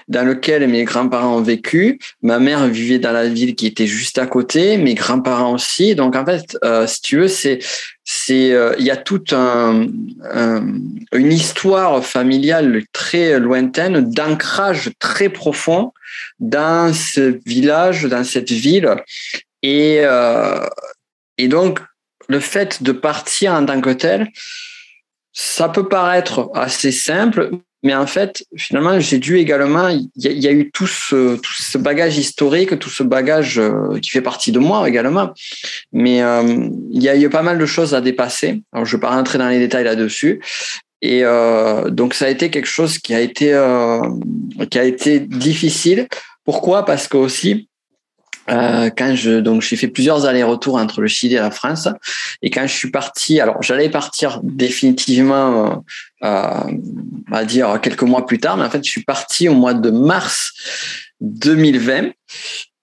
dans 0.07 0.23
lequel 0.25 0.67
mes 0.67 0.83
grands-parents 0.83 1.37
ont 1.37 1.41
vécu. 1.41 1.99
Ma 2.21 2.39
mère 2.39 2.67
vivait 2.67 2.99
dans 2.99 3.11
la 3.11 3.27
ville 3.27 3.55
qui 3.55 3.67
était 3.67 3.87
juste 3.87 4.17
à 4.17 4.25
côté, 4.25 4.77
mes 4.77 4.93
grands-parents 4.93 5.53
aussi. 5.53 5.95
Donc 5.95 6.15
en 6.15 6.25
fait, 6.25 6.57
euh, 6.63 6.87
si 6.87 7.01
tu 7.01 7.17
veux, 7.17 7.27
c'est 7.27 7.59
c'est 8.03 8.51
euh, 8.51 8.75
il 8.77 8.85
y 8.85 8.91
a 8.91 8.97
toute 8.97 9.33
un, 9.33 9.87
un, 10.31 10.67
une 11.13 11.31
histoire 11.31 12.05
familiale 12.05 12.83
très 12.93 13.39
lointaine, 13.39 14.09
d'ancrage 14.11 14.91
très 14.99 15.29
profond 15.29 15.91
dans 16.39 16.93
ce 16.93 17.39
village, 17.45 18.03
dans 18.03 18.23
cette 18.23 18.51
ville. 18.51 18.95
Et 19.63 19.99
euh, 20.01 20.65
et 21.37 21.47
donc 21.47 21.79
le 22.27 22.39
fait 22.39 22.83
de 22.83 22.91
partir 22.91 23.53
en 23.53 23.65
tant 23.65 23.81
que 23.81 23.91
tel, 23.91 24.27
ça 25.33 25.69
peut 25.69 25.87
paraître 25.87 26.49
assez 26.53 26.91
simple, 26.91 27.51
mais 27.85 27.93
en 27.93 28.07
fait, 28.07 28.43
finalement, 28.57 28.99
j'ai 28.99 29.19
dû 29.19 29.37
également, 29.37 29.89
il 29.89 30.09
y, 30.15 30.47
a 30.47 30.51
eu 30.51 30.71
tout 30.71 30.87
ce, 30.87 31.77
bagage 31.77 32.17
historique, 32.17 32.79
tout 32.79 32.89
ce 32.89 33.03
bagage 33.03 33.59
euh, 33.59 33.99
qui 34.01 34.09
fait 34.09 34.23
partie 34.23 34.51
de 34.51 34.57
moi 34.57 34.89
également. 34.89 35.29
Mais 35.93 36.23
euh, 36.23 36.67
il 36.89 37.03
y 37.03 37.09
a 37.09 37.15
eu 37.15 37.29
pas 37.29 37.43
mal 37.43 37.59
de 37.59 37.65
choses 37.67 37.93
à 37.93 38.01
dépasser. 38.01 38.63
Je 38.73 38.79
ne 38.79 38.85
vais 38.85 38.97
pas 38.97 39.11
rentrer 39.11 39.37
dans 39.37 39.49
les 39.49 39.59
détails 39.59 39.83
là-dessus. 39.83 40.41
Et 41.03 41.23
euh, 41.23 41.91
donc, 41.91 42.15
ça 42.15 42.25
a 42.25 42.29
été 42.29 42.49
quelque 42.49 42.67
chose 42.67 42.97
qui 42.97 43.13
a 43.13 43.19
été, 43.19 43.49
qui 44.71 44.79
a 44.79 44.83
été 44.83 45.19
difficile. 45.19 46.07
Pourquoi? 46.43 46.85
Parce 46.85 47.07
que 47.07 47.17
aussi, 47.17 47.69
euh, 48.49 48.89
quand 48.95 49.15
je 49.15 49.39
donc 49.39 49.61
j'ai 49.61 49.75
fait 49.75 49.87
plusieurs 49.87 50.25
allers-retours 50.25 50.75
entre 50.75 51.01
le 51.01 51.07
Chili 51.07 51.35
et 51.35 51.39
la 51.39 51.51
France. 51.51 51.87
Et 52.41 52.49
quand 52.49 52.67
je 52.67 52.73
suis 52.73 52.91
parti 52.91 53.39
alors 53.39 53.61
j'allais 53.61 53.89
partir 53.89 54.39
définitivement 54.43 55.83
euh, 56.23 56.27
on 56.27 57.31
va 57.31 57.45
dire 57.45 57.79
quelques 57.81 58.03
mois 58.03 58.25
plus 58.25 58.39
tard 58.39 58.57
mais 58.57 58.65
en 58.65 58.69
fait 58.69 58.83
je 58.83 58.89
suis 58.89 59.03
parti 59.03 59.49
au 59.49 59.55
mois 59.55 59.73
de 59.73 59.89
mars 59.89 60.53
2020 61.21 62.11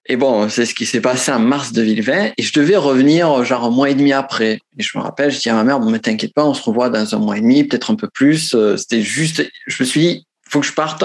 et 0.06 0.16
bon 0.16 0.48
c'est 0.48 0.66
ce 0.66 0.74
qui 0.74 0.84
s'est 0.84 1.00
passé 1.00 1.30
en 1.30 1.38
mars 1.38 1.72
2020 1.72 2.32
et 2.36 2.42
je 2.42 2.52
devais 2.52 2.76
revenir 2.76 3.44
genre 3.44 3.64
un 3.64 3.70
mois 3.70 3.90
et 3.90 3.94
demi 3.94 4.12
après. 4.12 4.58
Et 4.78 4.82
je 4.82 4.98
me 4.98 5.02
rappelle 5.02 5.30
je 5.30 5.38
dis 5.38 5.48
à 5.48 5.54
ma 5.54 5.62
mère 5.62 5.78
bon 5.78 5.90
mais 5.90 6.00
t'inquiète 6.00 6.34
pas 6.34 6.44
on 6.44 6.54
se 6.54 6.62
revoit 6.62 6.90
dans 6.90 7.14
un 7.14 7.18
mois 7.18 7.38
et 7.38 7.40
demi 7.40 7.62
peut-être 7.62 7.92
un 7.92 7.96
peu 7.96 8.08
plus 8.08 8.56
c'était 8.76 9.02
juste 9.02 9.48
je 9.68 9.82
me 9.82 9.86
suis 9.86 10.00
dit 10.00 10.26
faut 10.52 10.60
que 10.60 10.66
je 10.66 10.72
parte. 10.72 11.04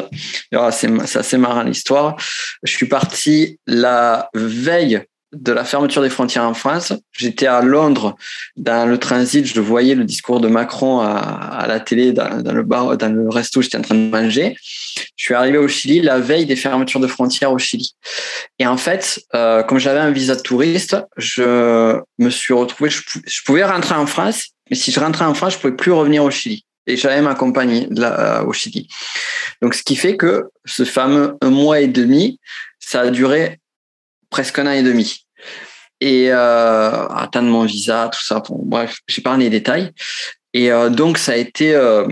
C'est 0.72 1.18
assez 1.18 1.38
marrant 1.38 1.64
l'histoire. 1.64 2.16
Je 2.64 2.72
suis 2.72 2.88
parti 2.88 3.60
la 3.66 4.30
veille 4.34 5.02
de 5.34 5.52
la 5.52 5.66
fermeture 5.66 6.02
des 6.02 6.10
frontières 6.10 6.44
en 6.44 6.54
France. 6.54 6.94
J'étais 7.12 7.48
à 7.48 7.62
Londres 7.62 8.16
dans 8.56 8.90
le 8.90 8.98
transit, 8.98 9.46
je 9.46 9.60
voyais 9.60 9.94
le 9.94 10.06
discours 10.06 10.40
de 10.40 10.48
Macron 10.48 11.00
à, 11.00 11.66
la 11.68 11.80
télé 11.80 12.14
dans, 12.14 12.42
dans, 12.42 12.54
le 12.54 12.64
bar, 12.64 12.98
dans 12.98 13.14
le 13.14 13.30
resto 13.30 13.60
où 13.60 13.64
j'étais 13.64 13.78
en 13.78 13.82
train 13.82 13.96
de 13.96 14.10
manger. 14.10 14.56
Je 15.16 15.26
suis 15.26 15.34
arrivé 15.34 15.58
au 15.58 15.68
Chili 15.68 16.02
la 16.02 16.20
veille 16.20 16.46
des 16.46 16.56
fermetures 16.56 17.02
de 17.02 17.08
frontières 17.08 17.52
au 17.52 17.58
Chili. 17.58 17.92
Et 18.60 18.66
en 18.66 18.78
fait, 18.78 19.22
euh, 19.36 19.64
comme 19.64 19.80
j'avais 19.80 20.00
un 20.00 20.12
visa 20.12 20.36
de 20.36 20.42
touriste, 20.42 20.98
je 21.18 22.00
me 22.20 22.30
suis 22.30 22.54
retrouvé, 22.54 22.90
je, 22.90 23.02
je 23.26 23.42
pouvais 23.46 23.66
rentrer 23.66 23.96
en 23.96 24.06
France, 24.06 24.48
mais 24.70 24.78
si 24.78 24.92
je 24.92 25.00
rentrais 25.00 25.26
en 25.26 25.34
France, 25.34 25.54
je 25.54 25.60
pouvais 25.60 25.76
plus 25.76 25.92
revenir 25.92 26.24
au 26.24 26.32
Chili 26.32 26.64
et 26.88 26.95
j'allais 26.95 27.21
m'accompagner 27.21 27.88
là, 27.91 28.43
au 28.43 28.54
Chili. 28.54 28.88
Donc, 29.62 29.73
ce 29.73 29.84
qui 29.84 29.95
fait 29.95 30.17
que 30.17 30.50
ce 30.65 30.86
fameux 30.86 31.38
un 31.41 31.50
mois 31.50 31.82
et 31.82 31.88
demi, 31.88 32.39
ça 32.80 33.02
a 33.02 33.10
duré 33.10 33.60
presque 34.30 34.58
un 34.60 34.67
an 34.67 34.71
et 34.71 34.84
demi. 34.84 35.26
Et 36.00 36.32
euh, 36.32 37.08
atteindre 37.08 37.50
mon 37.50 37.65
visa, 37.65 38.10
tout 38.13 38.23
ça. 38.23 38.41
Bon, 38.47 38.60
bref, 38.63 39.00
j'ai 39.08 39.21
pas 39.21 39.36
les 39.38 39.50
détails. 39.50 39.91
Et 40.54 40.71
euh, 40.71 40.89
donc, 40.89 41.17
ça 41.17 41.34
a 41.34 41.36
été 41.36 41.76
euh, 41.76 42.08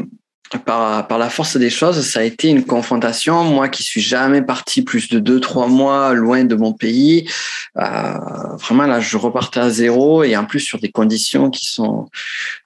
par, 0.57 1.17
la 1.17 1.29
force 1.29 1.57
des 1.57 1.69
choses, 1.69 2.01
ça 2.01 2.19
a 2.19 2.23
été 2.23 2.49
une 2.49 2.65
confrontation. 2.65 3.43
Moi 3.43 3.69
qui 3.69 3.83
suis 3.83 4.01
jamais 4.01 4.41
parti 4.41 4.81
plus 4.81 5.09
de 5.09 5.19
deux, 5.19 5.39
trois 5.39 5.67
mois 5.67 6.13
loin 6.13 6.43
de 6.43 6.55
mon 6.55 6.73
pays, 6.73 7.29
euh, 7.77 8.17
vraiment 8.59 8.85
là, 8.85 8.99
je 8.99 9.17
repartais 9.17 9.59
à 9.59 9.69
zéro 9.69 10.23
et 10.23 10.35
en 10.35 10.45
plus 10.45 10.59
sur 10.59 10.79
des 10.79 10.91
conditions 10.91 11.49
qui 11.49 11.65
sont. 11.65 12.09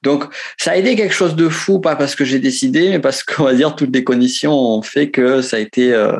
Donc, 0.03 0.25
ça 0.57 0.71
a 0.71 0.75
été 0.75 0.95
quelque 0.95 1.13
chose 1.13 1.35
de 1.35 1.49
fou, 1.49 1.79
pas 1.79 1.95
parce 1.95 2.15
que 2.15 2.25
j'ai 2.25 2.39
décidé, 2.39 2.89
mais 2.89 2.99
parce 2.99 3.23
qu'on 3.23 3.43
va 3.43 3.53
dire 3.53 3.75
toutes 3.75 3.93
les 3.93 4.03
conditions 4.03 4.53
ont 4.53 4.81
fait 4.81 5.09
que 5.09 5.41
ça 5.41 5.57
a 5.57 5.59
été. 5.59 5.93
Euh, 5.93 6.19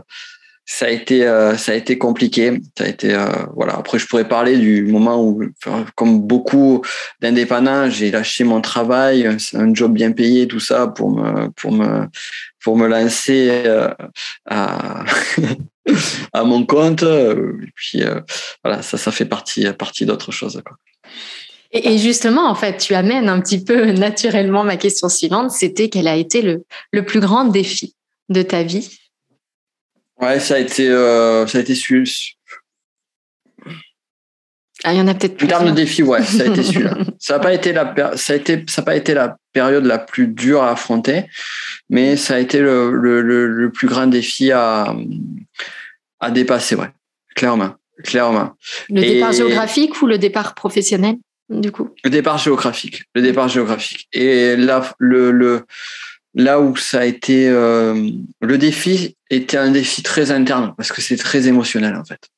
ça 0.71 0.85
a 0.85 0.89
été 0.89 1.25
euh, 1.25 1.57
ça 1.57 1.71
a 1.71 1.75
été 1.75 1.97
compliqué. 1.97 2.61
Ça 2.77 2.83
a 2.83 2.87
été 2.87 3.15
euh, 3.15 3.25
voilà. 3.55 3.75
Après 3.75 3.97
je 3.97 4.05
pourrais 4.05 4.27
parler 4.27 4.55
du 4.55 4.83
moment 4.83 5.19
où 5.19 5.41
comme 5.95 6.21
beaucoup 6.21 6.85
d'indépendants 7.21 7.89
j'ai 7.89 8.11
lâché 8.11 8.43
mon 8.43 8.61
travail 8.61 9.35
un 9.53 9.73
job 9.73 9.93
bien 9.93 10.11
payé 10.11 10.47
tout 10.47 10.59
ça 10.59 10.85
pour 10.85 11.09
me 11.09 11.49
pour 11.49 11.71
me 11.71 12.05
pour 12.63 12.77
me 12.77 12.87
lancer 12.87 13.63
euh, 13.65 13.89
à 14.45 15.05
à 16.33 16.43
mon 16.43 16.63
compte. 16.67 17.01
Et 17.01 17.71
puis 17.73 18.03
voilà 18.63 18.83
ça 18.83 18.99
ça 18.99 19.11
fait 19.11 19.25
partie 19.25 19.65
partie 19.73 20.05
d'autres 20.05 20.31
choses. 20.31 20.61
Et 21.71 21.97
justement, 21.99 22.47
en 22.47 22.55
fait, 22.55 22.77
tu 22.77 22.93
amènes 22.95 23.29
un 23.29 23.41
petit 23.41 23.63
peu 23.63 23.91
naturellement 23.91 24.63
ma 24.63 24.77
question 24.77 25.09
suivante, 25.09 25.51
c'était 25.51 25.89
quel 25.89 26.07
a 26.07 26.15
été 26.15 26.41
le, 26.41 26.63
le 26.91 27.05
plus 27.05 27.19
grand 27.19 27.45
défi 27.45 27.95
de 28.29 28.41
ta 28.41 28.63
vie? 28.63 28.98
Ouais, 30.21 30.39
ça 30.39 30.55
a 30.55 30.59
été, 30.59 30.89
euh, 30.89 31.47
ça 31.47 31.57
a 31.59 31.61
été 31.61 31.75
celui. 31.75 32.35
Ah, 34.83 34.93
il 34.93 34.97
y 34.97 35.01
en 35.01 35.07
a 35.07 35.13
peut-être 35.13 35.37
plus. 35.37 35.45
En 35.45 35.49
termes 35.49 35.65
de 35.71 35.75
défi, 35.75 36.03
ouais, 36.03 36.23
ça 36.23 36.43
a 36.43 36.45
été 36.47 36.63
celui-là. 36.63 36.97
ça 37.19 37.33
n'a 37.33 37.39
pas 37.39 37.53
été 37.53 37.73
la, 37.73 38.15
ça 38.15 38.33
a 38.33 38.35
été, 38.35 38.63
ça 38.67 38.81
a 38.81 38.85
pas 38.85 38.95
été 38.95 39.13
la 39.13 39.37
période 39.51 39.85
la 39.85 39.97
plus 39.97 40.27
dure 40.27 40.63
à 40.63 40.71
affronter, 40.71 41.25
mais 41.89 42.15
ça 42.15 42.35
a 42.35 42.39
été 42.39 42.59
le, 42.59 42.91
le, 42.91 43.21
le, 43.21 43.47
le 43.47 43.71
plus 43.71 43.87
grand 43.87 44.07
défi 44.07 44.51
à, 44.51 44.95
à 46.19 46.31
dépasser, 46.31 46.75
ouais, 46.75 46.89
clairement, 47.35 47.75
clairement. 48.03 48.53
Le 48.89 49.03
Et... 49.03 49.15
départ 49.15 49.33
géographique 49.33 50.01
ou 50.01 50.07
le 50.07 50.17
départ 50.17 50.53
professionnel, 50.53 51.15
du 51.49 51.71
coup? 51.71 51.89
Le 52.03 52.09
départ 52.09 52.37
géographique, 52.37 53.03
le 53.15 53.21
départ 53.21 53.49
géographique. 53.49 54.07
Et 54.13 54.55
là, 54.55 54.93
le, 54.97 55.31
le 55.31 55.65
là 56.33 56.59
où 56.59 56.75
ça 56.75 57.01
a 57.01 57.05
été 57.05 57.47
euh, 57.49 58.09
le 58.41 58.57
défi 58.57 59.17
était 59.29 59.57
un 59.57 59.71
défi 59.71 60.03
très 60.03 60.31
interne 60.31 60.73
parce 60.77 60.91
que 60.91 61.01
c'est 61.01 61.17
très 61.17 61.47
émotionnel 61.47 61.95
en 61.95 62.03
fait. 62.03 62.29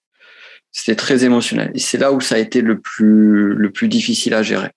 C'était 0.72 0.96
très 0.96 1.26
émotionnel 1.26 1.72
et 1.74 1.80
c'est 1.80 1.98
là 1.98 2.12
où 2.14 2.22
ça 2.22 2.36
a 2.36 2.38
été 2.38 2.62
le 2.62 2.80
plus 2.80 3.54
le 3.54 3.72
plus 3.72 3.88
difficile 3.88 4.34
à 4.34 4.44
gérer. 4.44 4.70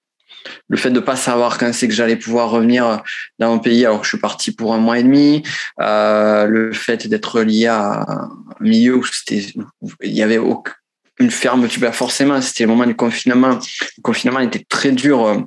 Le 0.68 0.76
fait 0.76 0.90
de 0.90 1.00
pas 1.00 1.16
savoir 1.16 1.56
quand 1.56 1.72
c'est 1.72 1.88
que 1.88 1.94
j'allais 1.94 2.16
pouvoir 2.16 2.50
revenir 2.50 3.02
dans 3.38 3.50
mon 3.54 3.58
pays 3.58 3.86
alors 3.86 4.00
que 4.00 4.04
je 4.04 4.10
suis 4.10 4.18
parti 4.18 4.52
pour 4.52 4.74
un 4.74 4.78
mois 4.78 4.98
et 4.98 5.02
demi, 5.02 5.42
euh, 5.80 6.46
le 6.46 6.72
fait 6.72 7.06
d'être 7.06 7.40
lié 7.40 7.66
à 7.66 8.04
un 8.06 8.30
milieu 8.60 8.96
où 8.96 9.04
c'était 9.04 9.46
il 10.02 10.12
y 10.12 10.22
avait 10.22 10.38
aucune 10.38 11.30
fermeture, 11.30 11.80
bah 11.80 11.92
forcément 11.92 12.42
c'était 12.42 12.64
le 12.64 12.70
moment 12.70 12.86
du 12.86 12.96
confinement. 12.96 13.58
Le 13.96 14.02
confinement 14.02 14.40
était 14.40 14.64
très 14.68 14.92
dur 14.92 15.46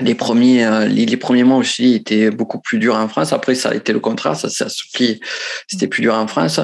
les 0.00 0.14
premiers 0.14 0.64
euh, 0.64 0.86
les, 0.86 1.16
premiers 1.16 1.44
mois 1.44 1.58
aussi 1.58 1.94
étaient 1.94 2.30
beaucoup 2.30 2.60
plus 2.60 2.78
durs 2.78 2.96
en 2.96 3.08
France. 3.08 3.32
Après, 3.32 3.54
ça 3.54 3.70
a 3.70 3.74
été 3.74 3.92
le 3.92 4.00
contraire, 4.00 4.36
ça 4.36 4.48
s'est 4.48 4.64
assoupli, 4.64 5.20
c'était 5.68 5.86
plus 5.86 6.02
dur 6.02 6.14
en 6.14 6.26
France. 6.26 6.60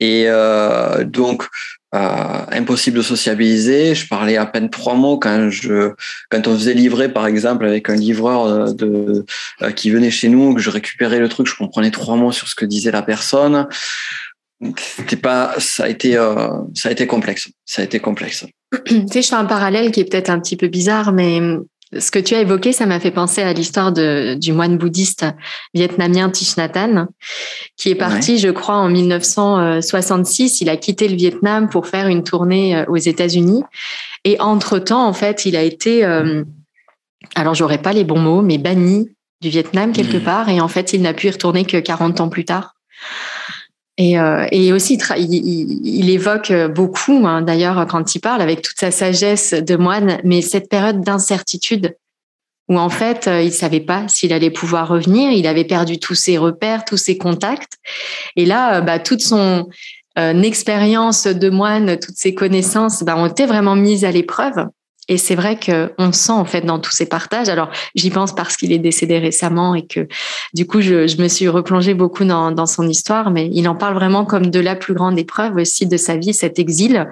Et 0.00 0.24
euh, 0.26 1.04
donc, 1.04 1.44
euh, 1.94 2.44
impossible 2.50 2.98
de 2.98 3.02
sociabiliser. 3.02 3.94
Je 3.94 4.08
parlais 4.08 4.36
à 4.36 4.46
peine 4.46 4.70
trois 4.70 4.94
mots 4.94 5.18
quand 5.18 5.50
je 5.50 5.92
quand 6.30 6.46
on 6.48 6.54
faisait 6.54 6.74
livrer 6.74 7.12
par 7.12 7.26
exemple 7.26 7.66
avec 7.66 7.90
un 7.90 7.96
livreur 7.96 8.46
euh, 8.46 8.72
de 8.72 9.24
qui 9.72 9.90
venait 9.90 10.10
chez 10.10 10.28
nous, 10.28 10.54
que 10.54 10.60
je 10.60 10.70
récupérais 10.70 11.18
le 11.18 11.28
truc, 11.28 11.46
je 11.46 11.56
comprenais 11.56 11.90
trois 11.90 12.16
mots 12.16 12.32
sur 12.32 12.48
ce 12.48 12.54
que 12.54 12.64
disait 12.64 12.92
la 12.92 13.02
personne. 13.02 13.66
C'était 14.76 15.16
pas, 15.16 15.54
ça 15.58 15.84
a 15.84 15.88
été, 15.88 16.14
ça 16.74 16.90
a 16.90 16.92
été 16.92 17.06
complexe. 17.06 17.48
Ça 17.64 17.80
a 17.80 17.84
été 17.86 17.98
complexe. 17.98 18.44
Tu 18.86 19.06
sais, 19.10 19.22
je 19.22 19.28
fais 19.28 19.34
un 19.34 19.46
parallèle 19.46 19.90
qui 19.90 20.00
est 20.00 20.04
peut-être 20.04 20.28
un 20.28 20.38
petit 20.38 20.56
peu 20.56 20.68
bizarre, 20.68 21.12
mais 21.12 21.40
ce 21.98 22.10
que 22.10 22.18
tu 22.20 22.34
as 22.34 22.40
évoqué, 22.40 22.72
ça 22.72 22.86
m'a 22.86 23.00
fait 23.00 23.10
penser 23.10 23.42
à 23.42 23.52
l'histoire 23.52 23.92
du 23.92 24.52
moine 24.52 24.78
bouddhiste 24.78 25.26
vietnamien 25.74 26.30
Thich 26.30 26.56
Nhat 26.56 26.76
Hanh, 26.76 27.06
qui 27.76 27.90
est 27.90 27.96
parti, 27.96 28.38
je 28.38 28.48
crois, 28.48 28.76
en 28.76 28.88
1966. 28.88 30.60
Il 30.60 30.68
a 30.68 30.76
quitté 30.76 31.08
le 31.08 31.16
Vietnam 31.16 31.68
pour 31.68 31.88
faire 31.88 32.06
une 32.06 32.22
tournée 32.22 32.76
euh, 32.76 32.84
aux 32.88 32.96
États-Unis. 32.96 33.64
Et 34.24 34.40
entre-temps, 34.40 35.04
en 35.04 35.12
fait, 35.12 35.46
il 35.46 35.56
a 35.56 35.62
été, 35.62 36.04
euh, 36.04 36.44
alors 37.34 37.54
j'aurais 37.54 37.82
pas 37.82 37.92
les 37.92 38.04
bons 38.04 38.20
mots, 38.20 38.42
mais 38.42 38.58
banni 38.58 39.08
du 39.40 39.48
Vietnam 39.48 39.92
quelque 39.92 40.18
mmh. 40.18 40.24
part. 40.24 40.48
Et 40.48 40.60
en 40.60 40.68
fait, 40.68 40.92
il 40.92 41.02
n'a 41.02 41.14
pu 41.14 41.26
y 41.26 41.30
retourner 41.30 41.64
que 41.64 41.78
40 41.78 42.20
ans 42.20 42.28
plus 42.28 42.44
tard. 42.44 42.74
Et, 44.00 44.18
euh, 44.18 44.46
et 44.50 44.72
aussi, 44.72 44.98
il, 45.18 46.08
évoque 46.08 46.50
beaucoup, 46.74 47.26
hein, 47.26 47.42
d'ailleurs, 47.42 47.86
quand 47.86 48.14
il 48.14 48.20
parle, 48.20 48.40
avec 48.40 48.62
toute 48.62 48.78
sa 48.80 48.90
sagesse 48.90 49.52
de 49.52 49.76
moine, 49.76 50.18
mais 50.24 50.40
cette 50.40 50.70
période 50.70 51.02
d'incertitude 51.02 51.94
où 52.70 52.78
en 52.78 52.88
fait, 52.88 53.26
euh, 53.26 53.42
il 53.42 53.52
savait 53.52 53.80
pas 53.80 54.08
s'il 54.08 54.32
allait 54.32 54.50
pouvoir 54.50 54.88
revenir. 54.88 55.32
Il 55.32 55.46
avait 55.46 55.64
perdu 55.64 55.98
tous 55.98 56.14
ses 56.14 56.38
repères, 56.38 56.86
tous 56.86 56.96
ses 56.96 57.18
contacts. 57.18 57.74
Et 58.36 58.46
là, 58.46 58.76
euh, 58.76 58.80
bah, 58.80 58.98
toute 59.00 59.20
son 59.20 59.68
expérience 60.16 61.26
de 61.26 61.48
moine, 61.48 61.98
toutes 61.98 62.16
ses 62.16 62.34
connaissances, 62.34 63.02
bah, 63.02 63.16
ont 63.16 63.26
été 63.26 63.46
vraiment 63.46 63.74
mises 63.74 64.04
à 64.04 64.10
l'épreuve. 64.10 64.66
Et 65.08 65.18
c'est 65.18 65.34
vrai 65.34 65.58
qu'on 65.58 66.12
sent 66.12 66.32
en 66.32 66.44
fait 66.44 66.60
dans 66.60 66.78
tous 66.78 66.92
ces 66.92 67.06
partages. 67.06 67.48
Alors 67.48 67.70
j'y 67.94 68.10
pense 68.10 68.34
parce 68.34 68.56
qu'il 68.56 68.72
est 68.72 68.78
décédé 68.78 69.18
récemment 69.18 69.74
et 69.74 69.86
que 69.86 70.06
du 70.54 70.66
coup 70.66 70.80
je, 70.80 71.20
me 71.20 71.28
suis 71.28 71.48
replongée 71.48 71.94
beaucoup 71.94 72.24
dans, 72.24 72.66
son 72.66 72.88
histoire, 72.88 73.30
mais 73.30 73.50
il 73.52 73.68
en 73.68 73.74
parle 73.74 73.94
vraiment 73.94 74.24
comme 74.24 74.46
de 74.46 74.60
la 74.60 74.76
plus 74.76 74.94
grande 74.94 75.18
épreuve 75.18 75.56
aussi 75.56 75.86
de 75.86 75.96
sa 75.96 76.16
vie, 76.16 76.32
cet 76.32 76.58
exil 76.58 77.06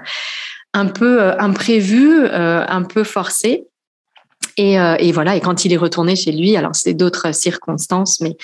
un 0.74 0.86
peu 0.86 1.22
euh, 1.22 1.38
imprévu, 1.38 2.24
euh, 2.24 2.64
un 2.68 2.82
peu 2.82 3.04
forcé. 3.04 3.64
Et, 4.56 4.78
euh, 4.78 4.96
et, 4.98 5.12
voilà. 5.12 5.36
Et 5.36 5.40
quand 5.40 5.64
il 5.64 5.72
est 5.72 5.76
retourné 5.76 6.16
chez 6.16 6.32
lui, 6.32 6.56
alors 6.56 6.74
c'est 6.74 6.94
d'autres 6.94 7.32
circonstances, 7.32 8.20
mais 8.20 8.36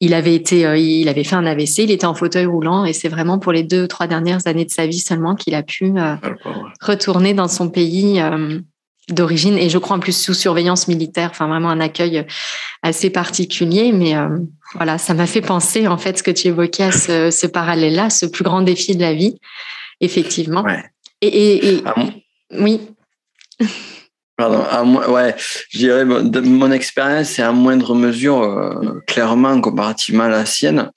il 0.00 0.14
avait 0.14 0.34
été, 0.34 0.60
il 0.80 1.08
avait 1.08 1.24
fait 1.24 1.36
un 1.36 1.44
AVC, 1.44 1.78
il 1.78 1.90
était 1.90 2.06
en 2.06 2.14
fauteuil 2.14 2.46
roulant, 2.46 2.84
et 2.86 2.94
c'est 2.94 3.08
vraiment 3.08 3.38
pour 3.38 3.52
les 3.52 3.62
deux, 3.62 3.86
trois 3.86 4.06
dernières 4.06 4.46
années 4.46 4.64
de 4.64 4.70
sa 4.70 4.86
vie 4.86 4.98
seulement 4.98 5.34
qu'il 5.34 5.54
a 5.54 5.62
pu 5.62 5.92
ah, 5.98 6.20
retourner 6.80 7.34
dans 7.34 7.48
son 7.48 7.68
pays 7.68 8.18
d'origine 9.08 9.56
et 9.58 9.68
je 9.68 9.78
crois 9.78 9.96
en 9.96 10.00
plus 10.00 10.16
sous 10.16 10.34
surveillance 10.34 10.88
militaire, 10.88 11.30
enfin 11.30 11.46
vraiment 11.46 11.70
un 11.70 11.80
accueil 11.80 12.26
assez 12.82 13.10
particulier. 13.10 13.92
Mais 13.92 14.16
euh, 14.16 14.28
voilà, 14.74 14.98
ça 14.98 15.14
m'a 15.14 15.26
fait 15.26 15.40
penser 15.40 15.86
en 15.86 15.98
fait 15.98 16.18
ce 16.18 16.22
que 16.22 16.30
tu 16.30 16.48
évoquais 16.48 16.84
à 16.84 16.92
ce, 16.92 17.46
parallèle-là, 17.46 18.10
ce 18.10 18.26
plus 18.26 18.44
grand 18.44 18.62
défi 18.62 18.96
de 18.96 19.00
la 19.00 19.14
vie, 19.14 19.38
effectivement. 20.00 20.64
Et, 21.20 21.82
oui. 22.52 22.80
Pardon, 24.36 24.62
ouais, 25.12 25.34
je 25.70 25.78
dirais 25.78 26.04
mon 26.04 26.70
expérience, 26.70 27.30
c'est 27.30 27.42
à 27.42 27.50
moindre 27.50 27.96
mesure, 27.96 28.40
euh, 28.40 29.02
clairement, 29.08 29.60
comparativement 29.60 30.24
à 30.24 30.28
la 30.28 30.46
sienne. 30.46 30.92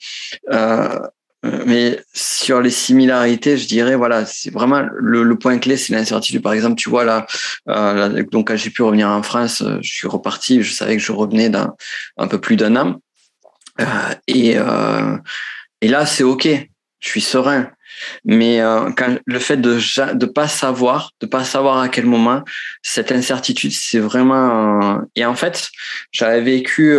Euh, 0.52 0.90
euh, 0.90 1.00
mais 1.44 2.00
sur 2.14 2.62
les 2.62 2.70
similarités, 2.70 3.58
je 3.58 3.68
dirais, 3.68 3.96
voilà, 3.96 4.26
c'est 4.26 4.52
vraiment 4.52 4.84
le, 4.94 5.36
point 5.38 5.58
clé, 5.58 5.76
c'est 5.76 5.94
l'incertitude. 5.94 6.42
Par 6.42 6.54
exemple, 6.54 6.76
tu 6.76 6.90
vois 6.90 7.04
là, 7.04 7.26
euh, 7.68 8.24
donc 8.32 8.50
quand 8.50 8.56
j'ai 8.56 8.70
pu 8.70 8.84
revenir 8.84 9.10
en 9.10 9.24
France, 9.24 9.62
euh, 9.62 9.80
je 9.82 9.92
suis 9.92 10.08
reparti. 10.08 10.62
Je 10.62 10.72
savais 10.72 10.96
que 10.98 11.02
je 11.02 11.12
revenais 11.12 11.50
d'un 11.50 11.74
un 12.18 12.28
peu 12.28 12.40
plus 12.40 12.58
d'un 12.58 12.76
an, 12.76 13.02
euh, 13.80 13.86
et 14.28 14.54
euh, 14.58 15.18
et 15.82 15.88
là, 15.88 16.06
c'est 16.06 16.24
ok, 16.24 16.48
je 17.00 17.10
suis 17.10 17.22
serein. 17.22 17.72
Mais 18.26 18.60
quand 18.98 19.18
le 19.26 19.40
fait 19.40 19.58
de 19.58 19.78
de 20.14 20.26
pas 20.26 20.48
savoir, 20.48 21.12
de 21.20 21.28
pas 21.28 21.44
savoir 21.44 21.80
à 21.80 21.90
quel 21.90 22.06
moment, 22.06 22.44
cette 22.82 23.12
incertitude, 23.12 23.74
c'est 23.74 24.00
vraiment. 24.00 25.02
et 25.16 25.26
en 25.26 25.36
fait, 25.36 25.70
j'avais 26.12 26.42
vécu 26.42 26.98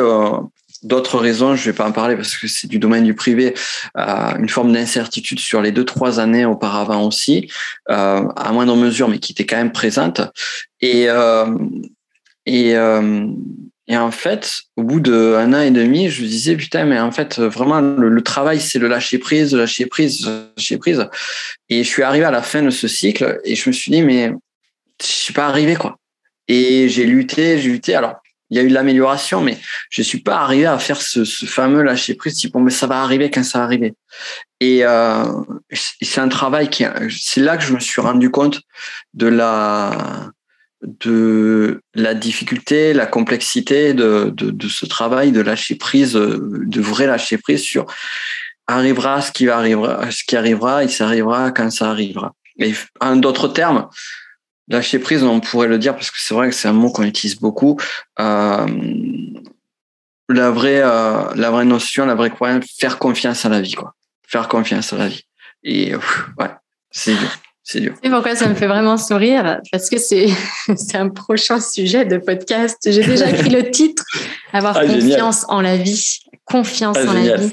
d'autres 0.82 1.18
raisons, 1.18 1.54
je 1.54 1.70
vais 1.70 1.76
pas 1.76 1.86
en 1.86 1.92
parler 1.92 2.16
parce 2.16 2.36
que 2.36 2.48
c'est 2.48 2.66
du 2.66 2.78
domaine 2.78 3.04
du 3.04 3.14
privé, 3.14 3.54
euh, 3.96 4.36
une 4.38 4.48
forme 4.48 4.72
d'incertitude 4.72 5.38
sur 5.38 5.62
les 5.62 5.72
deux 5.72 5.84
trois 5.84 6.20
années 6.20 6.44
auparavant 6.44 7.06
aussi, 7.06 7.50
euh, 7.90 8.26
à 8.36 8.52
moindre 8.52 8.76
mesure, 8.76 9.08
mais 9.08 9.18
qui 9.18 9.32
était 9.32 9.46
quand 9.46 9.56
même 9.56 9.72
présente. 9.72 10.20
Et 10.80 11.08
euh, 11.08 11.46
et 12.46 12.76
euh, 12.76 13.26
et 13.88 13.96
en 13.96 14.10
fait, 14.12 14.60
au 14.76 14.84
bout 14.84 15.00
d'un 15.00 15.52
an 15.52 15.60
et 15.60 15.70
demi, 15.70 16.08
je 16.08 16.22
me 16.22 16.28
disais 16.28 16.56
putain, 16.56 16.84
mais 16.84 17.00
en 17.00 17.10
fait, 17.10 17.40
vraiment, 17.40 17.80
le, 17.80 18.22
travail, 18.22 18.60
c'est 18.60 18.78
le 18.78 18.86
lâcher 18.86 19.18
prise, 19.18 19.52
le 19.52 19.58
lâcher 19.58 19.86
prise, 19.86 20.24
lâcher 20.56 20.78
prise. 20.78 21.08
Et 21.68 21.82
je 21.82 21.88
suis 21.88 22.02
arrivé 22.02 22.24
à 22.24 22.30
la 22.30 22.42
fin 22.42 22.62
de 22.62 22.70
ce 22.70 22.86
cycle 22.86 23.40
et 23.44 23.56
je 23.56 23.68
me 23.68 23.72
suis 23.72 23.90
dit 23.90 24.02
mais 24.02 24.32
je 25.00 25.06
suis 25.06 25.34
pas 25.34 25.46
arrivé 25.46 25.74
quoi. 25.74 25.98
Et 26.48 26.88
j'ai 26.88 27.04
lutté, 27.06 27.58
j'ai 27.58 27.70
lutté. 27.70 27.94
Alors 27.94 28.21
il 28.52 28.56
y 28.56 28.58
a 28.60 28.64
eu 28.64 28.68
de 28.68 28.74
l'amélioration, 28.74 29.40
mais 29.40 29.58
je 29.88 30.02
suis 30.02 30.20
pas 30.20 30.40
arrivé 30.40 30.66
à 30.66 30.78
faire 30.78 31.00
ce, 31.00 31.24
fameux 31.24 31.82
lâcher 31.82 32.12
prise. 32.14 32.34
Type, 32.34 32.52
bon, 32.52 32.60
mais 32.60 32.70
ça 32.70 32.86
va 32.86 33.00
arriver 33.00 33.30
quand 33.30 33.42
ça 33.42 33.60
va 33.60 33.64
arriver. 33.64 33.94
Et, 34.60 34.84
euh, 34.84 35.24
c'est 35.72 36.20
un 36.20 36.28
travail 36.28 36.68
qui, 36.68 36.84
c'est 37.08 37.40
là 37.40 37.56
que 37.56 37.64
je 37.64 37.72
me 37.72 37.80
suis 37.80 38.02
rendu 38.02 38.30
compte 38.30 38.60
de 39.14 39.26
la, 39.26 40.30
de 40.82 41.80
la 41.94 42.12
difficulté, 42.12 42.92
la 42.92 43.06
complexité 43.06 43.94
de, 43.94 44.30
de, 44.36 44.68
ce 44.68 44.84
travail 44.84 45.32
de 45.32 45.40
lâcher 45.40 45.76
prise, 45.76 46.12
de 46.12 46.80
vrai 46.82 47.06
lâcher 47.06 47.38
prise 47.38 47.62
sur 47.62 47.86
arrivera 48.66 49.22
ce 49.22 49.32
qui 49.32 49.48
arrivera, 49.48 50.10
ce 50.10 50.24
qui 50.24 50.36
arrivera, 50.36 50.84
et 50.84 50.88
ça 50.88 51.06
arrivera 51.06 51.52
quand 51.52 51.70
ça 51.70 51.88
arrivera. 51.88 52.34
Mais 52.58 52.74
en 53.00 53.16
d'autres 53.16 53.48
termes, 53.48 53.88
Lâcher 54.68 54.98
prise, 54.98 55.22
on 55.22 55.40
pourrait 55.40 55.68
le 55.68 55.78
dire 55.78 55.94
parce 55.94 56.10
que 56.10 56.18
c'est 56.18 56.34
vrai 56.34 56.48
que 56.48 56.54
c'est 56.54 56.68
un 56.68 56.72
mot 56.72 56.90
qu'on 56.90 57.02
utilise 57.02 57.38
beaucoup. 57.38 57.78
Euh, 58.20 58.66
la 60.28 60.50
vraie, 60.50 60.80
euh, 60.82 61.34
la 61.34 61.50
vraie 61.50 61.64
notion, 61.64 62.06
la 62.06 62.14
vraie 62.14 62.30
croyance, 62.30 62.64
faire 62.78 62.98
confiance 62.98 63.44
à 63.44 63.48
la 63.48 63.60
vie, 63.60 63.74
quoi. 63.74 63.94
Faire 64.26 64.48
confiance 64.48 64.92
à 64.92 64.98
la 64.98 65.08
vie. 65.08 65.24
Et 65.62 65.94
ouais, 65.94 66.50
c'est 66.90 67.14
dur. 67.14 67.28
C'est 67.64 67.80
dur. 67.80 67.94
Et 68.02 68.10
pourquoi 68.10 68.34
ça 68.34 68.48
me 68.48 68.54
fait 68.54 68.66
vraiment 68.66 68.96
sourire? 68.96 69.60
Parce 69.70 69.88
que 69.88 69.98
c'est 69.98 70.28
c'est 70.76 70.96
un 70.96 71.08
prochain 71.08 71.60
sujet 71.60 72.04
de 72.04 72.18
podcast. 72.18 72.78
J'ai 72.84 73.04
déjà 73.04 73.30
écrit 73.30 73.50
le 73.50 73.70
titre 73.70 74.04
Avoir 74.52 74.76
ah, 74.76 74.86
confiance 74.86 75.44
en 75.48 75.60
la 75.60 75.76
vie. 75.76 76.18
Confiance 76.44 76.96
ah, 77.00 77.10
en 77.10 77.12
la 77.12 77.36
vie. 77.36 77.52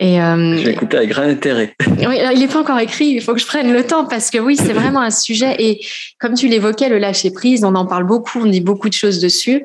Et 0.00 0.20
euh, 0.20 0.56
j'ai 0.58 0.70
écouté 0.70 0.96
avec 0.96 1.10
grand 1.10 1.22
intérêt. 1.22 1.74
Oui, 1.86 2.18
il 2.32 2.38
n'est 2.38 2.48
pas 2.48 2.60
encore 2.60 2.78
écrit. 2.78 3.06
Il 3.06 3.22
faut 3.22 3.34
que 3.34 3.40
je 3.40 3.46
prenne 3.46 3.72
le 3.72 3.84
temps 3.84 4.04
parce 4.04 4.30
que 4.30 4.38
oui, 4.38 4.56
c'est 4.56 4.72
vraiment 4.80 5.00
un 5.00 5.10
sujet. 5.10 5.56
Et 5.58 5.84
comme 6.20 6.34
tu 6.34 6.48
l'évoquais, 6.48 6.88
le 6.88 6.98
lâcher 6.98 7.30
prise, 7.30 7.64
on 7.64 7.74
en 7.74 7.86
parle 7.86 8.04
beaucoup, 8.04 8.40
on 8.40 8.46
dit 8.46 8.60
beaucoup 8.60 8.88
de 8.88 8.94
choses 8.94 9.20
dessus, 9.20 9.64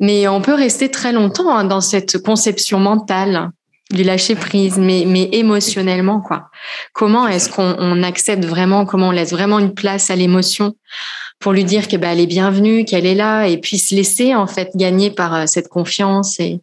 mais 0.00 0.26
on 0.26 0.40
peut 0.40 0.54
rester 0.54 0.90
très 0.90 1.12
longtemps 1.12 1.54
hein, 1.56 1.64
dans 1.64 1.80
cette 1.80 2.18
conception 2.22 2.78
mentale 2.78 3.50
du 3.90 4.04
lâcher 4.04 4.34
prise, 4.34 4.78
mais 4.78 5.04
mais 5.06 5.28
émotionnellement 5.32 6.20
quoi. 6.20 6.50
Comment 6.94 7.28
est-ce 7.28 7.50
qu'on 7.50 8.02
accepte 8.02 8.44
vraiment 8.44 8.86
Comment 8.86 9.08
on 9.08 9.12
laisse 9.12 9.32
vraiment 9.32 9.58
une 9.58 9.74
place 9.74 10.10
à 10.10 10.16
l'émotion 10.16 10.74
pour 11.42 11.52
lui 11.52 11.64
dire 11.64 11.88
que 11.88 11.96
bah, 11.96 12.12
elle 12.12 12.20
est 12.20 12.26
bienvenue, 12.26 12.84
qu'elle 12.84 13.04
est 13.04 13.16
là, 13.16 13.46
et 13.46 13.58
puis 13.58 13.76
se 13.76 13.94
laisser 13.94 14.34
en 14.34 14.46
fait 14.46 14.70
gagner 14.76 15.10
par 15.10 15.34
euh, 15.34 15.44
cette 15.46 15.68
confiance 15.68 16.40
et 16.40 16.60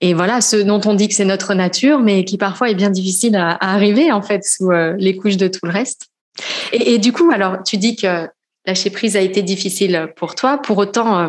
et 0.00 0.14
voilà 0.14 0.40
ce 0.40 0.56
dont 0.56 0.80
on 0.84 0.94
dit 0.94 1.08
que 1.08 1.14
c'est 1.14 1.24
notre 1.24 1.54
nature, 1.54 2.00
mais 2.00 2.24
qui 2.24 2.36
parfois 2.36 2.70
est 2.70 2.74
bien 2.74 2.90
difficile 2.90 3.36
à, 3.36 3.56
arriver 3.60 4.12
en 4.12 4.20
fait 4.20 4.44
sous 4.44 4.70
euh, 4.70 4.94
les 4.98 5.16
couches 5.16 5.36
de 5.36 5.48
tout 5.48 5.64
le 5.64 5.70
reste. 5.70 6.08
Et, 6.72 6.98
du 6.98 7.12
coup, 7.12 7.30
alors 7.30 7.62
tu 7.64 7.76
dis 7.76 7.94
que 7.94 8.28
lâcher 8.66 8.90
prise 8.90 9.16
a 9.16 9.20
été 9.20 9.42
difficile 9.42 10.08
pour 10.16 10.34
toi, 10.34 10.58
pour 10.58 10.78
autant. 10.78 11.18
Euh, 11.18 11.28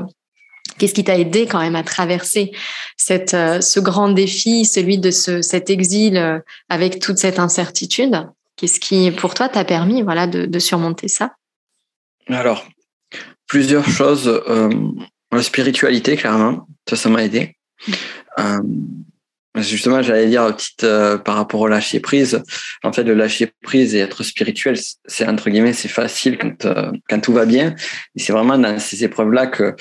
qu'est-ce 0.80 0.94
qui 0.94 1.04
t'a 1.04 1.20
aidé 1.20 1.46
quand 1.46 1.60
même 1.60 1.76
à 1.76 1.84
traverser 1.84 2.52
cette, 2.98 3.32
ce 3.32 3.80
grand 3.80 4.10
défi, 4.10 4.66
celui 4.66 4.98
de 4.98 5.12
ce, 5.12 5.42
cet 5.44 5.70
exil 5.70 6.42
avec 6.70 7.00
toute 7.00 7.20
cette 7.20 7.38
incertitude? 7.38 8.28
Qu'est-ce 8.56 8.80
qui, 8.80 9.12
pour 9.12 9.36
toi, 9.36 9.50
t'a 9.50 9.66
permis 9.66 10.02
voilà, 10.02 10.26
de, 10.26 10.46
de 10.46 10.60
surmonter 10.60 11.10
ça? 11.10 11.34
Alors, 12.28 12.66
plusieurs 13.48 13.88
choses. 13.88 14.28
Euh, 14.28 14.70
la 15.32 15.41
spiritualité, 15.41 16.16
clairement, 16.16 16.68
ça, 16.91 17.10
m'a 17.10 17.24
aidé. 17.24 17.56
Euh, 18.39 18.62
justement, 19.58 20.02
j'allais 20.02 20.28
dire 20.28 20.56
petite 20.56 20.84
euh, 20.84 21.18
par 21.18 21.36
rapport 21.36 21.62
au 21.62 21.68
lâcher 21.68 22.00
prise. 22.00 22.41
En 22.84 22.94
fait, 22.94 23.04
le 23.04 23.14
lâcher 23.14 23.52
prise 23.64 23.96
et 23.96 24.00
être 24.00 24.24
spirituel, 24.24 24.78
c'est 25.06 25.28
entre 25.28 25.50
guillemets, 25.50 25.74
c'est 25.74 25.88
facile 25.88 26.38
quand 26.38 26.68
quand 27.10 27.20
tout 27.20 27.34
va 27.34 27.46
bien. 27.46 27.76
Et 28.16 28.20
c'est 28.20 28.34
vraiment 28.34 28.58
dans 28.58 28.80
ces 28.80 29.04
épreuves-là 29.04 29.48
que 29.48 29.76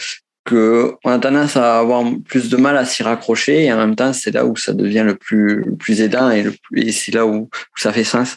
qu'on 0.44 0.96
a 1.04 1.18
tendance 1.18 1.56
à 1.56 1.78
avoir 1.78 2.04
plus 2.24 2.50
de 2.50 2.56
mal 2.56 2.76
à 2.76 2.84
s'y 2.84 3.02
raccrocher 3.02 3.64
et 3.64 3.72
en 3.72 3.76
même 3.76 3.94
temps 3.94 4.12
c'est 4.12 4.32
là 4.32 4.44
où 4.44 4.56
ça 4.56 4.72
devient 4.72 5.04
le 5.04 5.14
plus 5.14 5.62
le 5.62 5.76
plus 5.76 6.00
aidant 6.00 6.30
et, 6.30 6.44
c'est 6.90 7.12
là 7.12 7.26
où, 7.26 7.48
ça 7.76 7.92
fait 7.92 8.04
sens. 8.04 8.36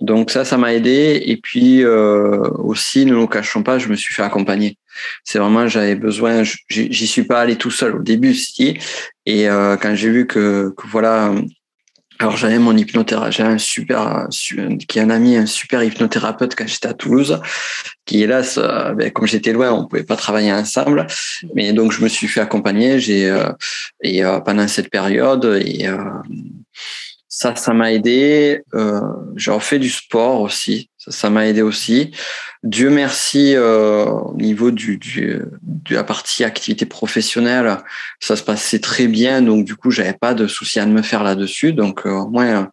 Donc 0.00 0.30
ça 0.30 0.44
ça 0.44 0.56
m'a 0.56 0.72
aidé 0.72 1.22
et 1.24 1.36
puis 1.36 1.84
euh, 1.84 2.40
aussi 2.58 3.04
ne 3.04 3.14
nous 3.14 3.26
cachons 3.26 3.62
pas 3.62 3.78
je 3.78 3.88
me 3.88 3.96
suis 3.96 4.14
fait 4.14 4.22
accompagner. 4.22 4.78
C'est 5.24 5.38
vraiment 5.38 5.68
j'avais 5.68 5.96
besoin 5.96 6.42
j'y 6.70 7.06
suis 7.06 7.24
pas 7.24 7.40
allé 7.40 7.56
tout 7.56 7.70
seul 7.70 7.96
au 7.96 8.02
début 8.02 8.34
si 8.34 8.78
et 9.26 9.48
euh, 9.48 9.76
quand 9.76 9.94
j'ai 9.94 10.10
vu 10.10 10.26
que, 10.26 10.72
que 10.76 10.86
voilà 10.86 11.34
alors 12.18 12.36
j'avais 12.36 12.58
mon 12.58 12.76
hypnothérapeute, 12.76 13.32
j'ai 13.32 13.42
un 13.44 13.58
super, 13.58 14.26
qui 14.30 14.98
est 14.98 15.02
un 15.02 15.10
ami, 15.10 15.36
un 15.36 15.46
super 15.46 15.82
hypnothérapeute 15.82 16.54
quand 16.56 16.66
j'étais 16.66 16.88
à 16.88 16.94
Toulouse, 16.94 17.40
qui 18.04 18.22
hélas, 18.22 18.58
ben, 18.58 19.10
comme 19.12 19.26
j'étais 19.26 19.52
loin, 19.52 19.70
on 19.72 19.86
pouvait 19.86 20.02
pas 20.02 20.16
travailler 20.16 20.52
ensemble, 20.52 21.06
mais 21.54 21.72
donc 21.72 21.92
je 21.92 22.02
me 22.02 22.08
suis 22.08 22.26
fait 22.26 22.40
accompagner, 22.40 22.98
j'ai 22.98 23.28
euh, 23.30 23.50
et 24.02 24.24
euh, 24.24 24.40
pendant 24.40 24.66
cette 24.68 24.90
période 24.90 25.44
et 25.64 25.86
euh, 25.86 25.96
ça, 27.28 27.54
ça 27.54 27.72
m'a 27.72 27.92
aidé. 27.92 28.62
j'ai 29.36 29.50
refait 29.50 29.78
du 29.78 29.90
sport 29.90 30.40
aussi, 30.40 30.90
ça 31.10 31.30
m'a 31.30 31.46
aidé 31.46 31.62
aussi. 31.62 32.12
Dieu 32.64 32.90
merci, 32.90 33.54
euh, 33.54 34.04
au 34.04 34.34
niveau 34.34 34.70
du, 34.70 34.98
du, 34.98 35.40
de 35.62 35.94
la 35.94 36.02
partie 36.02 36.42
activité 36.42 36.86
professionnelle, 36.86 37.78
ça 38.18 38.34
se 38.34 38.42
passait 38.42 38.80
très 38.80 39.06
bien. 39.06 39.42
Donc, 39.42 39.64
du 39.64 39.76
coup, 39.76 39.90
j'avais 39.90 40.12
pas 40.14 40.34
de 40.34 40.46
souci 40.46 40.80
à 40.80 40.86
me 40.86 41.02
faire 41.02 41.22
là-dessus. 41.22 41.72
Donc, 41.72 42.04
euh, 42.04 42.10
au 42.10 42.28
moins, 42.28 42.70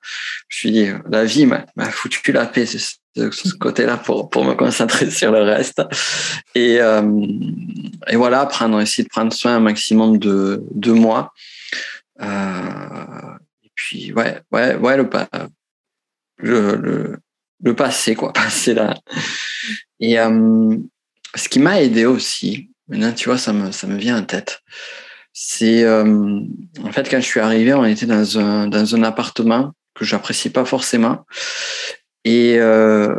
je 0.49 0.57
suis 0.57 0.71
dit, 0.71 0.87
la 1.09 1.23
vie 1.25 1.45
m'a 1.45 1.65
foutu 1.91 2.31
la 2.31 2.45
paix 2.47 2.65
de 3.15 3.31
ce 3.31 3.53
côté-là 3.59 3.97
pour, 3.97 4.29
pour 4.29 4.43
me 4.43 4.55
concentrer 4.55 5.11
sur 5.11 5.31
le 5.31 5.43
reste. 5.43 5.81
Et, 6.55 6.81
euh, 6.81 7.03
et 8.07 8.15
voilà, 8.15 8.45
prendre, 8.47 8.81
essayer 8.81 9.03
de 9.03 9.09
prendre 9.09 9.31
soin 9.33 9.57
un 9.57 9.59
maximum 9.59 10.17
de, 10.17 10.63
de 10.71 10.91
moi. 10.91 11.31
Euh, 12.21 13.35
et 13.63 13.71
puis, 13.75 14.13
ouais, 14.13 14.41
ouais, 14.51 14.75
ouais, 14.75 14.97
le, 14.97 15.05
le, 16.37 16.75
le 16.75 17.17
le 17.63 17.75
passé, 17.75 18.15
quoi, 18.15 18.33
passer 18.33 18.73
là. 18.73 18.95
Et 19.99 20.19
euh, 20.19 20.77
ce 21.35 21.49
qui 21.49 21.59
m'a 21.59 21.81
aidé 21.81 22.05
aussi, 22.05 22.69
maintenant, 22.87 23.13
tu 23.13 23.29
vois, 23.29 23.37
ça 23.37 23.53
me, 23.53 23.71
ça 23.71 23.87
me 23.87 23.97
vient 23.97 24.19
en 24.19 24.23
tête, 24.23 24.61
c'est 25.33 25.83
euh, 25.83 26.39
en 26.83 26.91
fait, 26.91 27.09
quand 27.09 27.19
je 27.19 27.25
suis 27.25 27.41
arrivé, 27.41 27.73
on 27.73 27.83
était 27.83 28.05
dans 28.05 28.39
un, 28.39 28.67
dans 28.67 28.95
un 28.95 29.03
appartement 29.03 29.73
que 29.93 30.05
j'apprécie 30.05 30.49
pas 30.49 30.63
forcément. 30.63 31.25
Et 32.23 32.57
euh, 32.57 33.15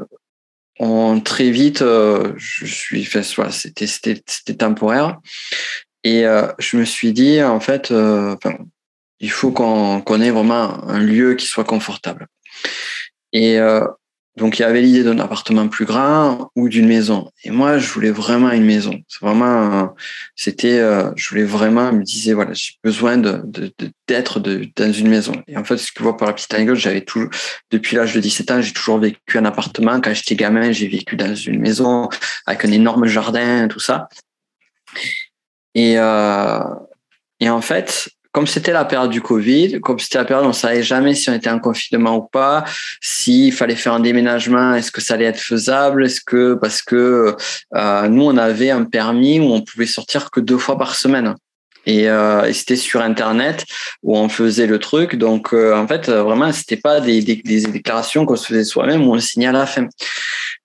on, 0.78 1.20
très 1.20 1.50
vite, 1.50 1.80
je 1.80 2.64
suis 2.64 3.04
fait, 3.04 3.22
soit 3.22 3.50
c'était, 3.50 4.54
temporaire. 4.54 5.18
Et 6.04 6.22
je 6.58 6.76
me 6.76 6.84
suis 6.84 7.12
dit, 7.12 7.42
en 7.42 7.60
fait, 7.60 7.92
il 9.20 9.30
faut 9.30 9.52
qu'on, 9.52 10.00
qu'on 10.00 10.20
ait 10.20 10.30
vraiment 10.30 10.84
un 10.88 10.98
lieu 10.98 11.34
qui 11.34 11.46
soit 11.46 11.64
confortable. 11.64 12.28
Et 13.32 13.58
donc 14.36 14.58
il 14.58 14.62
y 14.62 14.64
avait 14.64 14.82
l'idée 14.82 15.02
d'un 15.02 15.18
appartement 15.18 15.66
plus 15.68 15.86
grand 15.86 16.50
ou 16.56 16.68
d'une 16.68 16.86
maison. 16.86 17.30
Et 17.44 17.50
moi, 17.50 17.78
je 17.78 17.90
voulais 17.90 18.10
vraiment 18.10 18.50
une 18.50 18.64
maison. 18.64 19.00
C'est 19.08 19.20
vraiment, 19.20 19.94
c'était, 20.34 20.78
euh, 20.78 21.10
je 21.16 21.28
voulais 21.30 21.44
vraiment, 21.44 21.90
me 21.92 22.02
disais 22.02 22.34
voilà, 22.34 22.52
j'ai 22.52 22.72
besoin 22.84 23.16
de 23.16 23.42
d'être 24.06 24.40
de, 24.40 24.68
dans 24.76 24.92
une 24.92 25.08
maison. 25.08 25.32
Et 25.48 25.56
en 25.56 25.64
fait, 25.64 25.78
ce 25.78 25.86
que 25.86 25.98
je 25.98 26.02
vois 26.02 26.16
par 26.16 26.28
la 26.28 26.34
petite 26.34 26.52
anecdote, 26.52 26.76
j'avais 26.76 27.00
toujours, 27.00 27.30
depuis 27.70 27.96
l'âge 27.96 28.14
de 28.14 28.20
17 28.20 28.50
ans, 28.50 28.60
j'ai 28.60 28.72
toujours 28.72 28.98
vécu 28.98 29.38
un 29.38 29.44
appartement. 29.46 30.00
Quand 30.00 30.12
j'étais 30.12 30.36
gamin, 30.36 30.70
j'ai 30.70 30.88
vécu 30.88 31.16
dans 31.16 31.34
une 31.34 31.60
maison 31.60 32.08
avec 32.44 32.64
un 32.64 32.72
énorme 32.72 33.06
jardin, 33.06 33.68
tout 33.68 33.80
ça. 33.80 34.08
Et 35.74 35.98
euh, 35.98 36.60
et 37.40 37.50
en 37.50 37.60
fait, 37.60 38.08
comme 38.36 38.46
c'était 38.46 38.72
la 38.72 38.84
période 38.84 39.08
du 39.08 39.22
Covid, 39.22 39.80
comme 39.80 39.98
c'était 39.98 40.18
la 40.18 40.26
période 40.26 40.44
où 40.44 40.50
on 40.50 40.52
savait 40.52 40.82
jamais 40.82 41.14
si 41.14 41.30
on 41.30 41.32
était 41.32 41.48
en 41.48 41.58
confinement 41.58 42.16
ou 42.16 42.20
pas, 42.20 42.64
s'il 43.00 43.50
fallait 43.50 43.76
faire 43.76 43.94
un 43.94 44.00
déménagement, 44.00 44.74
est-ce 44.74 44.92
que 44.92 45.00
ça 45.00 45.14
allait 45.14 45.24
être 45.24 45.40
faisable, 45.40 46.04
est-ce 46.04 46.20
que 46.20 46.52
parce 46.52 46.82
que 46.82 47.34
euh, 47.74 48.08
nous 48.08 48.24
on 48.24 48.36
avait 48.36 48.68
un 48.68 48.84
permis 48.84 49.40
où 49.40 49.44
on 49.44 49.62
pouvait 49.62 49.86
sortir 49.86 50.30
que 50.30 50.40
deux 50.40 50.58
fois 50.58 50.76
par 50.76 50.96
semaine. 50.96 51.34
Et, 51.86 52.10
euh, 52.10 52.52
c'était 52.52 52.76
sur 52.76 53.00
internet 53.00 53.64
où 54.02 54.18
on 54.18 54.28
faisait 54.28 54.66
le 54.66 54.78
truc. 54.80 55.16
Donc 55.16 55.54
euh, 55.54 55.74
en 55.74 55.88
fait 55.88 56.10
vraiment 56.10 56.52
c'était 56.52 56.76
pas 56.76 57.00
des, 57.00 57.22
des, 57.22 57.36
des 57.36 57.62
déclarations 57.62 58.26
qu'on 58.26 58.36
se 58.36 58.48
faisait 58.48 58.64
soi-même 58.64 59.06
ou 59.06 59.12
on 59.12 59.14
le 59.14 59.22
signait 59.22 59.46
à 59.46 59.52
la 59.52 59.64
fin. 59.64 59.86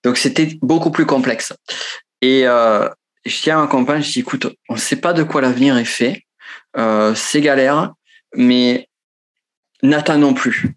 Donc 0.04 0.18
c'était 0.18 0.58
beaucoup 0.60 0.90
plus 0.90 1.06
complexe. 1.06 1.54
Et 2.20 2.46
euh, 2.46 2.86
je 3.24 3.40
tiens 3.40 3.60
à 3.60 3.62
ma 3.62 3.66
compagne 3.66 4.02
je 4.02 4.12
dis 4.12 4.20
écoute 4.20 4.46
on 4.68 4.76
sait 4.76 4.96
pas 4.96 5.14
de 5.14 5.22
quoi 5.22 5.40
l'avenir 5.40 5.78
est 5.78 5.86
fait 5.86 6.24
euh, 6.76 7.14
c'est 7.14 7.40
galère, 7.40 7.92
mais 8.34 8.88
n'attendons 9.82 10.34
plus. 10.34 10.74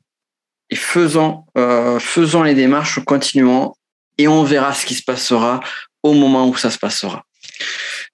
Et 0.70 0.76
faisons, 0.76 1.46
euh, 1.58 2.00
les 2.44 2.56
démarches, 2.56 3.00
continuons, 3.06 3.74
et 4.18 4.28
on 4.28 4.44
verra 4.44 4.74
ce 4.74 4.86
qui 4.86 4.96
se 4.96 5.04
passera 5.04 5.60
au 6.04 6.14
moment 6.14 6.48
où 6.48 6.56
ça 6.56 6.72
se 6.72 6.80
passera. 6.80 7.24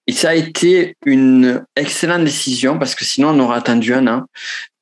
Et 0.07 0.13
ça 0.13 0.29
a 0.29 0.35
été 0.35 0.97
une 1.05 1.63
excellente 1.75 2.23
décision 2.23 2.77
parce 2.79 2.95
que 2.95 3.05
sinon 3.05 3.29
on 3.29 3.39
aurait 3.39 3.57
attendu 3.57 3.93
un 3.93 4.07
an. 4.07 4.25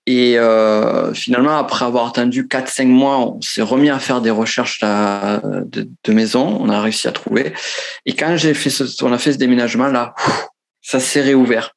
Et 0.06 0.40
euh, 0.40 1.14
finalement, 1.14 1.58
après 1.58 1.86
avoir 1.86 2.08
attendu 2.08 2.48
4-5 2.48 2.88
mois, 2.88 3.20
on 3.20 3.42
s'est 3.42 3.62
remis 3.62 3.92
à 3.92 4.00
faire 4.00 4.22
des 4.22 4.32
recherches 4.32 4.80
de, 4.82 5.88
de, 6.04 6.14
maison. 6.14 6.58
On 6.60 6.70
a 6.70 6.82
réussi 6.82 7.08
à 7.08 7.12
trouver. 7.12 7.54
Et 8.08 8.16
quand 8.16 8.36
j'ai 8.36 8.56
fait 8.56 8.72
on 9.04 9.14
a 9.14 9.20
fait 9.20 9.34
ce 9.34 9.38
déménagement 9.38 9.88
là, 9.88 10.16
ça 10.82 11.00
s'est 11.00 11.22
réouvert. 11.22 11.76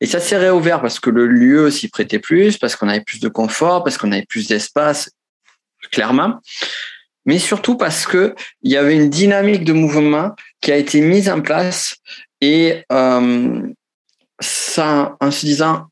Et 0.00 0.06
ça 0.06 0.20
s'est 0.20 0.36
réouvert 0.36 0.80
parce 0.80 1.00
que 1.00 1.10
le 1.10 1.26
lieu 1.26 1.70
s'y 1.70 1.88
prêtait 1.88 2.18
plus, 2.18 2.58
parce 2.58 2.76
qu'on 2.76 2.88
avait 2.88 3.00
plus 3.00 3.20
de 3.20 3.28
confort, 3.28 3.84
parce 3.84 3.98
qu'on 3.98 4.12
avait 4.12 4.26
plus 4.26 4.48
d'espace, 4.48 5.10
clairement. 5.90 6.40
Mais 7.24 7.38
surtout 7.38 7.76
parce 7.76 8.06
que 8.06 8.34
il 8.62 8.72
y 8.72 8.76
avait 8.76 8.96
une 8.96 9.08
dynamique 9.08 9.64
de 9.64 9.72
mouvement 9.72 10.34
qui 10.60 10.72
a 10.72 10.76
été 10.76 11.00
mise 11.00 11.28
en 11.28 11.40
place 11.40 11.96
et 12.40 12.82
euh, 12.90 13.62
ça, 14.40 15.16
en 15.20 15.30
se 15.30 15.46
disant 15.46 15.86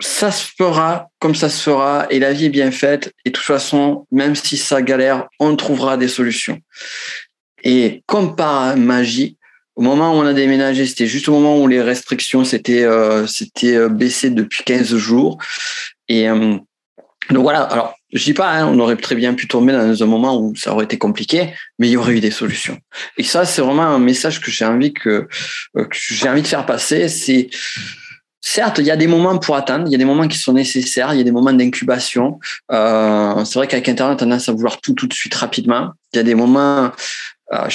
ça 0.00 0.30
se 0.30 0.46
fera 0.58 1.08
comme 1.20 1.34
ça 1.34 1.48
se 1.48 1.62
fera 1.62 2.06
et 2.10 2.18
la 2.18 2.32
vie 2.32 2.46
est 2.46 2.50
bien 2.50 2.70
faite 2.70 3.12
et 3.24 3.30
de 3.30 3.34
toute 3.34 3.44
façon 3.44 4.06
même 4.10 4.34
si 4.34 4.56
ça 4.56 4.82
galère 4.82 5.28
on 5.38 5.54
trouvera 5.54 5.96
des 5.96 6.08
solutions 6.08 6.60
et 7.62 8.02
comme 8.06 8.34
par 8.34 8.76
magie 8.76 9.38
au 9.76 9.82
moment 9.82 10.12
où 10.12 10.22
on 10.22 10.26
a 10.26 10.32
déménagé, 10.32 10.86
c'était 10.86 11.06
juste 11.06 11.28
au 11.28 11.32
moment 11.32 11.60
où 11.60 11.66
les 11.66 11.82
restrictions 11.82 12.44
s'étaient 12.44 12.84
euh, 12.84 13.26
c'était 13.26 13.76
euh, 13.76 13.88
baissées 13.88 14.30
depuis 14.30 14.64
15 14.64 14.96
jours. 14.96 15.38
Et 16.08 16.28
euh, 16.28 16.56
donc 17.30 17.42
voilà, 17.42 17.62
alors 17.62 17.94
je 18.12 18.22
dis 18.22 18.34
pas, 18.34 18.52
hein, 18.52 18.68
on 18.68 18.78
aurait 18.78 18.96
très 18.96 19.16
bien 19.16 19.34
pu 19.34 19.48
tomber 19.48 19.72
dans 19.72 20.02
un 20.02 20.06
moment 20.06 20.38
où 20.38 20.54
ça 20.54 20.72
aurait 20.72 20.84
été 20.84 20.98
compliqué, 20.98 21.52
mais 21.78 21.88
il 21.88 21.92
y 21.92 21.96
aurait 21.96 22.12
eu 22.12 22.20
des 22.20 22.30
solutions. 22.30 22.78
Et 23.16 23.24
ça, 23.24 23.44
c'est 23.44 23.62
vraiment 23.62 23.82
un 23.82 23.98
message 23.98 24.40
que 24.40 24.50
j'ai 24.50 24.64
envie 24.64 24.92
que, 24.92 25.26
que 25.74 25.88
j'ai 25.92 26.28
envie 26.28 26.42
de 26.42 26.46
faire 26.46 26.64
passer. 26.64 27.08
C'est 27.08 27.48
certes, 28.44 28.78
il 28.78 28.84
y 28.84 28.90
a 28.90 28.96
des 28.96 29.06
moments 29.06 29.38
pour 29.38 29.56
attendre, 29.56 29.84
il 29.86 29.92
y 29.92 29.94
a 29.94 29.98
des 29.98 30.04
moments 30.04 30.28
qui 30.28 30.36
sont 30.36 30.52
nécessaires, 30.52 31.14
il 31.14 31.16
y 31.16 31.20
a 31.20 31.24
des 31.24 31.32
moments 31.32 31.52
d'incubation. 31.52 32.38
Euh, 32.70 33.42
c'est 33.44 33.58
vrai 33.58 33.66
qu'avec 33.66 33.88
Internet, 33.88 34.12
on 34.20 34.26
a 34.26 34.28
tendance 34.28 34.48
à 34.50 34.52
vouloir 34.52 34.80
tout 34.82 34.92
tout 34.92 35.06
de 35.06 35.14
suite 35.14 35.34
rapidement. 35.34 35.92
Il 36.12 36.18
y 36.18 36.20
a 36.20 36.22
des 36.22 36.34
moments, 36.34 36.92
euh, 37.52 37.68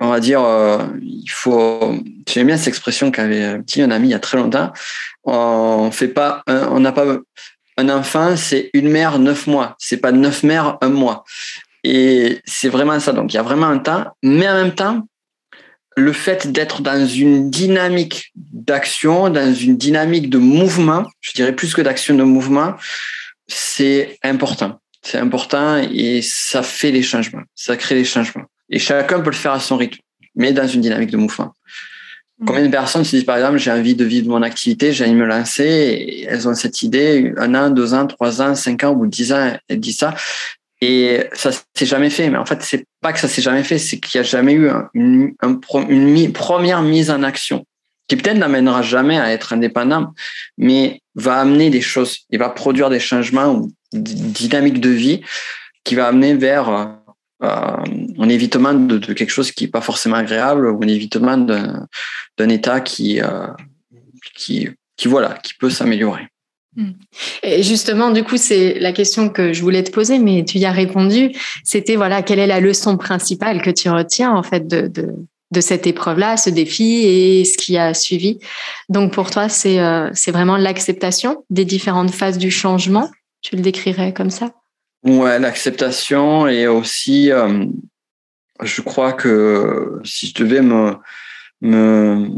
on 0.00 0.08
va 0.08 0.20
dire, 0.20 0.42
euh, 0.42 0.86
il 1.00 1.28
faut. 1.28 1.94
J'aime 2.28 2.48
bien 2.48 2.56
cette 2.56 2.68
expression 2.68 3.10
qu'avait 3.10 3.58
dit 3.60 3.82
un 3.82 3.90
ami 3.90 4.08
il 4.08 4.10
y 4.10 4.14
a 4.14 4.18
très 4.18 4.36
longtemps. 4.38 4.72
On 5.24 5.90
fait 5.90 6.08
pas, 6.08 6.42
on 6.46 6.80
n'a 6.80 6.92
pas 6.92 7.18
un 7.76 7.88
enfant, 7.88 8.36
c'est 8.36 8.70
une 8.72 8.88
mère 8.88 9.18
neuf 9.18 9.46
mois. 9.46 9.74
C'est 9.78 9.98
pas 9.98 10.12
neuf 10.12 10.42
mères 10.42 10.78
un 10.80 10.88
mois. 10.88 11.24
Et 11.82 12.40
c'est 12.44 12.68
vraiment 12.68 12.98
ça. 13.00 13.12
Donc 13.12 13.32
il 13.32 13.36
y 13.36 13.40
a 13.40 13.42
vraiment 13.42 13.66
un 13.66 13.78
temps, 13.78 14.06
mais 14.22 14.48
en 14.48 14.54
même 14.54 14.74
temps, 14.74 15.06
le 15.96 16.12
fait 16.12 16.50
d'être 16.50 16.82
dans 16.82 17.06
une 17.06 17.50
dynamique 17.50 18.32
d'action, 18.34 19.30
dans 19.30 19.54
une 19.54 19.76
dynamique 19.76 20.28
de 20.28 20.38
mouvement, 20.38 21.04
je 21.20 21.32
dirais 21.32 21.54
plus 21.54 21.74
que 21.74 21.82
d'action 21.82 22.14
de 22.14 22.24
mouvement, 22.24 22.74
c'est 23.46 24.18
important. 24.22 24.80
C'est 25.02 25.18
important 25.18 25.76
et 25.76 26.22
ça 26.22 26.62
fait 26.62 26.90
les 26.90 27.02
changements, 27.02 27.42
ça 27.54 27.76
crée 27.76 27.94
les 27.94 28.04
changements. 28.04 28.46
Et 28.74 28.80
chacun 28.80 29.20
peut 29.20 29.30
le 29.30 29.36
faire 29.36 29.52
à 29.52 29.60
son 29.60 29.76
rythme, 29.76 30.00
mais 30.34 30.52
dans 30.52 30.66
une 30.66 30.80
dynamique 30.80 31.12
de 31.12 31.16
mouvement. 31.16 31.54
Mm. 32.40 32.44
Combien 32.44 32.64
de 32.64 32.70
personnes 32.70 33.04
se 33.04 33.10
disent, 33.10 33.24
par 33.24 33.36
exemple, 33.36 33.58
j'ai 33.58 33.70
envie 33.70 33.94
de 33.94 34.04
vivre 34.04 34.28
mon 34.28 34.42
activité, 34.42 34.92
j'ai 34.92 35.04
envie 35.04 35.14
de 35.14 35.18
me 35.18 35.26
lancer, 35.26 35.64
et 35.64 36.24
elles 36.24 36.48
ont 36.48 36.54
cette 36.54 36.82
idée, 36.82 37.32
un 37.36 37.54
an, 37.54 37.70
deux 37.70 37.94
ans, 37.94 38.08
trois 38.08 38.42
ans, 38.42 38.56
cinq 38.56 38.82
ans 38.82 38.92
ou 38.92 39.06
dix 39.06 39.32
ans, 39.32 39.56
elles 39.68 39.78
disent 39.78 39.98
ça, 39.98 40.16
et 40.80 41.20
ça 41.34 41.52
s'est 41.52 41.86
jamais 41.86 42.10
fait. 42.10 42.28
Mais 42.30 42.36
en 42.36 42.44
fait, 42.44 42.62
c'est 42.62 42.84
pas 43.00 43.12
que 43.12 43.20
ça 43.20 43.28
s'est 43.28 43.42
jamais 43.42 43.62
fait, 43.62 43.78
c'est 43.78 44.00
qu'il 44.00 44.20
n'y 44.20 44.26
a 44.26 44.28
jamais 44.28 44.54
eu 44.54 44.68
une, 44.92 45.34
une 45.88 46.32
première 46.32 46.82
mise 46.82 47.12
en 47.12 47.22
action 47.22 47.64
qui 48.08 48.16
peut-être 48.16 48.38
n'amènera 48.38 48.82
jamais 48.82 49.18
à 49.18 49.30
être 49.32 49.52
indépendant, 49.52 50.12
mais 50.58 51.00
va 51.14 51.36
amener 51.36 51.70
des 51.70 51.80
choses, 51.80 52.18
il 52.28 52.40
va 52.40 52.50
produire 52.50 52.90
des 52.90 53.00
changements 53.00 53.54
ou 53.54 53.72
des 53.92 54.14
dynamiques 54.14 54.80
de 54.80 54.90
vie 54.90 55.22
qui 55.84 55.94
va 55.94 56.08
amener 56.08 56.34
vers 56.34 56.98
euh, 57.44 57.76
un 58.18 58.28
évitement 58.28 58.74
de, 58.74 58.98
quelque 59.12 59.30
chose 59.30 59.52
qui 59.52 59.64
n'est 59.64 59.70
pas 59.70 59.80
forcément 59.80 60.16
agréable 60.16 60.66
ou 60.68 60.82
un 60.82 60.88
évitement 60.88 61.36
d'un 61.36 62.48
état 62.48 62.80
qui, 62.80 63.20
euh, 63.20 63.46
qui, 64.34 64.68
qui 64.96 65.08
voilà, 65.08 65.38
qui 65.42 65.54
peut 65.54 65.70
s'améliorer. 65.70 66.28
Hmm. 66.76 66.92
Et 67.42 67.62
justement, 67.62 68.10
du 68.10 68.24
coup, 68.24 68.36
c'est 68.36 68.78
la 68.80 68.92
question 68.92 69.28
que 69.28 69.52
je 69.52 69.62
voulais 69.62 69.84
te 69.84 69.92
poser, 69.92 70.18
mais 70.18 70.44
tu 70.44 70.58
y 70.58 70.64
as 70.64 70.72
répondu. 70.72 71.32
C'était 71.62 71.96
voilà, 71.96 72.22
quelle 72.22 72.40
est 72.40 72.46
la 72.46 72.60
leçon 72.60 72.96
principale 72.96 73.62
que 73.62 73.70
tu 73.70 73.88
retiens 73.90 74.32
en 74.32 74.42
fait 74.42 74.66
de, 74.66 74.88
de, 74.88 75.14
de 75.52 75.60
cette 75.60 75.86
épreuve-là, 75.86 76.36
ce 76.36 76.50
défi 76.50 77.04
et 77.04 77.44
ce 77.44 77.56
qui 77.56 77.78
a 77.78 77.94
suivi? 77.94 78.40
Donc 78.88 79.12
pour 79.12 79.30
toi, 79.30 79.48
c'est 79.48 79.78
euh, 79.78 80.10
c'est 80.14 80.32
vraiment 80.32 80.56
l'acceptation 80.56 81.44
des 81.50 81.64
différentes 81.64 82.10
phases 82.10 82.38
du 82.38 82.50
changement. 82.50 83.08
Tu 83.40 83.54
le 83.54 83.62
décrirais 83.62 84.12
comme 84.12 84.30
ça? 84.30 84.50
Ouais, 85.04 85.38
l'acceptation 85.38 86.48
et 86.48 86.66
aussi, 86.66 87.30
euh, 87.30 87.66
je 88.62 88.80
crois 88.80 89.12
que 89.12 90.00
si 90.04 90.28
je 90.28 90.34
devais 90.34 90.62
me 90.62 90.94
me 91.60 92.28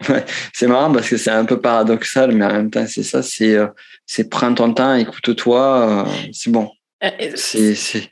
c'est 0.52 0.66
marrant 0.66 0.92
parce 0.92 1.08
que 1.08 1.16
c'est 1.16 1.30
un 1.30 1.44
peu 1.44 1.60
paradoxal, 1.60 2.32
mais 2.32 2.44
en 2.44 2.52
même 2.52 2.70
temps, 2.70 2.86
c'est 2.86 3.02
ça, 3.02 3.22
c'est, 3.22 3.54
euh, 3.54 3.66
c'est 4.04 4.28
prends 4.28 4.52
ton 4.54 4.72
temps, 4.72 4.94
écoute-toi, 4.94 6.06
euh, 6.06 6.10
c'est 6.32 6.50
bon. 6.50 6.70
Euh, 7.04 7.10
c'est, 7.34 8.10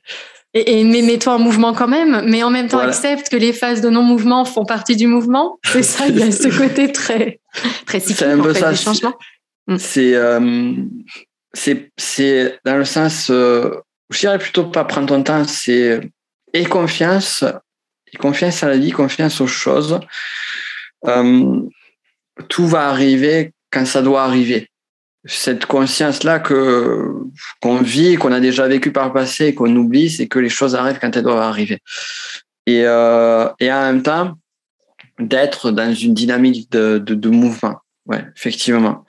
Et, 0.52 0.80
et 0.80 0.84
mets-toi 0.84 1.34
en 1.34 1.38
mouvement 1.38 1.72
quand 1.72 1.88
même, 1.88 2.24
mais 2.26 2.42
en 2.42 2.50
même 2.50 2.68
temps 2.68 2.78
accepte 2.78 3.28
que 3.28 3.36
les 3.36 3.52
phases 3.52 3.80
de 3.80 3.88
non-mouvement 3.88 4.44
font 4.44 4.64
partie 4.64 4.96
du 4.96 5.06
mouvement. 5.06 5.58
C'est 5.64 5.82
ça, 5.82 6.06
il 6.08 6.18
y 6.18 6.22
a 6.22 6.30
ce 6.32 6.48
côté 6.48 6.92
très, 6.92 7.40
très 7.86 8.00
cyclique 8.00 8.18
c'est 8.18 8.26
un 8.26 8.40
peu 8.40 8.54
ça, 8.54 8.74
changement. 8.74 9.14
Mm. 9.66 9.76
C'est, 9.78 10.12
c'est, 10.12 10.18
c'est 11.54 12.58
dans 12.64 12.76
le 12.76 12.84
sens, 12.84 13.28
je 13.28 14.18
dirais 14.18 14.38
plutôt 14.38 14.64
pas 14.64 14.84
prendre 14.84 15.06
ton 15.08 15.22
temps, 15.22 15.44
c'est 15.44 16.00
et 16.54 16.64
confiance, 16.64 17.44
et 18.12 18.16
confiance 18.16 18.62
à 18.62 18.68
la 18.68 18.78
vie, 18.78 18.92
confiance 18.92 19.40
aux 19.40 19.46
choses. 19.46 19.98
Euh, 21.06 21.60
tout 22.48 22.66
va 22.66 22.88
arriver 22.88 23.52
quand 23.70 23.84
ça 23.84 24.02
doit 24.02 24.22
arriver. 24.22 24.68
Cette 25.26 25.66
conscience-là 25.66 26.38
que 26.38 27.10
qu'on 27.60 27.78
vit, 27.78 28.16
qu'on 28.16 28.32
a 28.32 28.40
déjà 28.40 28.68
vécu 28.68 28.92
par 28.92 29.06
le 29.08 29.12
passé, 29.12 29.54
qu'on 29.54 29.74
oublie, 29.74 30.10
c'est 30.10 30.28
que 30.28 30.38
les 30.38 30.48
choses 30.48 30.74
arrivent 30.74 30.98
quand 31.00 31.16
elles 31.16 31.22
doivent 31.22 31.38
arriver. 31.38 31.78
Et, 32.66 32.82
euh, 32.84 33.48
et 33.58 33.72
en 33.72 33.82
même 33.92 34.02
temps, 34.02 34.34
d'être 35.18 35.70
dans 35.70 35.94
une 35.94 36.14
dynamique 36.14 36.70
de, 36.70 36.98
de 36.98 37.28
mouvement. 37.28 37.78
Ouais, 38.06 38.22
effectivement. 38.36 39.06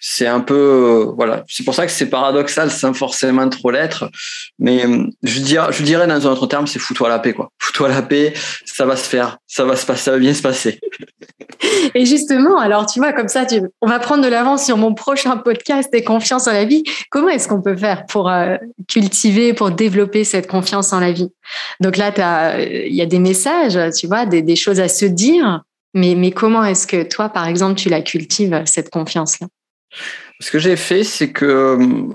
C'est 0.00 0.26
un 0.26 0.40
peu, 0.40 0.54
euh, 0.54 1.12
voilà. 1.14 1.44
C'est 1.48 1.64
pour 1.64 1.74
ça 1.74 1.84
que 1.84 1.92
c'est 1.92 2.08
paradoxal 2.08 2.70
sans 2.70 2.94
forcément 2.94 3.46
trop 3.50 3.70
l'être. 3.70 4.10
Mais 4.58 4.86
euh, 4.86 5.06
je 5.22 5.40
dirais, 5.40 5.70
je 5.70 5.82
dirais 5.82 6.06
dans 6.06 6.26
un 6.26 6.30
autre 6.30 6.46
terme, 6.46 6.66
c'est 6.66 6.78
fous-toi 6.78 7.10
la 7.10 7.18
paix, 7.18 7.34
quoi. 7.34 7.50
Fous-toi 7.58 7.90
la 7.90 8.00
paix, 8.00 8.32
ça 8.64 8.86
va 8.86 8.96
se 8.96 9.06
faire, 9.06 9.36
ça 9.46 9.66
va 9.66 9.76
se 9.76 9.84
passer, 9.84 10.04
ça 10.04 10.10
va 10.12 10.18
bien 10.18 10.32
se 10.32 10.40
passer. 10.40 10.80
Et 11.94 12.06
justement, 12.06 12.58
alors 12.58 12.86
tu 12.86 13.00
vois, 13.00 13.12
comme 13.12 13.28
ça, 13.28 13.44
tu, 13.44 13.60
on 13.82 13.86
va 13.86 13.98
prendre 13.98 14.24
de 14.24 14.28
l'avance 14.28 14.64
sur 14.64 14.78
mon 14.78 14.94
prochain 14.94 15.36
podcast 15.36 15.90
et 15.92 16.02
confiance 16.02 16.48
en 16.48 16.52
la 16.52 16.64
vie. 16.64 16.84
Comment 17.10 17.28
est-ce 17.28 17.48
qu'on 17.48 17.60
peut 17.60 17.76
faire 17.76 18.06
pour 18.06 18.30
euh, 18.30 18.56
cultiver, 18.88 19.52
pour 19.52 19.72
développer 19.72 20.24
cette 20.24 20.46
confiance 20.46 20.94
en 20.94 21.00
la 21.00 21.12
vie? 21.12 21.28
Donc 21.80 21.98
là, 21.98 22.10
il 22.62 22.94
y 22.94 23.02
a 23.02 23.06
des 23.06 23.18
messages, 23.18 23.78
tu 23.94 24.06
vois, 24.06 24.24
des, 24.24 24.40
des 24.40 24.56
choses 24.56 24.80
à 24.80 24.88
se 24.88 25.04
dire 25.04 25.62
mais, 25.94 26.30
comment 26.30 26.64
est-ce 26.64 26.86
que 26.86 27.02
toi, 27.02 27.28
par 27.28 27.46
exemple, 27.46 27.78
tu 27.78 27.88
la 27.88 28.00
cultives, 28.00 28.62
cette 28.66 28.90
confiance-là? 28.90 29.48
Ce 30.40 30.50
que 30.50 30.58
j'ai 30.58 30.76
fait, 30.76 31.04
c'est 31.04 31.30
que, 31.30 31.44
euh, 31.44 32.08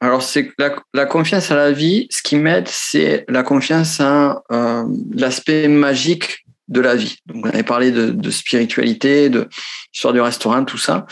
alors, 0.00 0.22
c'est 0.22 0.52
la, 0.58 0.76
la, 0.94 1.06
confiance 1.06 1.50
à 1.50 1.56
la 1.56 1.72
vie, 1.72 2.06
ce 2.10 2.22
qui 2.22 2.36
m'aide, 2.36 2.68
c'est 2.68 3.24
la 3.28 3.42
confiance 3.42 4.00
en 4.00 4.40
euh, 4.52 4.84
l'aspect 5.12 5.66
magique 5.68 6.46
de 6.68 6.80
la 6.80 6.96
vie. 6.96 7.16
Donc, 7.26 7.46
on 7.46 7.48
avait 7.48 7.62
parlé 7.62 7.90
de, 7.90 8.30
spiritualité, 8.30 9.28
de 9.28 9.48
histoire 9.92 10.12
du 10.12 10.20
restaurant, 10.20 10.64
tout 10.64 10.78
ça. 10.78 11.06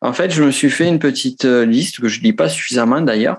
En 0.00 0.12
fait, 0.12 0.30
je 0.30 0.42
me 0.42 0.50
suis 0.50 0.70
fait 0.70 0.86
une 0.86 0.98
petite 0.98 1.44
euh, 1.44 1.64
liste 1.64 2.00
que 2.00 2.08
je 2.08 2.20
lis 2.20 2.34
pas 2.34 2.48
suffisamment 2.48 3.00
d'ailleurs 3.00 3.38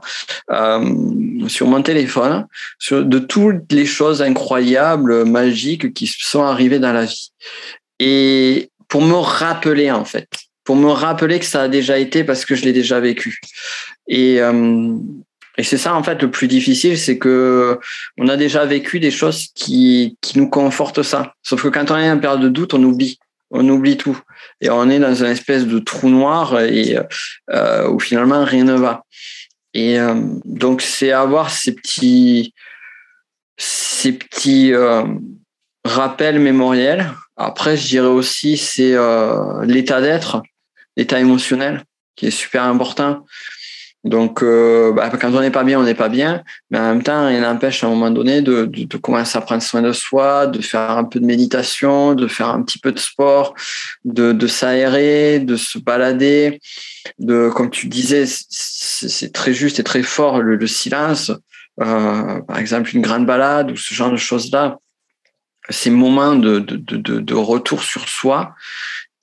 sur 1.48 1.68
mon 1.68 1.82
téléphone 1.82 2.48
de 2.92 3.20
toutes 3.20 3.72
les 3.72 3.86
choses 3.86 4.22
incroyables, 4.22 5.26
magiques 5.26 5.94
qui 5.94 6.08
sont 6.08 6.44
arrivées 6.44 6.80
dans 6.80 6.94
la 6.94 7.06
vie 7.06 7.32
et 8.00 8.70
pour 8.88 9.02
me 9.02 9.16
rappeler 9.16 9.92
en 9.92 10.06
fait, 10.06 10.28
pour 10.64 10.76
me 10.76 10.90
rappeler 10.90 11.40
que 11.40 11.46
ça 11.46 11.64
a 11.64 11.68
déjà 11.68 11.98
été 11.98 12.24
parce 12.24 12.46
que 12.46 12.56
je 12.56 12.64
l'ai 12.64 12.74
déjà 12.74 13.00
vécu. 13.00 13.40
Et, 14.08 14.42
euh, 14.42 14.96
et 15.58 15.64
c'est 15.64 15.78
ça 15.78 15.94
en 15.94 16.04
fait 16.04 16.22
le 16.22 16.32
plus 16.32 16.48
difficile, 16.48 16.98
c'est 16.98 17.18
que 17.18 17.80
on 18.18 18.28
a 18.28 18.38
déjà 18.38 18.66
vécu 18.66 19.00
des 19.00 19.12
choses 19.12 19.48
qui, 19.54 20.18
qui 20.22 20.38
nous 20.38 20.50
confortent 20.50 21.04
ça. 21.04 21.34
Sauf 21.44 21.64
que 21.64 21.68
quand 21.68 21.92
on 21.92 21.98
est 21.98 22.10
en 22.10 22.20
période 22.20 22.42
de 22.42 22.50
doute, 22.50 22.74
on 22.74 22.84
oublie, 22.84 23.20
on 23.52 23.68
oublie 23.68 23.98
tout 23.98 24.20
et 24.62 24.70
on 24.70 24.90
est 24.90 25.00
dans 25.00 25.14
une 25.14 25.32
espèce 25.32 25.66
de 25.66 25.80
trou 25.80 26.10
noir 26.10 26.60
et 26.62 26.98
euh, 27.52 27.90
où 27.90 28.00
finalement 28.00 28.44
rien 28.46 28.64
ne 28.64 28.76
va. 28.76 29.04
Et 29.74 30.00
euh, 30.00 30.16
donc 30.46 30.82
c'est 30.82 31.12
avoir 31.12 31.50
ces 31.52 31.76
petits 31.76 32.54
ces 33.58 34.14
petits 34.14 34.74
euh, 34.74 35.04
rappels 35.90 36.40
mémoriels 36.40 37.12
après, 37.42 37.78
je 37.78 37.88
dirais 37.88 38.08
aussi 38.08 38.58
c'est 38.58 38.94
euh, 38.96 39.64
l'état 39.64 40.02
d'être, 40.02 40.44
l'état 40.98 41.22
émotionnel 41.22 41.84
qui 42.18 42.28
est 42.28 42.32
super 42.32 42.64
important. 42.64 43.26
Donc, 44.04 44.44
euh, 44.44 44.92
bah, 44.92 45.10
quand 45.10 45.34
on 45.34 45.40
n'est 45.40 45.50
pas 45.50 45.64
bien, 45.64 45.80
on 45.80 45.84
n'est 45.84 45.96
pas 45.96 46.10
bien, 46.10 46.44
mais 46.70 46.78
en 46.80 46.84
même 46.84 47.04
temps, 47.04 47.28
rien 47.28 47.40
n'empêche 47.40 47.82
à 47.82 47.88
un 47.88 47.92
moment 47.92 48.12
donné 48.12 48.42
de, 48.42 48.70
commencer 49.02 49.38
à 49.38 49.42
prendre 49.42 49.64
soin 49.64 49.82
de 49.82 49.94
soi, 49.94 50.48
de 50.48 50.62
faire 50.62 50.92
un 50.92 51.06
peu 51.06 51.22
de 51.22 51.26
méditation, 51.26 52.14
de 52.14 52.28
faire 52.28 52.50
un 52.50 52.62
petit 52.62 52.80
peu 52.80 52.92
de 52.92 53.00
sport, 53.00 53.54
de, 54.04 54.48
s'aérer, 54.48 55.40
de 55.40 55.56
se 55.56 55.80
balader, 55.80 56.60
de, 57.20 57.50
comme 57.56 57.70
tu 57.70 57.88
disais, 57.88 58.26
c'est 58.28 59.32
très 59.32 59.54
juste 59.54 59.80
et 59.80 59.84
très 59.84 60.04
fort 60.04 60.42
le, 60.42 60.58
le 60.58 60.68
silence. 60.68 61.32
Euh, 61.82 62.42
par 62.42 62.58
exemple, 62.58 62.94
une 62.94 63.02
grande 63.02 63.26
balade 63.26 63.72
ou 63.72 63.78
ce 63.78 63.94
genre 63.94 64.12
de 64.12 64.18
choses-là 64.18 64.78
ces 65.70 65.90
moments 65.90 66.36
de, 66.36 66.60
de, 66.60 67.20
de, 67.20 67.34
retour 67.34 67.84
sur 67.84 68.08
soi 68.10 68.56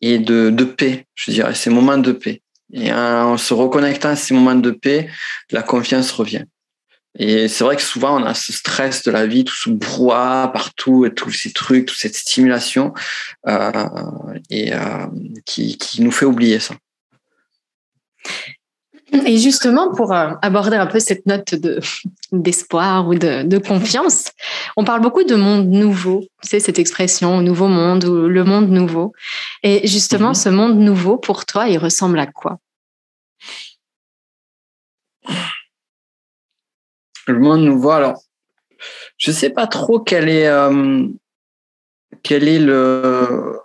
et 0.01 0.18
de, 0.18 0.51
de 0.51 0.64
paix, 0.64 1.07
je 1.14 1.30
dirais, 1.30 1.55
ces 1.55 1.70
moments 1.70 1.99
de 1.99 2.12
paix. 2.12 2.42
Et 2.72 2.92
en 2.92 3.36
se 3.36 3.55
reconnectant 3.55 4.11
à 4.11 4.16
ces 4.16 4.34
moments 4.34 4.55
de 4.55 4.70
paix, 4.70 5.09
la 5.51 5.62
confiance 5.62 6.11
revient. 6.11 6.44
Et 7.18 7.49
c'est 7.49 7.64
vrai 7.64 7.76
que 7.76 7.82
souvent, 7.82 8.20
on 8.20 8.24
a 8.24 8.34
ce 8.34 8.53
stress 8.53 9.03
de 9.03 9.11
la 9.11 9.26
vie, 9.26 9.44
tout 9.44 9.55
ce 9.55 9.70
brouhaha 9.70 10.49
partout, 10.49 11.07
et 11.07 11.14
tous 11.14 11.30
ces 11.30 11.53
trucs, 11.53 11.86
toute 11.86 11.99
cette 11.99 12.14
stimulation, 12.14 12.92
euh, 13.47 13.70
et 14.51 14.74
euh, 14.74 15.07
qui, 15.47 15.78
qui 15.78 16.03
nous 16.03 16.11
fait 16.11 16.26
oublier 16.26 16.61
ça. 16.61 16.74
Et 19.13 19.39
justement, 19.39 19.95
pour 19.95 20.13
euh, 20.13 20.33
aborder 20.43 20.77
un 20.77 20.87
peu 20.87 20.99
cette 20.99 21.27
note 21.27 21.55
de, 21.55 21.81
d'espoir 22.33 23.07
ou 23.07 23.15
de, 23.15 23.45
de, 23.45 23.59
confiance, 23.59 24.33
on 24.77 24.85
parle 24.85 25.01
beaucoup 25.01 25.23
de 25.23 25.37
monde 25.37 25.69
nouveau. 25.69 26.25
C'est 26.43 26.61
cette 26.61 26.79
expression, 26.79 27.41
nouveau 27.41 27.69
monde 27.69 28.05
ou 28.05 28.29
le 28.29 28.45
monde 28.45 28.69
nouveau. 28.69 29.13
Et 29.63 29.87
justement, 29.87 30.33
mm-hmm. 30.33 30.43
ce 30.43 30.49
monde 30.49 30.79
nouveau, 30.79 31.19
pour 31.19 31.47
toi, 31.47 31.69
il 31.69 31.79
ressemble 31.79 32.19
à 32.19 32.27
quoi? 32.27 32.59
Le 37.29 37.39
monde 37.39 37.63
nouveau, 37.63 37.91
alors, 37.91 38.23
je 39.19 39.31
sais 39.31 39.51
pas 39.51 39.67
trop 39.67 40.01
quel 40.01 40.29
est, 40.29 40.47
euh, 40.47 41.07
quel 42.23 42.49
est 42.49 42.59
le, 42.59 43.59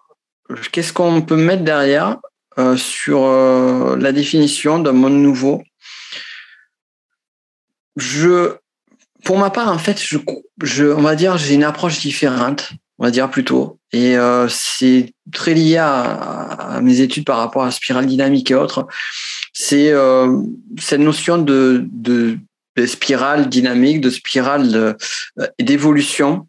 qu'est-ce 0.71 0.93
qu'on 0.93 1.21
peut 1.21 1.35
mettre 1.35 1.63
derrière. 1.63 2.17
Euh, 2.59 2.75
sur 2.75 3.23
euh, 3.23 3.95
la 3.95 4.11
définition 4.11 4.79
d'un 4.79 4.91
monde 4.91 5.13
nouveau. 5.13 5.63
Je, 7.95 8.55
pour 9.23 9.37
ma 9.37 9.49
part, 9.49 9.69
en 9.69 9.77
fait, 9.77 10.03
je, 10.03 10.83
on 10.83 11.01
va 11.01 11.15
dire, 11.15 11.37
j'ai 11.37 11.53
une 11.53 11.63
approche 11.63 12.01
différente, 12.01 12.73
on 12.97 13.05
va 13.05 13.11
dire 13.11 13.31
plutôt, 13.31 13.79
et 13.93 14.17
euh, 14.17 14.49
c'est 14.49 15.13
très 15.31 15.53
lié 15.53 15.77
à, 15.77 16.79
mes 16.83 16.99
études 16.99 17.23
par 17.23 17.37
rapport 17.37 17.63
à 17.63 17.71
spirale 17.71 18.05
dynamique 18.05 18.51
et 18.51 18.55
autres. 18.55 18.85
C'est 19.53 19.93
cette 20.77 20.99
notion 20.99 21.37
de, 21.37 21.85
de, 21.89 22.37
de, 22.75 22.85
spirale 22.85 23.47
dynamique, 23.47 24.01
de 24.01 24.09
spirale 24.09 24.97
d'évolution, 25.57 26.47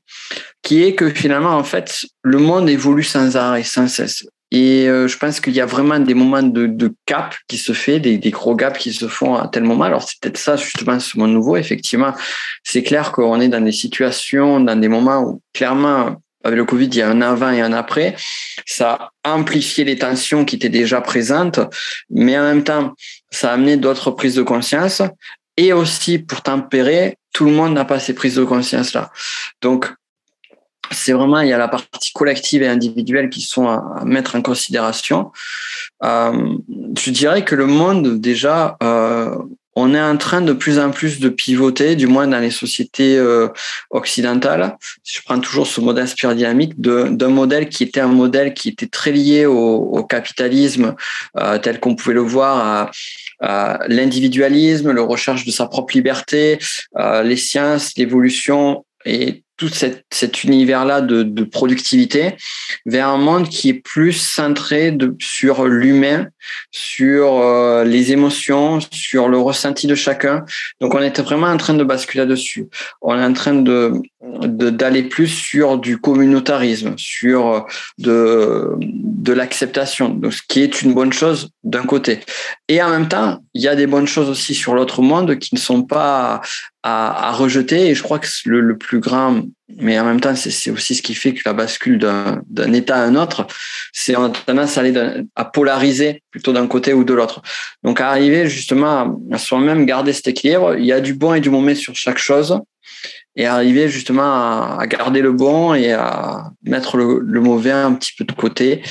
qui 0.62 0.82
est 0.82 0.96
que 0.96 1.10
finalement, 1.10 1.56
en 1.56 1.64
fait, 1.64 2.06
le 2.22 2.38
monde 2.38 2.68
évolue 2.68 3.04
sans 3.04 3.36
arrêt, 3.36 3.62
sans 3.62 3.86
cesse. 3.86 4.24
Et 4.54 4.86
euh, 4.86 5.08
je 5.08 5.16
pense 5.16 5.40
qu'il 5.40 5.54
y 5.54 5.62
a 5.62 5.66
vraiment 5.66 5.98
des 5.98 6.12
moments 6.12 6.42
de, 6.42 6.66
de 6.66 6.94
cap 7.06 7.34
qui 7.48 7.56
se 7.56 7.72
fait, 7.72 8.00
des, 8.00 8.18
des, 8.18 8.30
gros 8.30 8.54
gaps 8.54 8.78
qui 8.78 8.92
se 8.92 9.08
font 9.08 9.34
à 9.34 9.48
tel 9.48 9.64
moment. 9.64 9.84
Alors 9.84 10.02
c'est 10.02 10.20
peut-être 10.20 10.36
ça 10.36 10.56
justement 10.56 11.00
ce 11.00 11.18
monde 11.18 11.32
nouveau. 11.32 11.56
Effectivement, 11.56 12.12
c'est 12.62 12.82
clair 12.82 13.12
qu'on 13.12 13.40
est 13.40 13.48
dans 13.48 13.62
des 13.62 13.72
situations, 13.72 14.60
dans 14.60 14.76
des 14.76 14.88
moments 14.88 15.22
où 15.22 15.40
clairement 15.54 16.16
avec 16.44 16.58
le 16.58 16.64
Covid, 16.66 16.86
il 16.86 16.96
y 16.96 17.02
a 17.02 17.08
un 17.08 17.22
avant 17.22 17.50
et 17.50 17.62
un 17.62 17.72
après. 17.72 18.14
Ça 18.66 19.10
a 19.24 19.32
amplifié 19.32 19.84
les 19.84 19.96
tensions 19.96 20.44
qui 20.44 20.56
étaient 20.56 20.68
déjà 20.68 21.00
présentes, 21.00 21.60
mais 22.10 22.38
en 22.38 22.42
même 22.42 22.64
temps, 22.64 22.92
ça 23.30 23.50
a 23.50 23.54
amené 23.54 23.78
d'autres 23.78 24.10
prises 24.10 24.34
de 24.34 24.42
conscience. 24.42 25.02
Et 25.56 25.72
aussi, 25.72 26.18
pour 26.18 26.42
tempérer, 26.42 27.16
tout 27.32 27.44
le 27.44 27.52
monde 27.52 27.74
n'a 27.74 27.84
pas 27.84 28.00
ces 28.00 28.14
prises 28.14 28.36
de 28.36 28.44
conscience-là. 28.44 29.10
Donc, 29.60 29.92
c'est 30.94 31.12
vraiment 31.12 31.40
il 31.40 31.48
y 31.48 31.52
a 31.52 31.58
la 31.58 31.68
partie 31.68 32.12
collective 32.12 32.62
et 32.62 32.68
individuelle 32.68 33.30
qui 33.30 33.40
sont 33.40 33.68
à, 33.68 34.02
mettre 34.04 34.36
en 34.36 34.42
considération. 34.42 35.32
Euh, 36.04 36.56
je 36.98 37.10
dirais 37.10 37.44
que 37.44 37.54
le 37.54 37.66
monde 37.66 38.20
déjà, 38.20 38.76
euh, 38.82 39.36
on 39.74 39.94
est 39.94 40.02
en 40.02 40.16
train 40.16 40.42
de 40.42 40.52
plus 40.52 40.78
en 40.78 40.90
plus 40.90 41.18
de 41.18 41.28
pivoter, 41.28 41.96
du 41.96 42.06
moins 42.06 42.26
dans 42.26 42.38
les 42.38 42.50
sociétés 42.50 43.16
euh, 43.16 43.48
occidentales. 43.90 44.76
Je 45.04 45.20
prends 45.24 45.40
toujours 45.40 45.66
ce 45.66 45.80
modèle 45.80 46.08
spirodynamique 46.08 46.80
d'un 46.80 47.28
modèle 47.28 47.68
qui 47.68 47.84
était 47.84 48.00
un 48.00 48.08
modèle 48.08 48.52
qui 48.52 48.68
était 48.68 48.88
très 48.88 49.12
lié 49.12 49.46
au, 49.46 50.04
capitalisme, 50.04 50.94
tel 51.62 51.80
qu'on 51.80 51.94
pouvait 51.94 52.14
le 52.14 52.20
voir 52.20 52.90
à, 53.40 53.78
l'individualisme, 53.88 54.90
le 54.90 55.02
recherche 55.02 55.44
de 55.46 55.50
sa 55.50 55.66
propre 55.66 55.94
liberté, 55.94 56.58
les 57.24 57.36
sciences, 57.36 57.92
l'évolution 57.96 58.84
et 59.04 59.42
cet, 59.68 60.44
univers-là 60.44 61.00
de, 61.00 61.22
de, 61.22 61.44
productivité 61.44 62.36
vers 62.86 63.08
un 63.08 63.18
monde 63.18 63.48
qui 63.48 63.68
est 63.68 63.74
plus 63.82 64.12
centré 64.12 64.92
de, 64.92 65.14
sur 65.20 65.66
l'humain, 65.66 66.28
sur 66.70 67.38
euh, 67.38 67.84
les 67.84 68.12
émotions, 68.12 68.78
sur 68.90 69.28
le 69.28 69.38
ressenti 69.38 69.86
de 69.86 69.94
chacun. 69.94 70.44
Donc, 70.80 70.94
on 70.94 71.02
était 71.02 71.22
vraiment 71.22 71.48
en 71.48 71.56
train 71.56 71.74
de 71.74 71.84
basculer 71.84 72.24
là-dessus. 72.24 72.66
On 73.00 73.18
est 73.18 73.24
en 73.24 73.32
train 73.32 73.54
de 73.54 73.92
d'aller 74.22 75.02
plus 75.02 75.26
sur 75.26 75.78
du 75.78 75.98
communautarisme, 75.98 76.94
sur 76.96 77.66
de, 77.98 78.70
de 78.78 79.32
l'acceptation, 79.32 80.20
ce 80.30 80.42
qui 80.48 80.60
est 80.60 80.82
une 80.82 80.94
bonne 80.94 81.12
chose 81.12 81.50
d'un 81.64 81.82
côté. 81.82 82.20
Et 82.68 82.80
en 82.82 82.90
même 82.90 83.08
temps, 83.08 83.40
il 83.54 83.62
y 83.62 83.68
a 83.68 83.74
des 83.74 83.86
bonnes 83.86 84.06
choses 84.06 84.30
aussi 84.30 84.54
sur 84.54 84.74
l'autre 84.74 85.02
monde 85.02 85.38
qui 85.38 85.54
ne 85.54 85.60
sont 85.60 85.82
pas 85.82 86.40
à, 86.82 87.28
à, 87.28 87.32
rejeter. 87.32 87.88
Et 87.88 87.94
je 87.94 88.02
crois 88.02 88.18
que 88.18 88.28
le, 88.46 88.60
le 88.60 88.76
plus 88.76 89.00
grand 89.00 89.42
mais 89.78 89.98
en 89.98 90.04
même 90.04 90.20
temps, 90.20 90.34
c'est 90.34 90.70
aussi 90.70 90.94
ce 90.94 91.02
qui 91.02 91.14
fait 91.14 91.34
que 91.34 91.42
la 91.44 91.52
bascule 91.52 91.98
d'un 91.98 92.72
état 92.72 92.96
à 92.96 93.04
un 93.04 93.16
autre, 93.16 93.46
c'est 93.92 94.16
on 94.16 94.24
a 94.24 94.30
tendance 94.30 94.76
à 94.76 94.80
aller 94.80 94.94
à 95.36 95.44
polariser 95.44 96.22
plutôt 96.30 96.52
d'un 96.52 96.66
côté 96.66 96.92
ou 96.92 97.04
de 97.04 97.14
l'autre. 97.14 97.42
Donc, 97.82 98.00
à 98.00 98.08
arriver 98.08 98.48
justement 98.48 99.18
à 99.30 99.38
soi-même 99.38 99.86
garder 99.86 100.12
cet 100.12 100.28
équilibre, 100.28 100.76
il 100.76 100.84
y 100.84 100.92
a 100.92 101.00
du 101.00 101.14
bon 101.14 101.34
et 101.34 101.40
du 101.40 101.50
mauvais 101.50 101.74
sur 101.74 101.94
chaque 101.94 102.18
chose, 102.18 102.60
et 103.36 103.46
arriver 103.46 103.88
justement 103.88 104.78
à, 104.78 104.86
garder 104.86 105.22
le 105.22 105.32
bon 105.32 105.74
et 105.74 105.92
à 105.92 106.50
mettre 106.64 106.96
le, 106.96 107.20
le 107.20 107.40
mauvais 107.40 107.70
un 107.70 107.94
petit 107.94 108.12
peu 108.16 108.24
de 108.24 108.32
côté. 108.32 108.82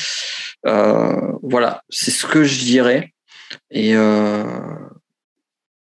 Euh, 0.65 1.31
voilà, 1.43 1.83
c'est 1.89 2.11
ce 2.11 2.25
que 2.25 2.43
je 2.43 2.59
dirais. 2.59 3.13
Et 3.69 3.95
euh, 3.95 4.43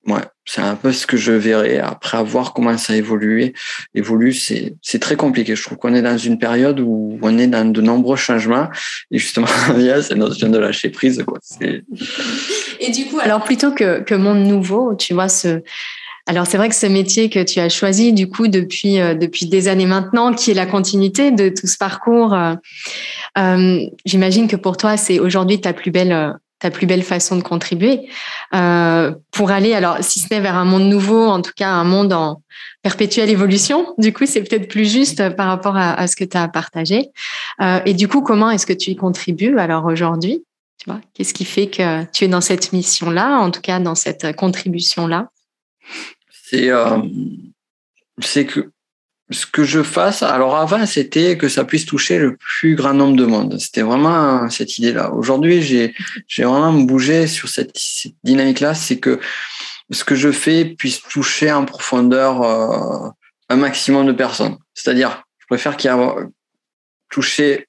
ouais, 0.07 0.21
c'est 0.45 0.61
un 0.61 0.75
peu 0.75 0.91
ce 0.91 1.07
que 1.07 1.17
je 1.17 1.31
verrai 1.31 1.79
après 1.79 2.17
à 2.17 2.23
voir 2.23 2.53
comment 2.53 2.77
ça 2.77 2.95
évolue. 2.95 3.53
Évolue, 3.95 4.33
c'est 4.33 4.75
c'est 4.81 4.99
très 4.99 5.15
compliqué. 5.15 5.55
Je 5.55 5.63
trouve 5.63 5.77
qu'on 5.77 5.93
est 5.93 6.01
dans 6.01 6.17
une 6.17 6.37
période 6.37 6.79
où 6.79 7.19
on 7.21 7.37
est 7.37 7.47
dans 7.47 7.69
de 7.69 7.81
nombreux 7.81 8.17
changements 8.17 8.69
et 9.11 9.17
justement 9.17 9.47
il 9.77 9.83
y 9.83 9.89
a 9.89 10.01
cette 10.01 10.17
notion 10.17 10.49
de 10.49 10.57
lâcher 10.57 10.89
prise 10.89 11.23
quoi. 11.25 11.39
Et 12.79 12.91
du 12.91 13.05
coup, 13.05 13.19
alors 13.19 13.43
plutôt 13.43 13.71
que 13.71 14.01
que 14.01 14.15
monde 14.15 14.45
nouveau, 14.45 14.95
tu 14.95 15.13
vois 15.13 15.29
ce 15.29 15.61
alors 16.25 16.47
c'est 16.47 16.57
vrai 16.57 16.69
que 16.69 16.75
ce 16.75 16.85
métier 16.85 17.29
que 17.29 17.43
tu 17.43 17.59
as 17.59 17.67
choisi 17.67 18.13
du 18.13 18.29
coup 18.29 18.47
depuis 18.47 18.99
euh, 18.99 19.13
depuis 19.13 19.47
des 19.47 19.67
années 19.67 19.85
maintenant, 19.85 20.33
qui 20.33 20.51
est 20.51 20.53
la 20.53 20.65
continuité 20.65 21.31
de 21.31 21.49
tout 21.49 21.67
ce 21.67 21.77
parcours, 21.77 22.33
euh, 22.33 22.55
euh, 23.37 23.79
j'imagine 24.05 24.47
que 24.47 24.55
pour 24.55 24.77
toi 24.77 24.95
c'est 24.95 25.19
aujourd'hui 25.19 25.59
ta 25.59 25.73
plus 25.73 25.91
belle 25.91 26.33
ta 26.63 26.71
plus 26.71 26.87
belle 26.87 27.03
façon 27.03 27.35
de 27.35 27.43
contribuer 27.43 28.07
euh, 28.53 29.13
pour 29.31 29.51
aller, 29.51 29.73
alors 29.73 29.97
si 29.99 30.19
ce 30.19 30.33
n'est 30.33 30.39
vers 30.39 30.55
un 30.55 30.63
monde 30.63 30.83
nouveau, 30.83 31.25
en 31.25 31.41
tout 31.41 31.51
cas 31.53 31.67
un 31.67 31.83
monde 31.83 32.13
en 32.13 32.41
perpétuelle 32.81 33.29
évolution. 33.29 33.93
Du 33.97 34.13
coup, 34.13 34.25
c'est 34.25 34.41
peut-être 34.41 34.69
plus 34.69 34.89
juste 34.89 35.35
par 35.35 35.47
rapport 35.47 35.75
à, 35.75 36.07
ce 36.07 36.15
que 36.15 36.23
tu 36.23 36.37
as 36.37 36.47
partagé. 36.47 37.09
Euh, 37.61 37.81
et 37.85 37.93
du 37.93 38.07
coup, 38.07 38.21
comment 38.21 38.49
est-ce 38.49 38.65
que 38.65 38.71
tu 38.71 38.91
y 38.91 38.95
contribues 38.95 39.57
alors 39.57 39.83
aujourd'hui? 39.83 40.45
Tu 40.77 40.89
vois, 40.89 41.01
qu'est-ce 41.13 41.33
qui 41.33 41.43
fait 41.43 41.67
que 41.67 42.05
tu 42.13 42.23
es 42.23 42.27
dans 42.29 42.39
cette 42.39 42.71
mission-là, 42.71 43.39
en 43.39 43.51
tout 43.51 43.61
cas 43.61 43.79
dans 43.79 43.95
cette 43.95 44.33
contribution-là? 44.37 45.27
C'est 46.31 46.69
euh, 46.69 47.01
que 48.21 48.71
ce 49.29 49.45
que 49.45 49.63
je 49.63 49.83
fasse, 49.83 50.21
alors 50.21 50.55
avant, 50.55 50.85
c'était 50.85 51.37
que 51.37 51.47
ça 51.47 51.63
puisse 51.63 51.85
toucher 51.85 52.19
le 52.19 52.35
plus 52.37 52.75
grand 52.75 52.93
nombre 52.93 53.15
de 53.15 53.25
monde. 53.25 53.57
C'était 53.59 53.81
vraiment 53.81 54.49
cette 54.49 54.77
idée-là. 54.77 55.11
Aujourd'hui, 55.13 55.61
j'ai, 55.61 55.93
vraiment 56.37 56.73
bougé 56.73 57.27
sur 57.27 57.49
cette, 57.49 57.71
cette 57.75 58.15
dynamique-là. 58.23 58.73
C'est 58.73 58.99
que 58.99 59.19
ce 59.91 60.03
que 60.03 60.15
je 60.15 60.31
fais 60.31 60.65
puisse 60.65 61.01
toucher 61.01 61.51
en 61.51 61.65
profondeur 61.65 62.41
euh, 62.43 63.09
un 63.49 63.55
maximum 63.55 64.05
de 64.05 64.11
personnes. 64.11 64.57
C'est-à-dire, 64.73 65.23
je 65.39 65.45
préfère 65.47 65.77
qu'il 65.77 65.89
y 65.89 65.93
ait 65.93 65.97
touché 67.09 67.67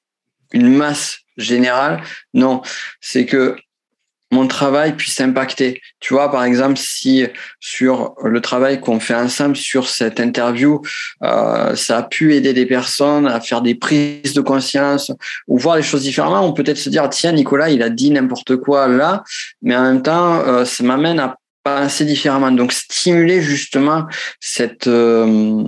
une 0.51 0.75
masse 0.75 1.19
générale. 1.37 2.03
Non, 2.33 2.61
c'est 3.01 3.25
que 3.25 3.55
mon 4.35 4.47
travail 4.47 4.95
puisse 4.97 5.19
impacter. 5.21 5.81
Tu 6.01 6.13
vois, 6.13 6.29
par 6.29 6.43
exemple, 6.43 6.77
si 6.77 7.25
sur 7.61 8.15
le 8.23 8.41
travail 8.41 8.81
qu'on 8.81 8.99
fait 8.99 9.15
ensemble 9.15 9.55
sur 9.55 9.87
cette 9.87 10.19
interview, 10.19 10.81
euh, 11.23 11.75
ça 11.75 11.99
a 11.99 12.03
pu 12.03 12.35
aider 12.35 12.53
des 12.53 12.65
personnes 12.65 13.27
à 13.27 13.39
faire 13.39 13.61
des 13.61 13.75
prises 13.75 14.33
de 14.33 14.41
conscience 14.41 15.11
ou 15.47 15.57
voir 15.57 15.77
les 15.77 15.83
choses 15.83 16.03
différemment, 16.03 16.45
on 16.45 16.51
peut 16.51 16.63
peut-être 16.63 16.77
se 16.77 16.89
dire, 16.89 17.09
tiens, 17.09 17.31
Nicolas, 17.31 17.69
il 17.69 17.81
a 17.81 17.89
dit 17.89 18.11
n'importe 18.11 18.57
quoi 18.57 18.87
là, 18.87 19.23
mais 19.61 19.75
en 19.75 19.83
même 19.83 20.01
temps, 20.01 20.41
euh, 20.41 20.65
ça 20.65 20.83
m'amène 20.83 21.19
à 21.19 21.37
penser 21.63 22.03
différemment. 22.03 22.51
Donc, 22.51 22.73
stimuler 22.73 23.41
justement 23.41 24.05
cette... 24.39 24.87
Euh, 24.87 25.63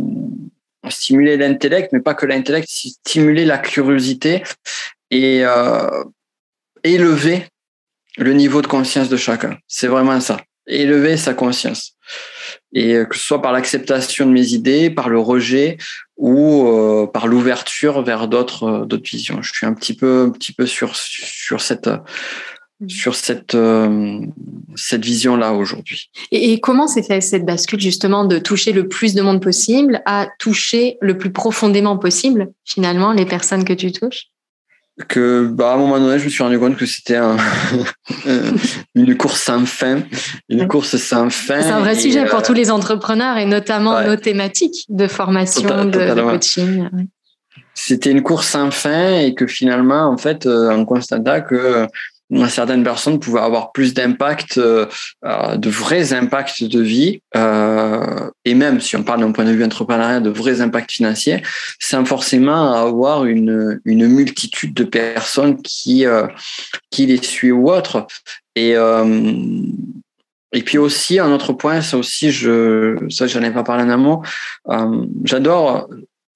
stimuler 0.89 1.35
l'intellect, 1.35 1.91
mais 1.91 1.99
pas 1.99 2.13
que 2.13 2.25
l'intellect, 2.25 2.69
stimuler 2.69 3.43
la 3.43 3.57
curiosité 3.57 4.43
et 5.11 5.43
élever 6.83 7.45
le 8.17 8.33
niveau 8.33 8.61
de 8.61 8.67
conscience 8.67 9.09
de 9.09 9.17
chacun. 9.17 9.57
C'est 9.67 9.87
vraiment 9.87 10.19
ça. 10.19 10.41
Élever 10.67 11.15
sa 11.15 11.33
conscience. 11.33 11.93
Et 12.73 12.95
euh, 12.95 13.05
que 13.05 13.15
ce 13.15 13.23
soit 13.23 13.41
par 13.41 13.53
l'acceptation 13.53 14.25
de 14.25 14.31
mes 14.31 14.49
idées, 14.49 14.89
par 14.89 15.07
le 15.09 15.19
rejet 15.19 15.77
ou 16.17 16.67
euh, 16.67 17.07
par 17.07 17.27
l'ouverture 17.27 18.01
vers 18.01 18.27
d'autres 18.27 18.63
euh, 18.63 18.85
d'autres 18.85 19.09
visions. 19.09 19.41
Je 19.41 19.53
suis 19.53 19.65
un 19.65 19.73
petit 19.73 19.93
peu 19.93 20.23
un 20.27 20.29
petit 20.31 20.51
peu 20.51 20.65
sur 20.65 20.95
sur 20.95 21.61
cette 21.61 21.89
sur 22.87 23.15
cette 23.15 23.55
euh, 23.55 24.19
cette 24.75 25.03
vision 25.03 25.35
là 25.35 25.53
aujourd'hui. 25.53 26.11
Et, 26.31 26.53
et, 26.53 26.59
comment 26.59 26.87
s'est 26.87 27.01
fait 27.01 27.21
cette 27.21 27.45
bascule 27.45 27.79
justement 27.79 28.25
de 28.25 28.37
toucher 28.37 28.71
le 28.71 28.87
plus 28.87 29.15
de 29.15 29.21
monde 29.21 29.41
possible 29.41 30.01
à 30.05 30.27
toucher 30.37 30.97
le 31.01 31.17
plus 31.17 31.31
profondément 31.31 31.97
possible 31.97 32.49
finalement 32.65 33.13
les 33.13 33.25
personnes 33.25 33.63
que 33.63 33.73
tu 33.73 33.91
touches? 33.91 34.27
Que 35.07 35.47
bah, 35.47 35.71
à 35.71 35.75
un 35.75 35.77
moment 35.77 35.99
donné, 35.99 36.19
je 36.19 36.25
me 36.25 36.29
suis 36.29 36.43
rendu 36.43 36.57
compte 36.57 36.75
que 36.75 36.85
c'était 36.85 37.17
un, 37.17 37.37
une 38.95 39.15
course 39.15 39.41
sans 39.41 39.65
fin, 39.65 40.01
une 40.49 40.67
course 40.67 40.97
sans 40.97 41.29
fin. 41.29 41.61
C'est 41.61 41.69
un 41.69 41.81
vrai 41.81 41.95
sujet 41.95 42.25
pour 42.25 42.39
euh, 42.39 42.43
tous 42.43 42.53
les 42.53 42.71
entrepreneurs 42.71 43.37
et 43.37 43.45
notamment 43.45 43.95
ouais. 43.95 44.07
nos 44.07 44.15
thématiques 44.15 44.85
de 44.89 45.07
formation, 45.07 45.63
Total, 45.63 45.91
de, 45.91 46.15
de, 46.15 46.21
coaching. 46.21 46.81
Ouais. 46.93 47.07
C'était 47.75 48.09
une 48.09 48.23
course 48.23 48.47
sans 48.47 48.71
fin 48.71 49.19
et 49.19 49.35
que 49.35 49.45
finalement, 49.45 50.09
en 50.09 50.17
fait, 50.17 50.47
euh, 50.47 50.71
on 50.71 50.83
constata 50.83 51.41
que 51.41 51.87
certaines 52.49 52.83
personnes 52.83 53.19
pouvaient 53.19 53.41
avoir 53.41 53.71
plus 53.71 53.93
d'impact, 53.93 54.57
euh, 54.57 54.85
de 55.55 55.69
vrais 55.69 56.13
impacts 56.13 56.63
de 56.63 56.81
vie, 56.81 57.21
euh, 57.35 58.29
et 58.43 58.53
même 58.53 58.81
si 58.81 58.95
on 58.95 59.03
parle 59.03 59.21
d'un 59.21 59.31
point 59.31 59.45
de 59.45 59.51
vue 59.51 59.63
entrepreneurial, 59.63 60.21
de 60.21 60.29
vrais 60.29 60.61
impacts 60.61 60.91
financiers, 60.91 61.41
sans 61.79 62.03
forcément 62.05 62.73
avoir 62.73 63.25
une, 63.25 63.79
une 63.85 64.07
multitude 64.07 64.73
de 64.73 64.83
personnes 64.83 65.61
qui, 65.61 66.05
euh, 66.05 66.27
qui 66.91 67.05
les 67.05 67.21
suivent 67.21 67.57
ou 67.57 67.69
autres. 67.69 68.05
Et, 68.55 68.75
euh, 68.75 69.61
et 70.51 70.63
puis 70.63 70.77
aussi, 70.77 71.19
un 71.19 71.31
autre 71.31 71.53
point, 71.53 71.81
ça 71.81 71.97
aussi, 71.97 72.31
je, 72.31 72.97
ça, 73.09 73.27
j'en 73.27 73.43
ai 73.43 73.51
pas 73.51 73.63
parlé 73.63 73.83
en 73.83 73.89
amont, 73.89 74.21
euh, 74.69 75.05
j'adore, 75.23 75.89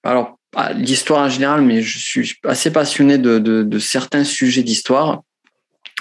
alors, 0.03 0.37
l'histoire 0.75 1.25
en 1.25 1.29
général, 1.29 1.61
mais 1.61 1.81
je 1.81 1.97
suis 1.97 2.35
assez 2.43 2.71
passionné 2.71 3.17
de, 3.17 3.39
de 3.39 3.79
certains 3.79 4.25
sujets 4.25 4.63
d'histoire 4.63 5.21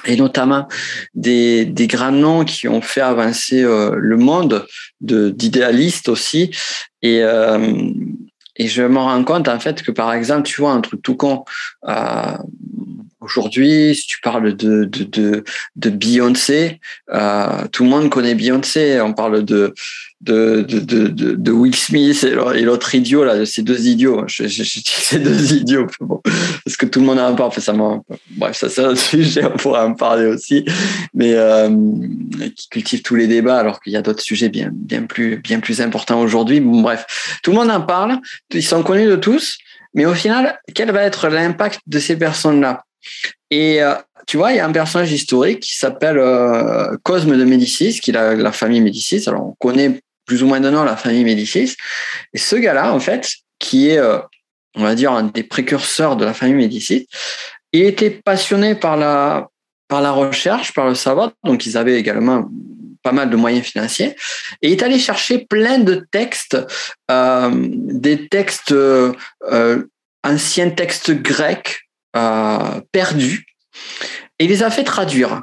et 0.07 0.16
notamment 0.16 0.66
des, 1.14 1.64
des 1.64 1.86
grands 1.86 2.12
noms 2.12 2.44
qui 2.44 2.68
ont 2.68 2.80
fait 2.80 3.01
avancer 3.01 3.62
euh, 3.62 3.94
le 3.96 4.16
monde, 4.16 4.66
d'idéalistes 5.01 6.09
aussi. 6.09 6.51
Et, 7.03 7.22
euh, 7.22 7.90
et 8.57 8.68
je 8.68 8.82
me 8.82 8.98
rends 8.98 9.24
compte 9.24 9.48
en 9.48 9.59
fait 9.59 9.82
que 9.82 9.90
par 9.90 10.12
exemple, 10.12 10.42
tu 10.42 10.61
vois, 10.61 10.72
un 10.72 10.80
truc 10.80 11.03
tout 11.03 11.16
con, 11.16 11.44
euh, 11.88 12.36
Aujourd'hui, 13.30 13.94
si 13.94 14.08
tu 14.08 14.20
parles 14.20 14.56
de, 14.56 14.84
de, 14.84 15.04
de, 15.04 15.44
de 15.76 15.90
Beyoncé, 15.90 16.80
euh, 17.12 17.68
tout 17.70 17.84
le 17.84 17.90
monde 17.90 18.10
connaît 18.10 18.34
Beyoncé. 18.34 19.00
On 19.00 19.12
parle 19.12 19.44
de, 19.44 19.72
de, 20.20 20.62
de, 20.68 20.80
de, 20.80 21.34
de 21.34 21.52
Will 21.52 21.76
Smith 21.76 22.24
et 22.24 22.62
l'autre 22.62 22.92
idiot, 22.92 23.22
là, 23.22 23.46
ces 23.46 23.62
deux 23.62 23.86
idiots. 23.86 24.24
Je, 24.26 24.48
je 24.48 24.64
ces 24.84 25.20
deux 25.20 25.52
idiots, 25.52 25.86
bon, 26.00 26.20
parce 26.64 26.76
que 26.76 26.86
tout 26.86 26.98
le 26.98 27.06
monde 27.06 27.20
en 27.20 27.36
parle. 27.36 27.52
Bref, 28.30 28.56
ça 28.56 28.68
c'est 28.68 28.82
un 28.82 28.96
sujet, 28.96 29.44
on 29.44 29.56
pourrait 29.56 29.82
en 29.82 29.94
parler 29.94 30.26
aussi, 30.26 30.64
mais 31.14 31.34
euh, 31.34 31.70
qui 32.56 32.68
cultive 32.68 33.02
tous 33.02 33.14
les 33.14 33.28
débats 33.28 33.60
alors 33.60 33.80
qu'il 33.80 33.92
y 33.92 33.96
a 33.96 34.02
d'autres 34.02 34.22
sujets 34.22 34.48
bien, 34.48 34.70
bien, 34.72 35.02
plus, 35.02 35.36
bien 35.36 35.60
plus 35.60 35.80
importants 35.80 36.20
aujourd'hui. 36.20 36.58
Bref, 36.58 37.38
tout 37.44 37.52
le 37.52 37.58
monde 37.58 37.70
en 37.70 37.80
parle, 37.80 38.18
ils 38.52 38.62
sont 38.64 38.82
connus 38.82 39.06
de 39.06 39.16
tous. 39.16 39.56
mais 39.94 40.04
au 40.04 40.14
final, 40.14 40.58
quel 40.74 40.90
va 40.90 41.02
être 41.02 41.28
l'impact 41.28 41.80
de 41.86 42.00
ces 42.00 42.16
personnes-là? 42.16 42.84
Et 43.51 43.82
euh, 43.82 43.94
tu 44.26 44.36
vois, 44.36 44.53
il 44.53 44.57
y 44.57 44.61
a 44.61 44.66
un 44.66 44.72
personnage 44.72 45.12
historique 45.12 45.61
qui 45.61 45.76
s'appelle 45.76 46.18
euh, 46.18 46.96
Cosme 47.03 47.36
de 47.36 47.44
Médicis, 47.44 48.01
qui 48.01 48.11
est 48.11 48.14
la, 48.14 48.53
famille 48.53 48.80
Médicis. 48.80 49.24
Alors, 49.26 49.46
on 49.46 49.55
connaît 49.59 50.01
plus 50.24 50.42
ou 50.42 50.46
moins 50.46 50.61
de 50.61 50.70
nom 50.70 50.84
la 50.84 50.96
famille 50.96 51.24
Médicis. 51.24 51.76
Et 52.32 52.38
ce 52.38 52.57
gars-là, 52.57 52.94
en 52.94 53.01
fait, 53.01 53.28
qui 53.59 53.90
est, 53.90 53.98
euh, 53.98 54.18
on 54.76 54.82
va 54.82 54.94
dire, 54.94 55.12
un 55.12 55.24
des 55.24 55.42
précurseurs 55.42 56.16
de 56.16 56.24
la 56.24 56.32
famille 56.32 56.55
Médicis, 56.55 57.09
il 57.72 57.82
était 57.82 58.11
passionné 58.11 58.74
par 58.74 58.96
la, 58.96 59.48
par 59.88 60.01
la 60.01 60.12
recherche, 60.12 60.72
par 60.72 60.88
le 60.88 60.94
savoir. 60.94 61.32
Donc, 61.44 61.66
ils 61.66 61.76
avaient 61.76 61.98
également 61.98 62.48
pas 63.03 63.12
mal 63.12 63.30
de 63.30 63.36
moyens 63.36 63.66
financiers. 63.66 64.14
Et 64.62 64.68
il 64.68 64.72
est 64.72 64.82
allé 64.82 64.98
chercher 64.98 65.46
plein 65.46 65.78
de 65.78 66.07
textes, 66.11 66.57
des 67.09 68.28
textes, 68.28 68.74
anciens 70.22 70.70
textes 70.70 71.12
grecs 71.12 71.89
euh, 72.16 72.80
perdus, 72.92 73.46
et 74.38 74.44
il 74.44 74.50
les 74.50 74.62
a 74.62 74.70
fait 74.70 74.84
traduire. 74.84 75.42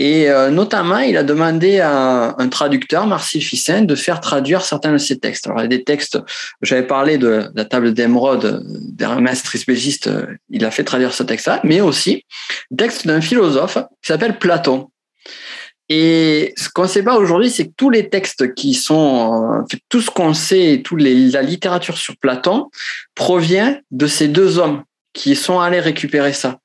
Et 0.00 0.30
euh, 0.30 0.50
notamment, 0.50 0.98
il 0.98 1.16
a 1.16 1.24
demandé 1.24 1.80
à 1.80 2.36
un 2.38 2.48
traducteur, 2.48 3.08
Marcel 3.08 3.42
Fissin, 3.42 3.82
de 3.82 3.96
faire 3.96 4.20
traduire 4.20 4.62
certains 4.62 4.92
de 4.92 4.98
ses 4.98 5.18
textes. 5.18 5.48
Alors, 5.48 5.58
il 5.58 5.62
y 5.62 5.64
a 5.64 5.68
des 5.68 5.82
textes, 5.82 6.20
j'avais 6.62 6.86
parlé 6.86 7.18
de 7.18 7.50
la 7.52 7.64
table 7.64 7.92
d'émeraude 7.92 8.62
d'Hermès 8.64 9.42
Trismégiste, 9.42 10.08
il 10.50 10.64
a 10.64 10.70
fait 10.70 10.84
traduire 10.84 11.12
ce 11.12 11.24
texte-là, 11.24 11.60
mais 11.64 11.80
aussi 11.80 12.24
texte 12.76 13.08
d'un 13.08 13.20
philosophe 13.20 13.78
qui 14.00 14.08
s'appelle 14.08 14.38
Platon. 14.38 14.88
Et 15.88 16.52
ce 16.56 16.68
qu'on 16.68 16.82
ne 16.82 16.88
sait 16.88 17.02
pas 17.02 17.16
aujourd'hui, 17.16 17.50
c'est 17.50 17.66
que 17.66 17.72
tous 17.76 17.90
les 17.90 18.08
textes 18.08 18.54
qui 18.54 18.74
sont, 18.74 19.64
tout 19.88 20.02
ce 20.02 20.10
qu'on 20.10 20.34
sait, 20.34 20.82
toute 20.84 21.00
la 21.00 21.42
littérature 21.42 21.96
sur 21.96 22.16
Platon 22.18 22.70
provient 23.14 23.78
de 23.90 24.06
ces 24.06 24.28
deux 24.28 24.58
hommes 24.58 24.84
qui 25.12 25.36
sont 25.36 25.60
allés 25.60 25.80
récupérer 25.80 26.32
ça. 26.32 26.58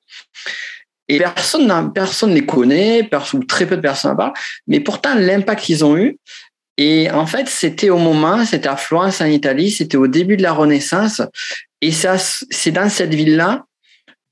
Et 1.08 1.18
personne, 1.18 1.91
personne 1.94 2.30
ne 2.30 2.36
les 2.36 2.46
connaît, 2.46 3.10
ou 3.34 3.44
très 3.44 3.66
peu 3.66 3.76
de 3.76 3.82
personnes 3.82 4.12
en 4.12 4.16
parlent, 4.16 4.34
mais 4.68 4.80
pourtant 4.80 5.16
l'impact 5.16 5.64
qu'ils 5.64 5.84
ont 5.84 5.98
eu. 5.98 6.18
Et 6.78 7.12
en 7.12 7.26
fait, 7.28 7.48
c'était 7.48 7.89
au 7.89 7.98
moment, 7.98 8.46
c'était 8.46 8.70
à 8.70 8.78
Florence 8.78 9.22
en 9.22 9.26
Italie, 9.26 9.70
c'était 9.70 9.98
au 9.98 10.08
début 10.08 10.38
de 10.38 10.44
la 10.44 10.54
Renaissance. 10.54 11.22
Et 11.82 11.91
c'est 11.91 12.72
dans 12.72 12.89
cette 12.89 13.14
ville-là 13.14 13.66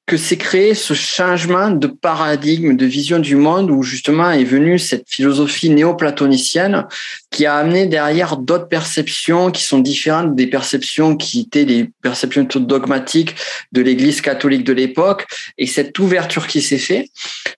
que 0.07 0.17
s'est 0.17 0.37
créé 0.37 0.73
ce 0.73 0.93
changement 0.93 1.69
de 1.69 1.87
paradigme, 1.87 2.75
de 2.75 2.85
vision 2.85 3.19
du 3.19 3.35
monde, 3.35 3.71
où 3.71 3.81
justement 3.83 4.31
est 4.31 4.43
venue 4.43 4.77
cette 4.77 5.07
philosophie 5.07 5.69
néo-platonicienne 5.69 6.85
qui 7.29 7.45
a 7.45 7.55
amené 7.55 7.85
derrière 7.85 8.35
d'autres 8.37 8.67
perceptions 8.67 9.51
qui 9.51 9.63
sont 9.63 9.79
différentes 9.79 10.35
des 10.35 10.47
perceptions 10.47 11.15
qui 11.15 11.41
étaient 11.41 11.63
les 11.63 11.89
perceptions 12.01 12.45
dogmatiques 12.55 13.35
de 13.71 13.81
l'Église 13.81 14.21
catholique 14.21 14.63
de 14.63 14.73
l'époque, 14.73 15.27
et 15.57 15.67
cette 15.67 15.97
ouverture 15.99 16.47
qui 16.47 16.61
s'est 16.61 16.77
faite 16.77 17.07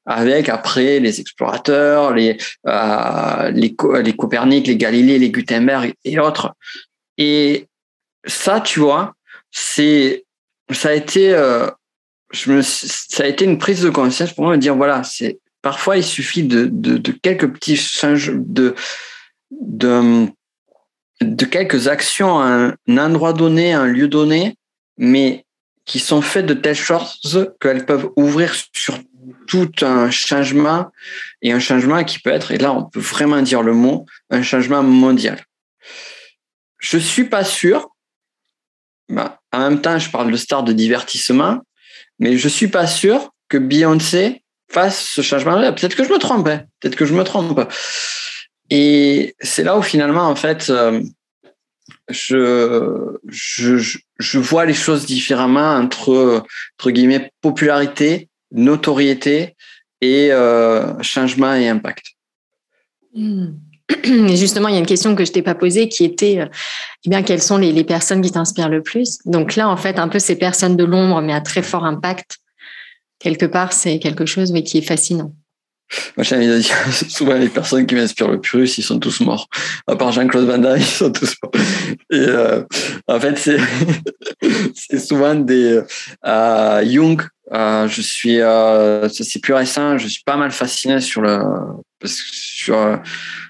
avec 0.05 0.49
après 0.49 0.99
les 0.99 1.19
explorateurs, 1.21 2.13
les, 2.13 2.37
euh, 2.67 3.51
les, 3.51 3.75
les 4.03 4.13
Copernic, 4.13 4.67
les 4.67 4.77
Galilée, 4.77 5.17
les 5.17 5.31
Gutenberg 5.31 5.93
et 6.03 6.19
autres. 6.19 6.53
Et 7.17 7.67
ça, 8.25 8.59
tu 8.59 8.79
vois, 8.79 9.15
c'est 9.51 10.25
ça 10.71 10.89
a 10.89 10.93
été 10.93 11.33
euh, 11.33 11.67
ça 12.33 13.23
a 13.23 13.27
été 13.27 13.45
une 13.45 13.57
prise 13.57 13.81
de 13.81 13.89
conscience 13.89 14.33
pour 14.33 14.45
moi 14.45 14.55
de 14.55 14.61
dire 14.61 14.75
voilà, 14.75 15.03
c'est 15.03 15.39
parfois 15.61 15.97
il 15.97 16.03
suffit 16.03 16.43
de, 16.43 16.67
de, 16.71 17.11
quelques 17.11 17.51
petits 17.51 17.77
changements, 17.77 18.43
de, 18.45 18.75
de, 19.51 21.45
quelques 21.45 21.87
actions 21.87 22.39
à 22.39 22.73
un 22.87 22.97
endroit 22.97 23.33
donné, 23.33 23.73
à 23.73 23.81
un 23.81 23.87
lieu 23.87 24.07
donné, 24.07 24.57
mais 24.97 25.45
qui 25.85 25.99
sont 25.99 26.21
faites 26.21 26.45
de 26.45 26.53
telle 26.53 26.75
sorte 26.75 27.19
qu'elles 27.59 27.85
peuvent 27.85 28.09
ouvrir 28.15 28.53
sur 28.73 28.97
tout 29.47 29.71
un 29.81 30.09
changement 30.09 30.91
et 31.41 31.51
un 31.51 31.59
changement 31.59 32.03
qui 32.03 32.19
peut 32.19 32.29
être, 32.29 32.51
et 32.51 32.57
là 32.57 32.73
on 32.73 32.83
peut 32.83 32.99
vraiment 32.99 33.41
dire 33.41 33.61
le 33.61 33.73
mot, 33.73 34.05
un 34.29 34.41
changement 34.41 34.83
mondial. 34.83 35.43
Je 36.79 36.97
suis 36.97 37.25
pas 37.25 37.43
sûr, 37.43 37.89
bah, 39.09 39.39
en 39.51 39.59
même 39.59 39.81
temps 39.81 39.99
je 39.99 40.09
parle 40.09 40.31
de 40.31 40.37
star 40.37 40.63
de 40.63 40.73
divertissement, 40.73 41.61
mais 42.23 42.37
je 42.37 42.47
suis 42.47 42.69
pas 42.69 42.87
sûr 42.87 43.33
que 43.49 43.57
Beyoncé 43.57 44.43
fasse 44.71 45.05
ce 45.05 45.21
changement-là. 45.21 45.73
Peut-être 45.73 45.93
que 45.93 46.05
je 46.05 46.09
me 46.09 46.17
trompe, 46.19 46.47
hein. 46.47 46.63
peut-être 46.79 46.95
que 46.95 47.05
je 47.05 47.13
me 47.13 47.25
trompe. 47.25 47.69
Et 48.69 49.35
c'est 49.41 49.65
là 49.65 49.77
où 49.77 49.81
finalement, 49.81 50.29
en 50.29 50.35
fait, 50.37 50.69
euh, 50.69 51.03
je, 52.07 53.17
je, 53.27 54.39
vois 54.39 54.65
les 54.65 54.73
choses 54.73 55.05
différemment 55.05 55.75
entre, 55.75 56.45
entre 56.79 56.91
guillemets, 56.91 57.29
popularité, 57.41 58.29
notoriété 58.51 59.57
et 59.99 60.31
euh, 60.31 60.93
changement 61.01 61.53
et 61.53 61.67
impact. 61.67 62.05
Hmm. 63.13 63.47
Justement, 64.03 64.67
il 64.67 64.73
y 64.73 64.77
a 64.77 64.79
une 64.79 64.85
question 64.85 65.15
que 65.15 65.25
je 65.25 65.31
t'ai 65.31 65.41
pas 65.41 65.55
posée 65.55 65.89
qui 65.89 66.03
était, 66.03 66.39
euh, 66.39 66.47
eh 67.05 67.09
bien, 67.09 67.23
quelles 67.23 67.41
sont 67.41 67.57
les, 67.57 67.83
personnes 67.83 68.21
qui 68.21 68.31
t'inspirent 68.31 68.69
le 68.69 68.81
plus? 68.81 69.19
Donc 69.25 69.55
là, 69.55 69.69
en 69.69 69.77
fait, 69.77 69.99
un 69.99 70.07
peu 70.07 70.19
ces 70.19 70.35
personnes 70.35 70.75
de 70.75 70.83
l'ombre, 70.83 71.21
mais 71.21 71.33
à 71.33 71.41
très 71.41 71.61
fort 71.61 71.85
impact, 71.85 72.37
quelque 73.19 73.45
part, 73.45 73.73
c'est 73.73 73.99
quelque 73.99 74.25
chose 74.25 74.51
mais 74.51 74.63
qui 74.63 74.77
est 74.77 74.81
fascinant. 74.81 75.33
Moi, 76.17 76.23
j'ai 76.23 76.35
envie 76.35 76.47
de 76.47 76.59
dire, 76.59 76.75
souvent 77.09 77.35
les 77.35 77.49
personnes 77.49 77.85
qui 77.85 77.95
m'inspirent 77.95 78.31
le 78.31 78.41
plus, 78.41 78.77
ils 78.77 78.83
sont 78.83 78.99
tous 78.99 79.19
morts. 79.21 79.47
À 79.87 79.95
part 79.95 80.11
Jean-Claude 80.11 80.45
Van 80.45 80.57
Damme, 80.57 80.77
ils 80.79 80.83
sont 80.83 81.11
tous 81.11 81.35
morts. 81.41 81.51
Et 82.11 82.19
euh, 82.19 82.63
en 83.07 83.19
fait, 83.19 83.37
c'est 83.37 84.99
souvent 85.05 85.35
des 85.35 85.81
euh, 86.25 86.85
Jung. 86.85 87.21
Euh, 87.51 87.87
je 87.87 88.01
suis, 88.01 88.39
euh, 88.39 89.09
c'est 89.09 89.39
plus 89.39 89.53
récent. 89.53 89.97
Je 89.97 90.07
suis 90.07 90.23
pas 90.23 90.37
mal 90.37 90.51
fasciné 90.51 91.01
sur 91.01 91.21
le 91.21 91.39
sur 92.05 93.01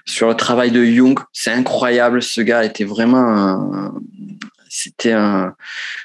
sur 0.04 0.28
le 0.28 0.34
travail 0.34 0.70
de 0.70 0.84
Jung. 0.84 1.18
C'est 1.32 1.52
incroyable. 1.52 2.22
Ce 2.22 2.40
gars 2.40 2.64
était 2.64 2.84
vraiment, 2.84 3.92
c'était 4.68 5.12
un, 5.12 5.54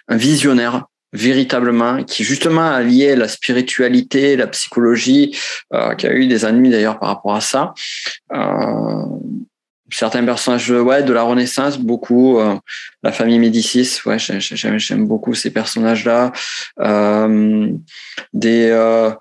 visionnaire 0.09 0.85
véritablement, 1.11 2.03
qui 2.03 2.23
justement 2.23 2.69
a 2.69 2.81
lié 2.81 3.15
la 3.15 3.27
spiritualité, 3.27 4.35
la 4.35 4.45
psychologie, 4.45 5.35
euh, 5.73 5.95
qui 5.95 6.05
a 6.05 6.13
eu 6.13 6.27
des 6.27 6.45
ennemis 6.45 6.69
d'ailleurs 6.69 6.99
par 6.99 7.09
rapport 7.09 7.35
à 7.35 7.41
ça. 7.41 7.73
Euh, 8.31 9.05
certains 9.91 10.23
personnages 10.25 10.71
ouais, 10.71 11.03
de 11.03 11.13
la 11.13 11.23
Renaissance, 11.23 11.77
beaucoup. 11.77 12.39
Euh, 12.39 12.55
la 13.03 13.11
famille 13.11 13.39
Médicis, 13.39 13.99
ouais, 14.05 14.17
j'aime 14.19 15.07
beaucoup 15.07 15.33
ces 15.33 15.51
personnages-là. 15.51 16.31
Euh, 16.79 17.71
des 18.33 18.69
euh, 18.69 19.11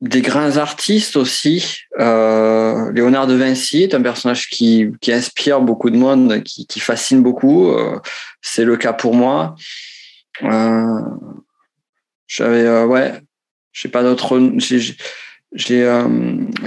des 0.00 0.22
grands 0.22 0.56
artistes 0.56 1.16
aussi. 1.16 1.78
Euh, 1.98 2.92
Léonard 2.92 3.26
de 3.26 3.34
Vinci 3.34 3.82
est 3.82 3.94
un 3.94 4.02
personnage 4.02 4.48
qui, 4.48 4.88
qui 5.00 5.12
inspire 5.12 5.60
beaucoup 5.60 5.88
de 5.88 5.96
monde, 5.96 6.42
qui, 6.42 6.66
qui 6.66 6.80
fascine 6.80 7.22
beaucoup. 7.22 7.70
Euh, 7.70 7.98
c'est 8.42 8.64
le 8.64 8.76
cas 8.76 8.92
pour 8.92 9.14
moi. 9.14 9.54
J'avais, 12.26 12.82
ouais, 12.84 13.20
j'ai 13.72 13.88
pas 13.88 14.02
d'autres. 14.02 14.38
J'ai 15.54 15.88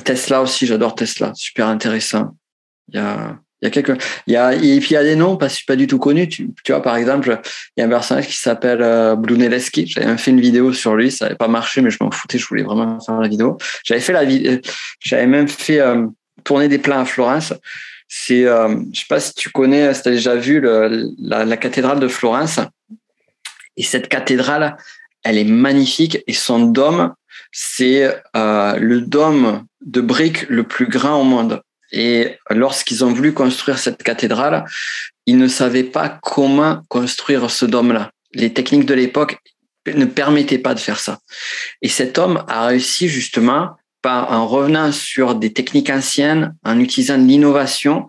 Tesla 0.03 0.41
aussi, 0.41 0.65
j'adore 0.65 0.95
Tesla, 0.95 1.33
super 1.35 1.67
intéressant. 1.67 2.35
Il 2.89 2.95
y 2.95 2.99
a, 2.99 3.37
il 3.61 3.65
y 3.65 3.67
a 3.67 3.71
quelques, 3.71 4.01
il 4.27 4.33
y 4.33 4.37
a, 4.37 4.53
et 4.53 4.79
puis 4.79 4.89
il 4.91 4.93
y 4.93 4.97
a 4.97 5.03
des 5.03 5.15
noms 5.15 5.35
pas, 5.35 5.47
pas 5.65 5.75
du 5.75 5.87
tout 5.87 5.99
connus. 5.99 6.27
Tu, 6.27 6.49
tu 6.63 6.71
vois, 6.71 6.81
par 6.81 6.95
exemple, 6.95 7.39
il 7.75 7.81
y 7.81 7.83
a 7.83 7.85
un 7.85 7.89
personnage 7.89 8.27
qui 8.27 8.37
s'appelle 8.37 8.81
euh, 8.81 9.15
Brunelleschi. 9.15 9.87
J'avais 9.87 10.17
fait 10.17 10.31
une 10.31 10.41
vidéo 10.41 10.73
sur 10.73 10.95
lui, 10.95 11.11
ça 11.11 11.25
n'avait 11.25 11.37
pas 11.37 11.47
marché, 11.47 11.81
mais 11.81 11.89
je 11.89 11.97
m'en 12.01 12.11
foutais, 12.11 12.37
je 12.37 12.47
voulais 12.47 12.63
vraiment 12.63 12.99
faire 12.99 13.19
la 13.19 13.27
vidéo. 13.27 13.57
J'avais 13.83 14.01
fait 14.01 14.13
la 14.13 14.25
vidéo, 14.25 14.59
j'avais 14.99 15.27
même 15.27 15.47
fait 15.47 15.81
tourner 16.43 16.67
des 16.67 16.77
plans 16.77 16.99
à 16.99 17.05
Florence. 17.05 17.53
C'est, 18.07 18.45
euh, 18.45 18.73
je 18.93 19.01
sais 19.01 19.05
pas 19.09 19.19
si 19.19 19.33
tu 19.33 19.49
connais, 19.49 19.93
si 19.93 20.01
tu 20.01 20.07
as 20.07 20.11
déjà 20.11 20.35
vu 20.35 20.61
le, 20.61 21.09
la, 21.19 21.43
la 21.43 21.57
cathédrale 21.57 21.99
de 21.99 22.07
Florence. 22.07 22.59
Et 23.75 23.83
cette 23.83 24.07
cathédrale, 24.07 24.77
elle 25.23 25.37
est 25.37 25.43
magnifique 25.43 26.19
et 26.25 26.33
son 26.33 26.67
dôme, 26.67 27.13
c'est 27.51 28.15
euh, 28.35 28.77
le 28.77 29.01
dôme 29.01 29.65
de 29.85 30.01
briques 30.01 30.47
le 30.49 30.63
plus 30.63 30.87
grand 30.87 31.19
au 31.19 31.23
monde. 31.23 31.61
Et 31.91 32.37
lorsqu'ils 32.49 33.03
ont 33.05 33.13
voulu 33.13 33.33
construire 33.33 33.79
cette 33.79 34.03
cathédrale, 34.03 34.65
ils 35.25 35.37
ne 35.37 35.47
savaient 35.47 35.83
pas 35.83 36.19
comment 36.21 36.81
construire 36.89 37.49
ce 37.49 37.65
dôme-là. 37.65 38.11
Les 38.33 38.53
techniques 38.53 38.85
de 38.85 38.93
l'époque 38.93 39.37
ne 39.87 40.05
permettaient 40.05 40.57
pas 40.57 40.73
de 40.73 40.79
faire 40.79 40.99
ça. 40.99 41.19
Et 41.81 41.89
cet 41.89 42.17
homme 42.17 42.43
a 42.47 42.67
réussi 42.67 43.07
justement 43.07 43.71
par, 44.01 44.31
en 44.31 44.47
revenant 44.47 44.91
sur 44.91 45.35
des 45.35 45.53
techniques 45.53 45.89
anciennes, 45.89 46.55
en 46.63 46.79
utilisant 46.79 47.17
l'innovation, 47.17 48.07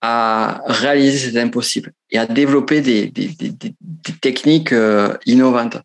à 0.00 0.62
réaliser 0.66 1.18
cet 1.18 1.36
impossible 1.36 1.92
et 2.10 2.18
à 2.18 2.26
développer 2.26 2.80
des, 2.80 3.08
des, 3.08 3.28
des, 3.28 3.50
des 3.50 4.12
techniques 4.20 4.72
euh, 4.72 5.16
innovantes. 5.26 5.78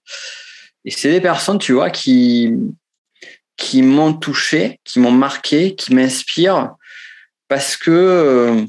Et 0.86 0.92
c'est 0.92 1.12
des 1.12 1.22
personnes, 1.22 1.60
tu 1.60 1.74
vois, 1.74 1.90
qui, 1.90 2.52
qui 3.58 3.82
m'ont 3.82 4.14
touché, 4.14 4.80
qui 4.84 5.00
m'ont 5.00 5.12
marqué, 5.12 5.76
qui 5.76 5.94
m'inspirent 5.96 6.76
parce 7.54 7.78
que 7.78 7.92
euh, 7.92 8.66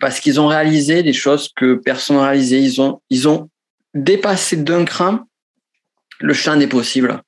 parce 0.00 0.20
qu'ils 0.20 0.38
ont 0.38 0.48
réalisé 0.48 1.02
des 1.02 1.14
choses 1.14 1.50
que 1.56 1.76
personne 1.76 2.16
n'a 2.16 2.24
réalisé. 2.24 2.58
Ils 2.58 2.78
ont, 2.82 3.00
ils 3.08 3.26
ont 3.26 3.48
dépasser 3.94 4.58
d'un 4.58 4.84
cran 4.84 5.20
le 6.20 6.34
champ 6.34 6.56
des 6.56 6.66
possibles. 6.66 7.22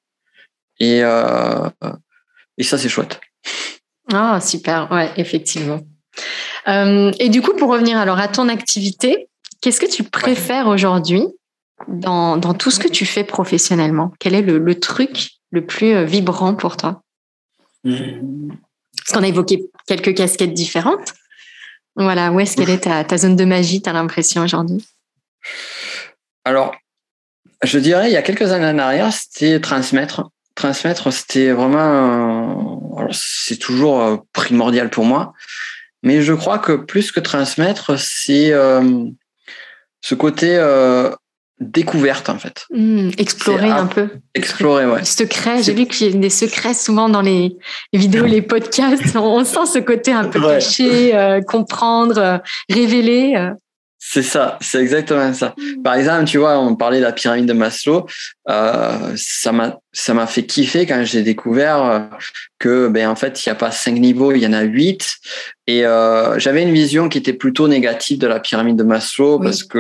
Et, 0.78 1.03
euh, 1.03 1.70
et 2.59 2.64
ça, 2.64 2.76
c'est 2.76 2.90
chouette. 2.90 3.18
Ah, 4.12 4.42
super, 4.42 4.92
ouais, 4.92 5.11
effectivement. 5.16 5.80
Euh, 6.68 7.11
et 7.18 7.30
du 7.30 7.40
coup, 7.40 7.55
pour 7.55 7.70
revenir 7.70 7.96
alors 7.96 8.18
à 8.18 8.28
ton 8.28 8.50
activité, 8.50 9.28
qu'est-ce 9.62 9.80
que 9.80 9.90
tu 9.90 10.03
préfères 10.03 10.66
aujourd'hui 10.66 11.22
dans, 11.88 12.36
dans, 12.36 12.53
tout 12.53 12.70
ce 12.70 12.78
que 12.78 12.88
tu 12.88 13.07
fais 13.07 13.24
professionnellement? 13.24 14.12
Quel 14.18 14.34
est 14.34 14.42
le, 14.42 14.59
le 14.59 14.78
truc 14.78 15.30
le 15.50 15.64
plus 15.64 16.05
vibrant 16.05 16.55
pour 16.55 16.76
toi? 16.76 17.03
Mmh. 17.84 18.50
Parce 19.05 19.16
qu'on 19.16 19.24
a 19.24 19.28
évoqué 19.28 19.64
quelques 19.86 20.14
casquettes 20.14 20.55
différentes. 20.55 21.14
Voilà, 21.96 22.32
où 22.32 22.40
est-ce 22.40 22.57
qu'elle 22.57 22.70
est 22.70 22.80
ta, 22.80 23.18
zone 23.18 23.36
de 23.36 23.44
magie, 23.44 23.82
tu 23.82 23.90
as 23.90 23.92
l'impression 23.92 24.42
aujourd'hui? 24.42 24.86
Alors, 26.44 26.74
je 27.62 27.78
dirais, 27.78 28.09
il 28.09 28.12
y 28.12 28.16
a 28.16 28.22
quelques 28.22 28.50
années 28.53 28.66
en 28.66 28.78
arrière, 28.78 29.12
c'était 29.12 29.61
transmettre. 29.61 30.30
Transmettre, 30.55 31.12
c'était 31.12 31.50
vraiment, 31.50 33.09
c'est 33.11 33.57
toujours 33.57 34.03
euh, 34.03 34.16
primordial 34.32 34.90
pour 34.90 35.05
moi. 35.05 35.32
Mais 36.03 36.22
je 36.22 36.32
crois 36.32 36.59
que 36.59 36.72
plus 36.72 37.12
que 37.12 37.20
transmettre, 37.20 37.98
c'est 37.98 38.53
euh, 38.53 39.05
ce 40.00 40.14
côté 40.14 40.57
euh, 40.57 41.11
découverte 41.62 42.28
en 42.28 42.38
fait. 42.38 42.66
Mmh, 42.70 43.10
explorer 43.18 43.70
un 43.70 43.86
peu. 43.86 44.08
Explorer, 44.34 44.86
ouais. 44.86 45.04
Secret. 45.04 45.62
J'ai 45.62 45.74
vu 45.74 45.86
qu'il 45.86 46.10
y 46.10 46.16
a 46.16 46.18
des 46.18 46.30
secrets 46.30 46.74
souvent 46.74 47.08
dans 47.08 47.22
les 47.22 47.56
vidéos, 47.92 48.26
les 48.26 48.42
podcasts. 48.42 49.16
On 49.16 49.44
sent 49.44 49.66
ce 49.72 49.78
côté 49.78 50.12
un 50.12 50.24
peu 50.24 50.40
caché, 50.40 51.40
comprendre, 51.46 52.40
révéler. 52.68 53.52
C'est 54.04 54.24
ça, 54.24 54.58
c'est 54.60 54.80
exactement 54.80 55.32
ça. 55.32 55.54
Mm. 55.56 55.82
Par 55.82 55.94
exemple, 55.94 56.24
tu 56.24 56.38
vois, 56.38 56.58
on 56.58 56.74
parlait 56.74 56.98
de 56.98 57.04
la 57.04 57.12
pyramide 57.12 57.46
de 57.46 57.52
Maslow. 57.52 58.04
Euh, 58.48 59.12
ça 59.14 59.52
m'a, 59.52 59.78
ça 59.92 60.12
m'a 60.12 60.26
fait 60.26 60.44
kiffer 60.44 60.86
quand 60.86 61.04
j'ai 61.04 61.22
découvert 61.22 61.84
euh, 61.84 62.00
que, 62.58 62.88
ben 62.88 63.08
en 63.08 63.14
fait, 63.14 63.46
il 63.46 63.48
n'y 63.48 63.52
a 63.52 63.54
pas 63.54 63.70
cinq 63.70 64.00
niveaux, 64.00 64.32
il 64.32 64.42
y 64.42 64.46
en 64.46 64.54
a 64.54 64.62
huit. 64.62 65.18
Et 65.68 65.86
euh, 65.86 66.36
j'avais 66.40 66.64
une 66.64 66.72
vision 66.72 67.08
qui 67.08 67.16
était 67.16 67.32
plutôt 67.32 67.68
négative 67.68 68.18
de 68.18 68.26
la 68.26 68.40
pyramide 68.40 68.76
de 68.76 68.82
Maslow 68.82 69.38
parce 69.38 69.62
que 69.62 69.78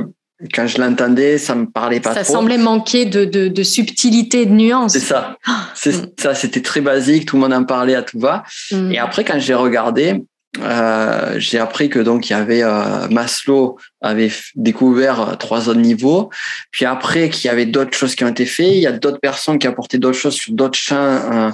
quand 0.52 0.66
je 0.66 0.78
l'entendais, 0.80 1.38
ça 1.38 1.54
me 1.54 1.66
parlait 1.66 2.00
pas 2.00 2.14
ça 2.14 2.22
trop. 2.22 2.32
Ça 2.32 2.38
semblait 2.38 2.58
manquer 2.58 3.04
de, 3.04 3.24
de, 3.24 3.48
de, 3.48 3.62
subtilité, 3.62 4.46
de 4.46 4.52
nuance. 4.52 4.92
C'est 4.92 5.00
ça. 5.00 5.36
C'est 5.74 5.96
mm. 5.96 6.10
ça. 6.18 6.34
C'était 6.34 6.62
très 6.62 6.80
basique. 6.80 7.26
Tout 7.26 7.36
le 7.36 7.42
monde 7.42 7.52
en 7.52 7.64
parlait 7.64 7.94
à 7.94 8.02
tout 8.02 8.18
va. 8.18 8.44
Mm. 8.70 8.92
Et 8.92 8.98
après, 8.98 9.24
quand 9.24 9.38
j'ai 9.38 9.54
regardé, 9.54 10.22
euh, 10.60 11.34
j'ai 11.38 11.58
appris 11.58 11.88
que 11.88 11.98
donc 11.98 12.28
il 12.28 12.32
y 12.32 12.36
avait 12.36 12.62
euh, 12.62 13.08
Maslow 13.08 13.78
avait 14.02 14.30
découvert 14.54 15.20
euh, 15.20 15.34
trois 15.34 15.70
autres 15.70 15.80
niveaux, 15.80 16.28
puis 16.70 16.84
après 16.84 17.30
qu'il 17.30 17.48
y 17.48 17.50
avait 17.50 17.64
d'autres 17.64 17.96
choses 17.96 18.14
qui 18.14 18.22
ont 18.24 18.28
été 18.28 18.44
faites, 18.44 18.74
il 18.74 18.80
y 18.80 18.86
a 18.86 18.92
d'autres 18.92 19.20
personnes 19.20 19.58
qui 19.58 19.66
apportaient 19.66 19.98
d'autres 19.98 20.18
choses 20.18 20.34
sur 20.34 20.52
d'autres 20.52 20.78
champs. 20.78 20.96
Hein, 20.96 21.52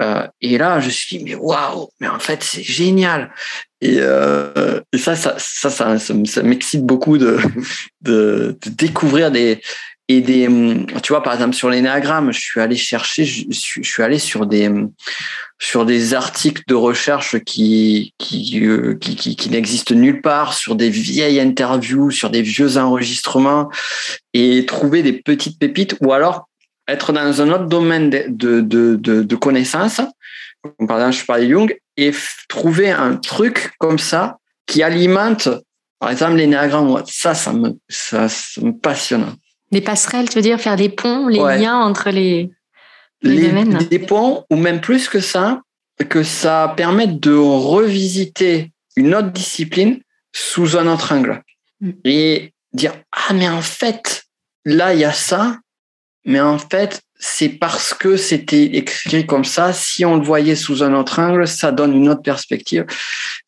euh, 0.00 0.26
et 0.40 0.56
là, 0.56 0.80
je 0.80 0.86
me 0.86 0.90
suis 0.90 1.18
dit 1.18 1.24
mais 1.24 1.34
waouh, 1.34 1.90
mais 2.00 2.08
en 2.08 2.18
fait 2.18 2.42
c'est 2.42 2.62
génial. 2.62 3.30
Et, 3.82 3.96
euh, 3.98 4.80
ça, 4.94 5.16
ça, 5.16 5.36
ça, 5.38 5.70
ça, 5.70 5.98
ça 5.98 6.42
m'excite 6.42 6.84
beaucoup 6.84 7.18
de, 7.18 7.38
de, 8.02 8.58
de 8.62 8.70
découvrir 8.70 9.30
des 9.30 9.60
et 10.12 10.20
des, 10.22 10.48
tu 11.04 11.12
vois, 11.12 11.22
par 11.22 11.34
exemple 11.34 11.54
sur 11.54 11.70
l'énéagramme, 11.70 12.32
je 12.32 12.40
suis 12.40 12.60
allé 12.60 12.74
chercher, 12.74 13.24
je 13.24 13.44
suis, 13.52 13.84
je 13.84 13.88
suis 13.88 14.02
allé 14.02 14.18
sur 14.18 14.44
des 14.44 14.68
sur 15.60 15.86
des 15.86 16.14
articles 16.14 16.64
de 16.66 16.74
recherche 16.74 17.38
qui 17.44 18.12
qui, 18.18 18.58
euh, 18.66 18.96
qui, 19.00 19.14
qui, 19.14 19.36
qui 19.36 19.50
n'existent 19.50 19.94
nulle 19.94 20.20
part, 20.20 20.54
sur 20.54 20.74
des 20.74 20.90
vieilles 20.90 21.38
interviews, 21.38 22.10
sur 22.10 22.28
des 22.30 22.42
vieux 22.42 22.76
enregistrements, 22.76 23.70
et 24.34 24.66
trouver 24.66 25.04
des 25.04 25.12
petites 25.12 25.60
pépites, 25.60 25.94
ou 26.00 26.12
alors 26.12 26.48
être 26.88 27.12
dans 27.12 27.40
un 27.40 27.48
autre 27.52 27.66
domaine 27.66 28.10
de, 28.10 28.24
de, 28.28 28.96
de, 28.96 29.22
de 29.22 29.36
connaissances, 29.36 30.00
par 30.88 30.98
exemple, 30.98 31.16
je 31.16 31.24
parlais 31.24 31.48
Jung, 31.48 31.78
et 32.00 32.12
trouver 32.48 32.90
un 32.90 33.16
truc 33.16 33.72
comme 33.78 33.98
ça 33.98 34.38
qui 34.66 34.82
alimente, 34.82 35.48
par 35.98 36.10
exemple, 36.10 36.36
l'énéagramme. 36.36 37.02
Ça, 37.06 37.34
ça 37.34 37.52
me, 37.52 37.78
ça, 37.88 38.28
ça 38.28 38.60
me 38.60 38.72
passionne. 38.72 39.34
Des 39.70 39.80
passerelles, 39.80 40.28
tu 40.28 40.36
veux 40.36 40.42
dire, 40.42 40.60
faire 40.60 40.76
des 40.76 40.88
ponts, 40.88 41.28
les 41.28 41.38
liens 41.38 41.78
entre 41.78 42.10
les 42.10 42.50
les, 43.22 43.64
des 43.90 43.98
ponts, 43.98 44.44
ou 44.50 44.56
même 44.56 44.80
plus 44.80 45.08
que 45.08 45.20
ça, 45.20 45.60
que 46.08 46.22
ça 46.22 46.72
permette 46.74 47.20
de 47.20 47.34
revisiter 47.34 48.72
une 48.96 49.14
autre 49.14 49.30
discipline 49.30 50.00
sous 50.32 50.78
un 50.78 50.86
autre 50.86 51.12
angle. 51.14 51.42
Mm. 51.80 51.90
Et 52.04 52.54
dire, 52.72 52.94
ah, 53.12 53.34
mais 53.34 53.48
en 53.48 53.60
fait, 53.60 54.24
là, 54.64 54.94
il 54.94 55.00
y 55.00 55.04
a 55.04 55.12
ça, 55.12 55.58
mais 56.24 56.40
en 56.40 56.58
fait, 56.58 57.02
c'est 57.22 57.50
parce 57.50 57.92
que 57.92 58.16
c'était 58.16 58.64
écrit 58.64 59.26
comme 59.26 59.44
ça. 59.44 59.74
Si 59.74 60.06
on 60.06 60.16
le 60.16 60.24
voyait 60.24 60.56
sous 60.56 60.82
un 60.82 60.94
autre 60.94 61.18
angle, 61.18 61.46
ça 61.46 61.70
donne 61.70 61.94
une 61.94 62.08
autre 62.08 62.22
perspective. 62.22 62.86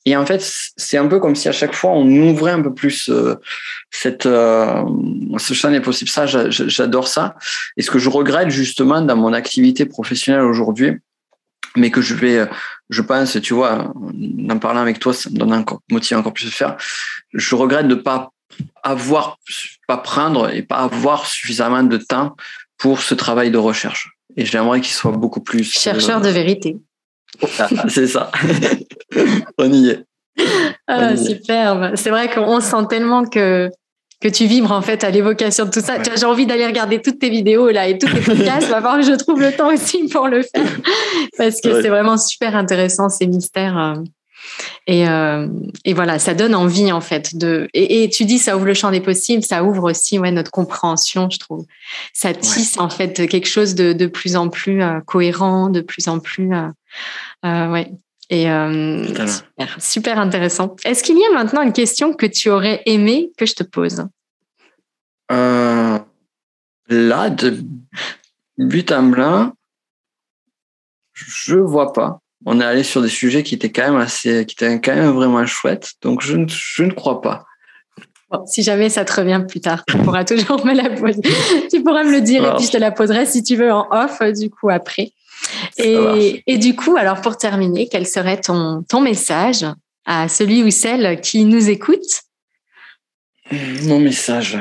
Et 0.04 0.14
en 0.14 0.26
fait, 0.26 0.46
c'est 0.76 0.98
un 0.98 1.06
peu 1.06 1.18
comme 1.18 1.34
si 1.34 1.48
à 1.48 1.52
chaque 1.52 1.74
fois 1.74 1.92
on 1.92 2.06
ouvrait 2.06 2.52
un 2.52 2.60
peu 2.60 2.74
plus 2.74 3.08
euh, 3.08 3.36
cette 3.90 4.26
euh, 4.26 4.84
ce 5.38 5.54
champ 5.54 5.70
des 5.70 5.80
possibles. 5.80 6.10
Ça, 6.10 6.26
j'adore 6.26 7.08
ça. 7.08 7.34
Et 7.78 7.82
ce 7.82 7.90
que 7.90 7.98
je 7.98 8.10
regrette 8.10 8.50
justement 8.50 9.00
dans 9.00 9.16
mon 9.16 9.32
activité 9.32 9.86
professionnelle 9.86 10.42
aujourd'hui, 10.42 10.98
mais 11.74 11.90
que 11.90 12.02
je 12.02 12.14
vais, 12.14 12.46
je 12.90 13.00
pense, 13.00 13.40
tu 13.40 13.54
vois, 13.54 13.94
en 14.50 14.58
parlant 14.58 14.82
avec 14.82 14.98
toi, 14.98 15.14
ça 15.14 15.30
me 15.30 15.36
donne 15.36 15.54
encore 15.54 15.80
motive 15.90 16.18
encore 16.18 16.34
plus 16.34 16.44
de 16.44 16.50
faire. 16.50 16.76
Je 17.32 17.54
regrette 17.54 17.88
de 17.88 17.94
pas 17.94 18.32
avoir, 18.82 19.38
pas 19.88 19.96
prendre 19.96 20.52
et 20.52 20.62
pas 20.62 20.76
avoir 20.76 21.24
suffisamment 21.24 21.82
de 21.82 21.96
temps 21.96 22.36
pour 22.82 23.00
ce 23.00 23.14
travail 23.14 23.52
de 23.52 23.58
recherche. 23.58 24.10
Et 24.36 24.44
j'aimerais 24.44 24.80
qu'il 24.80 24.92
soit 24.92 25.12
beaucoup 25.12 25.40
plus... 25.40 25.62
Chercheur 25.62 26.20
de 26.20 26.28
vérité. 26.28 26.76
Ah, 27.60 27.68
c'est 27.88 28.08
ça. 28.08 28.32
On 29.58 29.72
y 29.72 29.90
est. 29.90 30.04
Ah, 30.88 31.16
superbe. 31.16 31.92
C'est 31.94 32.10
vrai 32.10 32.28
qu'on 32.28 32.58
sent 32.58 32.84
tellement 32.90 33.24
que, 33.24 33.70
que 34.20 34.26
tu 34.26 34.46
vibres 34.46 34.72
en 34.72 34.82
fait 34.82 35.04
à 35.04 35.10
l'évocation 35.10 35.66
de 35.66 35.70
tout 35.70 35.80
ça. 35.80 35.94
J'ai 36.02 36.26
envie 36.26 36.44
d'aller 36.44 36.66
regarder 36.66 37.00
toutes 37.00 37.20
tes 37.20 37.30
vidéos 37.30 37.70
là 37.70 37.86
et 37.86 37.98
toutes 37.98 38.14
tes 38.14 38.20
podcasts. 38.20 38.68
va 38.68 38.80
voir 38.80 38.96
que 38.96 39.06
je 39.06 39.12
trouve 39.12 39.40
le 39.40 39.52
temps 39.52 39.72
aussi 39.72 40.08
pour 40.08 40.26
le 40.26 40.42
faire 40.42 40.76
parce 41.38 41.60
que 41.60 41.80
c'est 41.82 41.88
vraiment 41.88 42.18
super 42.18 42.56
intéressant 42.56 43.08
ces 43.08 43.28
mystères. 43.28 43.94
Et, 44.86 45.08
euh, 45.08 45.48
et, 45.84 45.94
voilà, 45.94 46.18
ça 46.18 46.34
donne 46.34 46.54
envie 46.54 46.92
en 46.92 47.00
fait 47.00 47.36
de. 47.36 47.68
Et, 47.72 48.08
tu 48.10 48.24
dis 48.24 48.38
ça 48.38 48.56
ouvre 48.56 48.66
le 48.66 48.74
champ 48.74 48.90
des 48.90 49.00
possibles, 49.00 49.42
ça 49.42 49.64
ouvre 49.64 49.90
aussi 49.90 50.18
ouais 50.18 50.30
notre 50.30 50.50
compréhension, 50.50 51.28
je 51.30 51.38
trouve. 51.38 51.64
Ça 52.12 52.34
tisse 52.34 52.78
en 52.78 52.88
fait 52.88 53.26
quelque 53.28 53.48
chose 53.48 53.74
de, 53.74 53.92
de 53.92 54.06
plus 54.06 54.36
en 54.36 54.48
plus 54.48 54.82
euh, 54.82 55.00
cohérent, 55.00 55.68
de 55.68 55.80
plus 55.80 56.08
en 56.08 56.18
plus 56.18 56.52
euh, 56.52 56.68
euh 57.44 57.70
ouais. 57.70 57.92
Et 58.30 58.44
super, 58.44 59.76
super 59.78 60.18
intéressant. 60.18 60.74
Est-ce 60.86 61.04
qu'il 61.04 61.18
y 61.18 61.24
a 61.24 61.34
maintenant 61.34 61.60
une 61.60 61.74
question 61.74 62.14
que 62.14 62.24
tu 62.24 62.48
aurais 62.48 62.80
aimé 62.86 63.30
que 63.36 63.44
je 63.44 63.52
te 63.52 63.62
pose? 63.62 64.06
Là, 65.28 66.00
de 67.28 67.62
but 68.56 68.90
à 68.90 69.02
blanc, 69.02 69.52
je 71.12 71.56
vois 71.56 71.92
pas 71.92 72.21
on 72.46 72.60
est 72.60 72.64
allé 72.64 72.82
sur 72.82 73.02
des 73.02 73.08
sujets 73.08 73.42
qui 73.42 73.54
étaient 73.54 73.70
quand 73.70 73.92
même 73.92 74.00
assez, 74.00 74.46
qui 74.46 74.54
étaient 74.54 74.80
quand 74.80 74.94
même 74.94 75.10
vraiment 75.10 75.44
chouettes. 75.46 75.92
Donc, 76.02 76.22
je 76.22 76.36
ne, 76.36 76.46
je 76.48 76.84
ne 76.84 76.92
crois 76.92 77.20
pas. 77.20 77.44
si 78.46 78.62
jamais 78.62 78.88
ça 78.88 79.04
te 79.04 79.12
revient 79.12 79.42
plus 79.48 79.60
tard, 79.60 79.84
tu 79.86 79.96
pourras 79.98 80.24
toujours 80.24 80.64
me 80.66 80.74
la 80.74 80.90
poser. 80.90 81.22
tu 81.70 81.82
pourras 81.82 82.04
me 82.04 82.12
le 82.12 82.20
dire 82.20 82.44
et 82.44 82.56
puis 82.56 82.66
je 82.66 82.72
te 82.72 82.78
la 82.78 82.90
poserai 82.90 83.26
si 83.26 83.42
tu 83.42 83.56
veux 83.56 83.72
en 83.72 83.86
off, 83.90 84.20
du 84.38 84.50
coup, 84.50 84.70
après. 84.70 85.12
Et, 85.76 86.42
et, 86.46 86.58
du 86.58 86.76
coup, 86.76 86.96
alors 86.96 87.20
pour 87.20 87.36
terminer, 87.36 87.88
quel 87.90 88.06
serait 88.06 88.40
ton, 88.40 88.84
ton 88.88 89.00
message 89.00 89.66
à 90.04 90.28
celui 90.28 90.62
ou 90.62 90.70
celle 90.70 91.20
qui 91.20 91.44
nous 91.44 91.68
écoute? 91.68 92.22
Mon 93.82 94.00
message. 94.00 94.58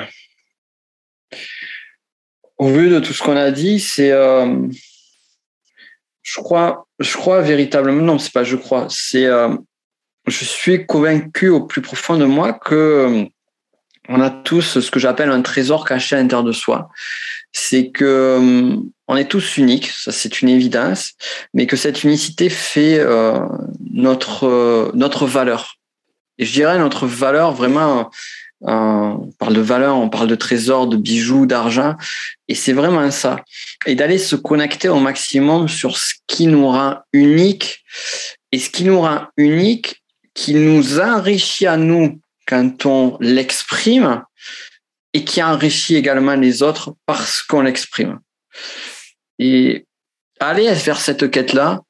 Au 2.57 2.67
vu 2.67 2.89
de 2.89 2.99
tout 2.99 3.13
ce 3.13 3.23
qu'on 3.23 3.37
a 3.37 3.51
dit, 3.51 3.79
c'est, 3.79 4.11
euh, 4.11 4.67
je 6.23 6.39
crois, 6.39 6.87
je 6.99 7.15
crois 7.15 7.41
véritablement, 7.41 8.01
non, 8.01 8.19
c'est 8.19 8.33
pas 8.33 8.43
je 8.43 8.55
crois, 8.55 8.87
c'est, 8.89 9.25
euh, 9.25 9.55
je 10.27 10.45
suis 10.45 10.85
convaincu 10.85 11.49
au 11.49 11.65
plus 11.65 11.81
profond 11.81 12.17
de 12.17 12.25
moi 12.25 12.53
que 12.53 12.75
euh, 12.75 13.25
on 14.09 14.21
a 14.21 14.29
tous 14.29 14.79
ce 14.79 14.91
que 14.91 14.99
j'appelle 14.99 15.29
un 15.29 15.41
trésor 15.41 15.85
caché 15.85 16.15
à 16.15 16.19
l'intérieur 16.19 16.43
de 16.43 16.51
soi. 16.51 16.89
C'est 17.53 17.89
que 17.91 18.05
euh, 18.05 18.75
on 19.07 19.17
est 19.17 19.29
tous 19.29 19.57
uniques, 19.57 19.89
ça 19.89 20.11
c'est 20.11 20.41
une 20.41 20.49
évidence, 20.49 21.13
mais 21.53 21.67
que 21.67 21.75
cette 21.75 22.03
unicité 22.03 22.49
fait 22.49 23.03
notre 23.91 24.91
notre 24.93 25.25
valeur. 25.25 25.75
Et 26.37 26.45
je 26.45 26.53
dirais 26.53 26.79
notre 26.79 27.07
valeur 27.07 27.51
vraiment 27.51 28.09
on 28.61 29.31
parle 29.39 29.53
de 29.55 29.61
valeur, 29.61 29.97
on 29.97 30.09
parle 30.09 30.27
de 30.27 30.35
trésor, 30.35 30.87
de 30.87 30.97
bijoux, 30.97 31.45
d'argent, 31.45 31.95
et 32.47 32.55
c'est 32.55 32.73
vraiment 32.73 33.09
ça. 33.11 33.43
Et 33.85 33.95
d'aller 33.95 34.17
se 34.17 34.35
connecter 34.35 34.89
au 34.89 34.99
maximum 34.99 35.67
sur 35.67 35.97
ce 35.97 36.13
qui 36.27 36.47
nous 36.47 36.67
rend 36.67 36.99
unique, 37.13 37.83
et 38.51 38.59
ce 38.59 38.69
qui 38.69 38.83
nous 38.83 39.01
rend 39.01 39.27
unique, 39.37 40.03
qui 40.33 40.53
nous 40.53 40.99
enrichit 40.99 41.67
à 41.67 41.77
nous 41.77 42.19
quand 42.47 42.85
on 42.85 43.17
l'exprime, 43.19 44.23
et 45.13 45.23
qui 45.23 45.41
enrichit 45.43 45.95
également 45.95 46.35
les 46.35 46.63
autres 46.63 46.95
parce 47.05 47.41
qu'on 47.41 47.61
l'exprime. 47.61 48.19
Et 49.39 49.85
aller 50.39 50.73
faire 50.75 50.99
cette 50.99 51.29
quête-là, 51.29 51.81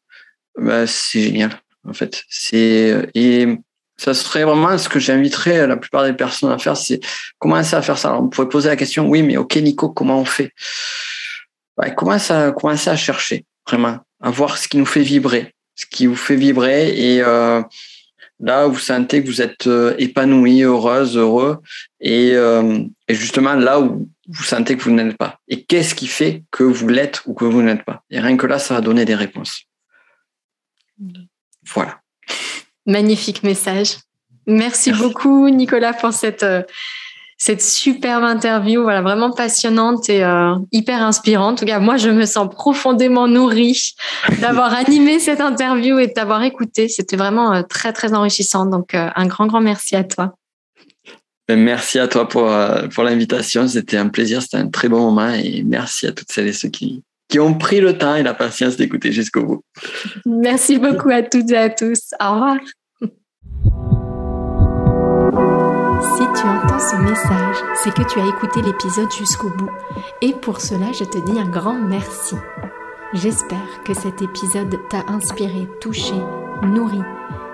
bah, 0.57 0.87
c'est 0.87 1.21
génial, 1.21 1.61
en 1.87 1.93
fait. 1.93 2.23
C'est, 2.29 3.09
et 3.13 3.57
ça 4.01 4.15
serait 4.15 4.43
vraiment 4.43 4.75
ce 4.79 4.89
que 4.89 4.99
j'inviterais 4.99 5.67
la 5.67 5.77
plupart 5.77 6.05
des 6.05 6.13
personnes 6.13 6.51
à 6.51 6.57
faire, 6.57 6.75
c'est 6.75 6.99
commencer 7.37 7.75
à 7.75 7.83
faire 7.83 7.99
ça. 7.99 8.09
Alors, 8.09 8.23
on 8.23 8.29
pourrait 8.29 8.49
poser 8.49 8.67
la 8.67 8.75
question, 8.75 9.07
oui, 9.07 9.21
mais 9.21 9.37
ok, 9.37 9.55
Nico, 9.57 9.89
comment 9.89 10.19
on 10.19 10.25
fait? 10.25 10.51
Bah, 11.77 11.91
commence 11.91 12.31
à, 12.31 12.51
commencer 12.51 12.89
à 12.89 12.95
chercher, 12.95 13.45
vraiment, 13.67 13.99
à 14.19 14.31
voir 14.31 14.57
ce 14.57 14.67
qui 14.67 14.77
nous 14.77 14.87
fait 14.87 15.03
vibrer, 15.03 15.53
ce 15.75 15.85
qui 15.85 16.07
vous 16.07 16.15
fait 16.15 16.35
vibrer 16.35 16.89
et, 16.97 17.21
euh, 17.21 17.61
là 18.39 18.65
vous 18.65 18.79
sentez 18.79 19.21
que 19.21 19.27
vous 19.27 19.39
êtes 19.39 19.67
euh, 19.67 19.93
épanoui, 19.99 20.63
heureuse, 20.63 21.15
heureux, 21.15 21.61
et, 21.99 22.31
euh, 22.33 22.79
et 23.07 23.13
justement 23.13 23.53
là 23.53 23.79
où 23.79 24.09
vous 24.27 24.43
sentez 24.43 24.77
que 24.77 24.81
vous 24.81 24.89
n'êtes 24.89 25.15
pas. 25.15 25.39
Et 25.47 25.63
qu'est-ce 25.63 25.93
qui 25.93 26.07
fait 26.07 26.43
que 26.49 26.63
vous 26.63 26.87
l'êtes 26.87 27.21
ou 27.27 27.35
que 27.35 27.45
vous 27.45 27.61
n'êtes 27.61 27.83
pas? 27.83 28.03
Et 28.09 28.19
rien 28.19 28.35
que 28.35 28.47
là, 28.47 28.57
ça 28.57 28.73
va 28.73 28.81
donner 28.81 29.05
des 29.05 29.15
réponses. 29.15 29.65
Voilà. 31.67 32.00
Magnifique 32.85 33.43
message. 33.43 33.97
Merci, 34.47 34.91
beaucoup, 34.91 35.49
Nicolas, 35.49 35.93
pour 35.93 36.13
cette, 36.13 36.43
euh, 36.43 36.63
cette 37.37 37.61
superbe 37.61 38.23
interview. 38.23 38.81
Voilà, 38.81 39.01
vraiment 39.01 39.31
passionnante 39.31 40.09
et 40.09 40.23
euh, 40.23 40.55
hyper 40.71 41.01
inspirante. 41.01 41.53
En 41.53 41.55
tout 41.55 41.65
cas, 41.65 41.79
moi, 41.79 41.97
je 41.97 42.09
me 42.09 42.25
sens 42.25 42.49
profondément 42.53 43.27
nourrie 43.27 43.93
d'avoir 44.41 44.73
animé 44.73 45.19
cette 45.19 45.41
interview 45.41 45.99
et 45.99 46.07
de 46.07 46.13
t'avoir 46.13 46.43
écouté. 46.43 46.87
C'était 46.87 47.17
vraiment 47.17 47.53
euh, 47.53 47.61
très, 47.61 47.93
très 47.93 48.13
enrichissant. 48.13 48.65
Donc, 48.65 48.95
un 48.95 49.25
grand, 49.27 49.45
grand 49.45 49.61
merci 49.61 49.95
à 49.95 50.03
toi. 50.03 50.33
Ben, 51.47 51.59
merci 51.59 51.99
à 51.99 52.07
toi 52.07 52.27
pour, 52.27 52.51
pour 52.93 53.03
l'invitation. 53.03 53.67
C'était 53.67 53.97
un 53.97 54.09
plaisir, 54.09 54.41
c'était 54.41 54.57
un 54.57 54.69
très 54.69 54.89
bon 54.89 55.01
moment 55.01 55.29
et 55.29 55.63
merci 55.63 56.07
à 56.07 56.13
toutes 56.13 56.31
celles 56.31 56.47
et 56.47 56.53
ceux 56.53 56.69
qui, 56.69 57.03
qui 57.31 57.39
ont 57.39 57.53
pris 57.53 57.79
le 57.79 57.97
temps 57.97 58.15
et 58.15 58.23
la 58.23 58.33
patience 58.33 58.75
d'écouter 58.75 59.11
jusqu'au 59.11 59.43
bout. 59.43 59.63
Merci 60.25 60.77
beaucoup 60.77 61.09
à 61.09 61.23
toutes 61.23 61.49
et 61.49 61.57
à 61.57 61.69
tous. 61.69 62.13
Au 62.21 62.33
revoir. 62.33 62.57
Si 66.01 66.23
tu 66.35 66.47
entends 66.47 66.79
ce 66.79 66.95
message, 66.97 67.55
c'est 67.81 67.93
que 67.93 68.03
tu 68.03 68.19
as 68.19 68.27
écouté 68.27 68.61
l'épisode 68.61 69.11
jusqu'au 69.17 69.49
bout. 69.49 69.69
Et 70.21 70.33
pour 70.33 70.59
cela, 70.59 70.91
je 70.91 71.05
te 71.05 71.17
dis 71.25 71.39
un 71.39 71.49
grand 71.49 71.79
merci. 71.79 72.35
J'espère 73.13 73.83
que 73.85 73.93
cet 73.93 74.21
épisode 74.21 74.75
t'a 74.89 75.05
inspiré, 75.07 75.67
touché, 75.79 76.15
nourri. 76.63 77.01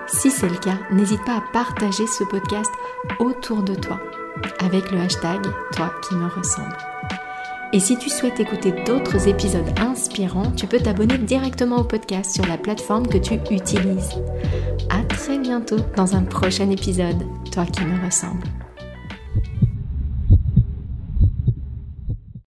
Si 0.08 0.30
c'est 0.30 0.48
le 0.48 0.56
cas, 0.56 0.78
n'hésite 0.90 1.24
pas 1.24 1.36
à 1.36 1.44
partager 1.52 2.06
ce 2.06 2.24
podcast 2.24 2.72
autour 3.20 3.62
de 3.62 3.74
toi 3.74 4.00
avec 4.60 4.90
le 4.90 4.98
hashtag 4.98 5.42
Toi 5.72 5.92
qui 6.02 6.14
me 6.14 6.26
ressemble. 6.26 6.76
Et 7.72 7.80
si 7.80 7.98
tu 7.98 8.08
souhaites 8.08 8.40
écouter 8.40 8.72
d'autres 8.86 9.28
épisodes 9.28 9.78
inspirants, 9.78 10.50
tu 10.52 10.66
peux 10.66 10.80
t'abonner 10.80 11.18
directement 11.18 11.78
au 11.78 11.84
podcast 11.84 12.32
sur 12.34 12.46
la 12.46 12.56
plateforme 12.56 13.06
que 13.06 13.18
tu 13.18 13.34
utilises. 13.34 14.14
À 14.88 15.02
très 15.04 15.38
bientôt 15.38 15.80
dans 15.94 16.16
un 16.16 16.22
prochain 16.22 16.70
épisode, 16.70 17.22
toi 17.52 17.66
qui 17.66 17.84
me 17.84 18.02
ressemble. 18.04 18.46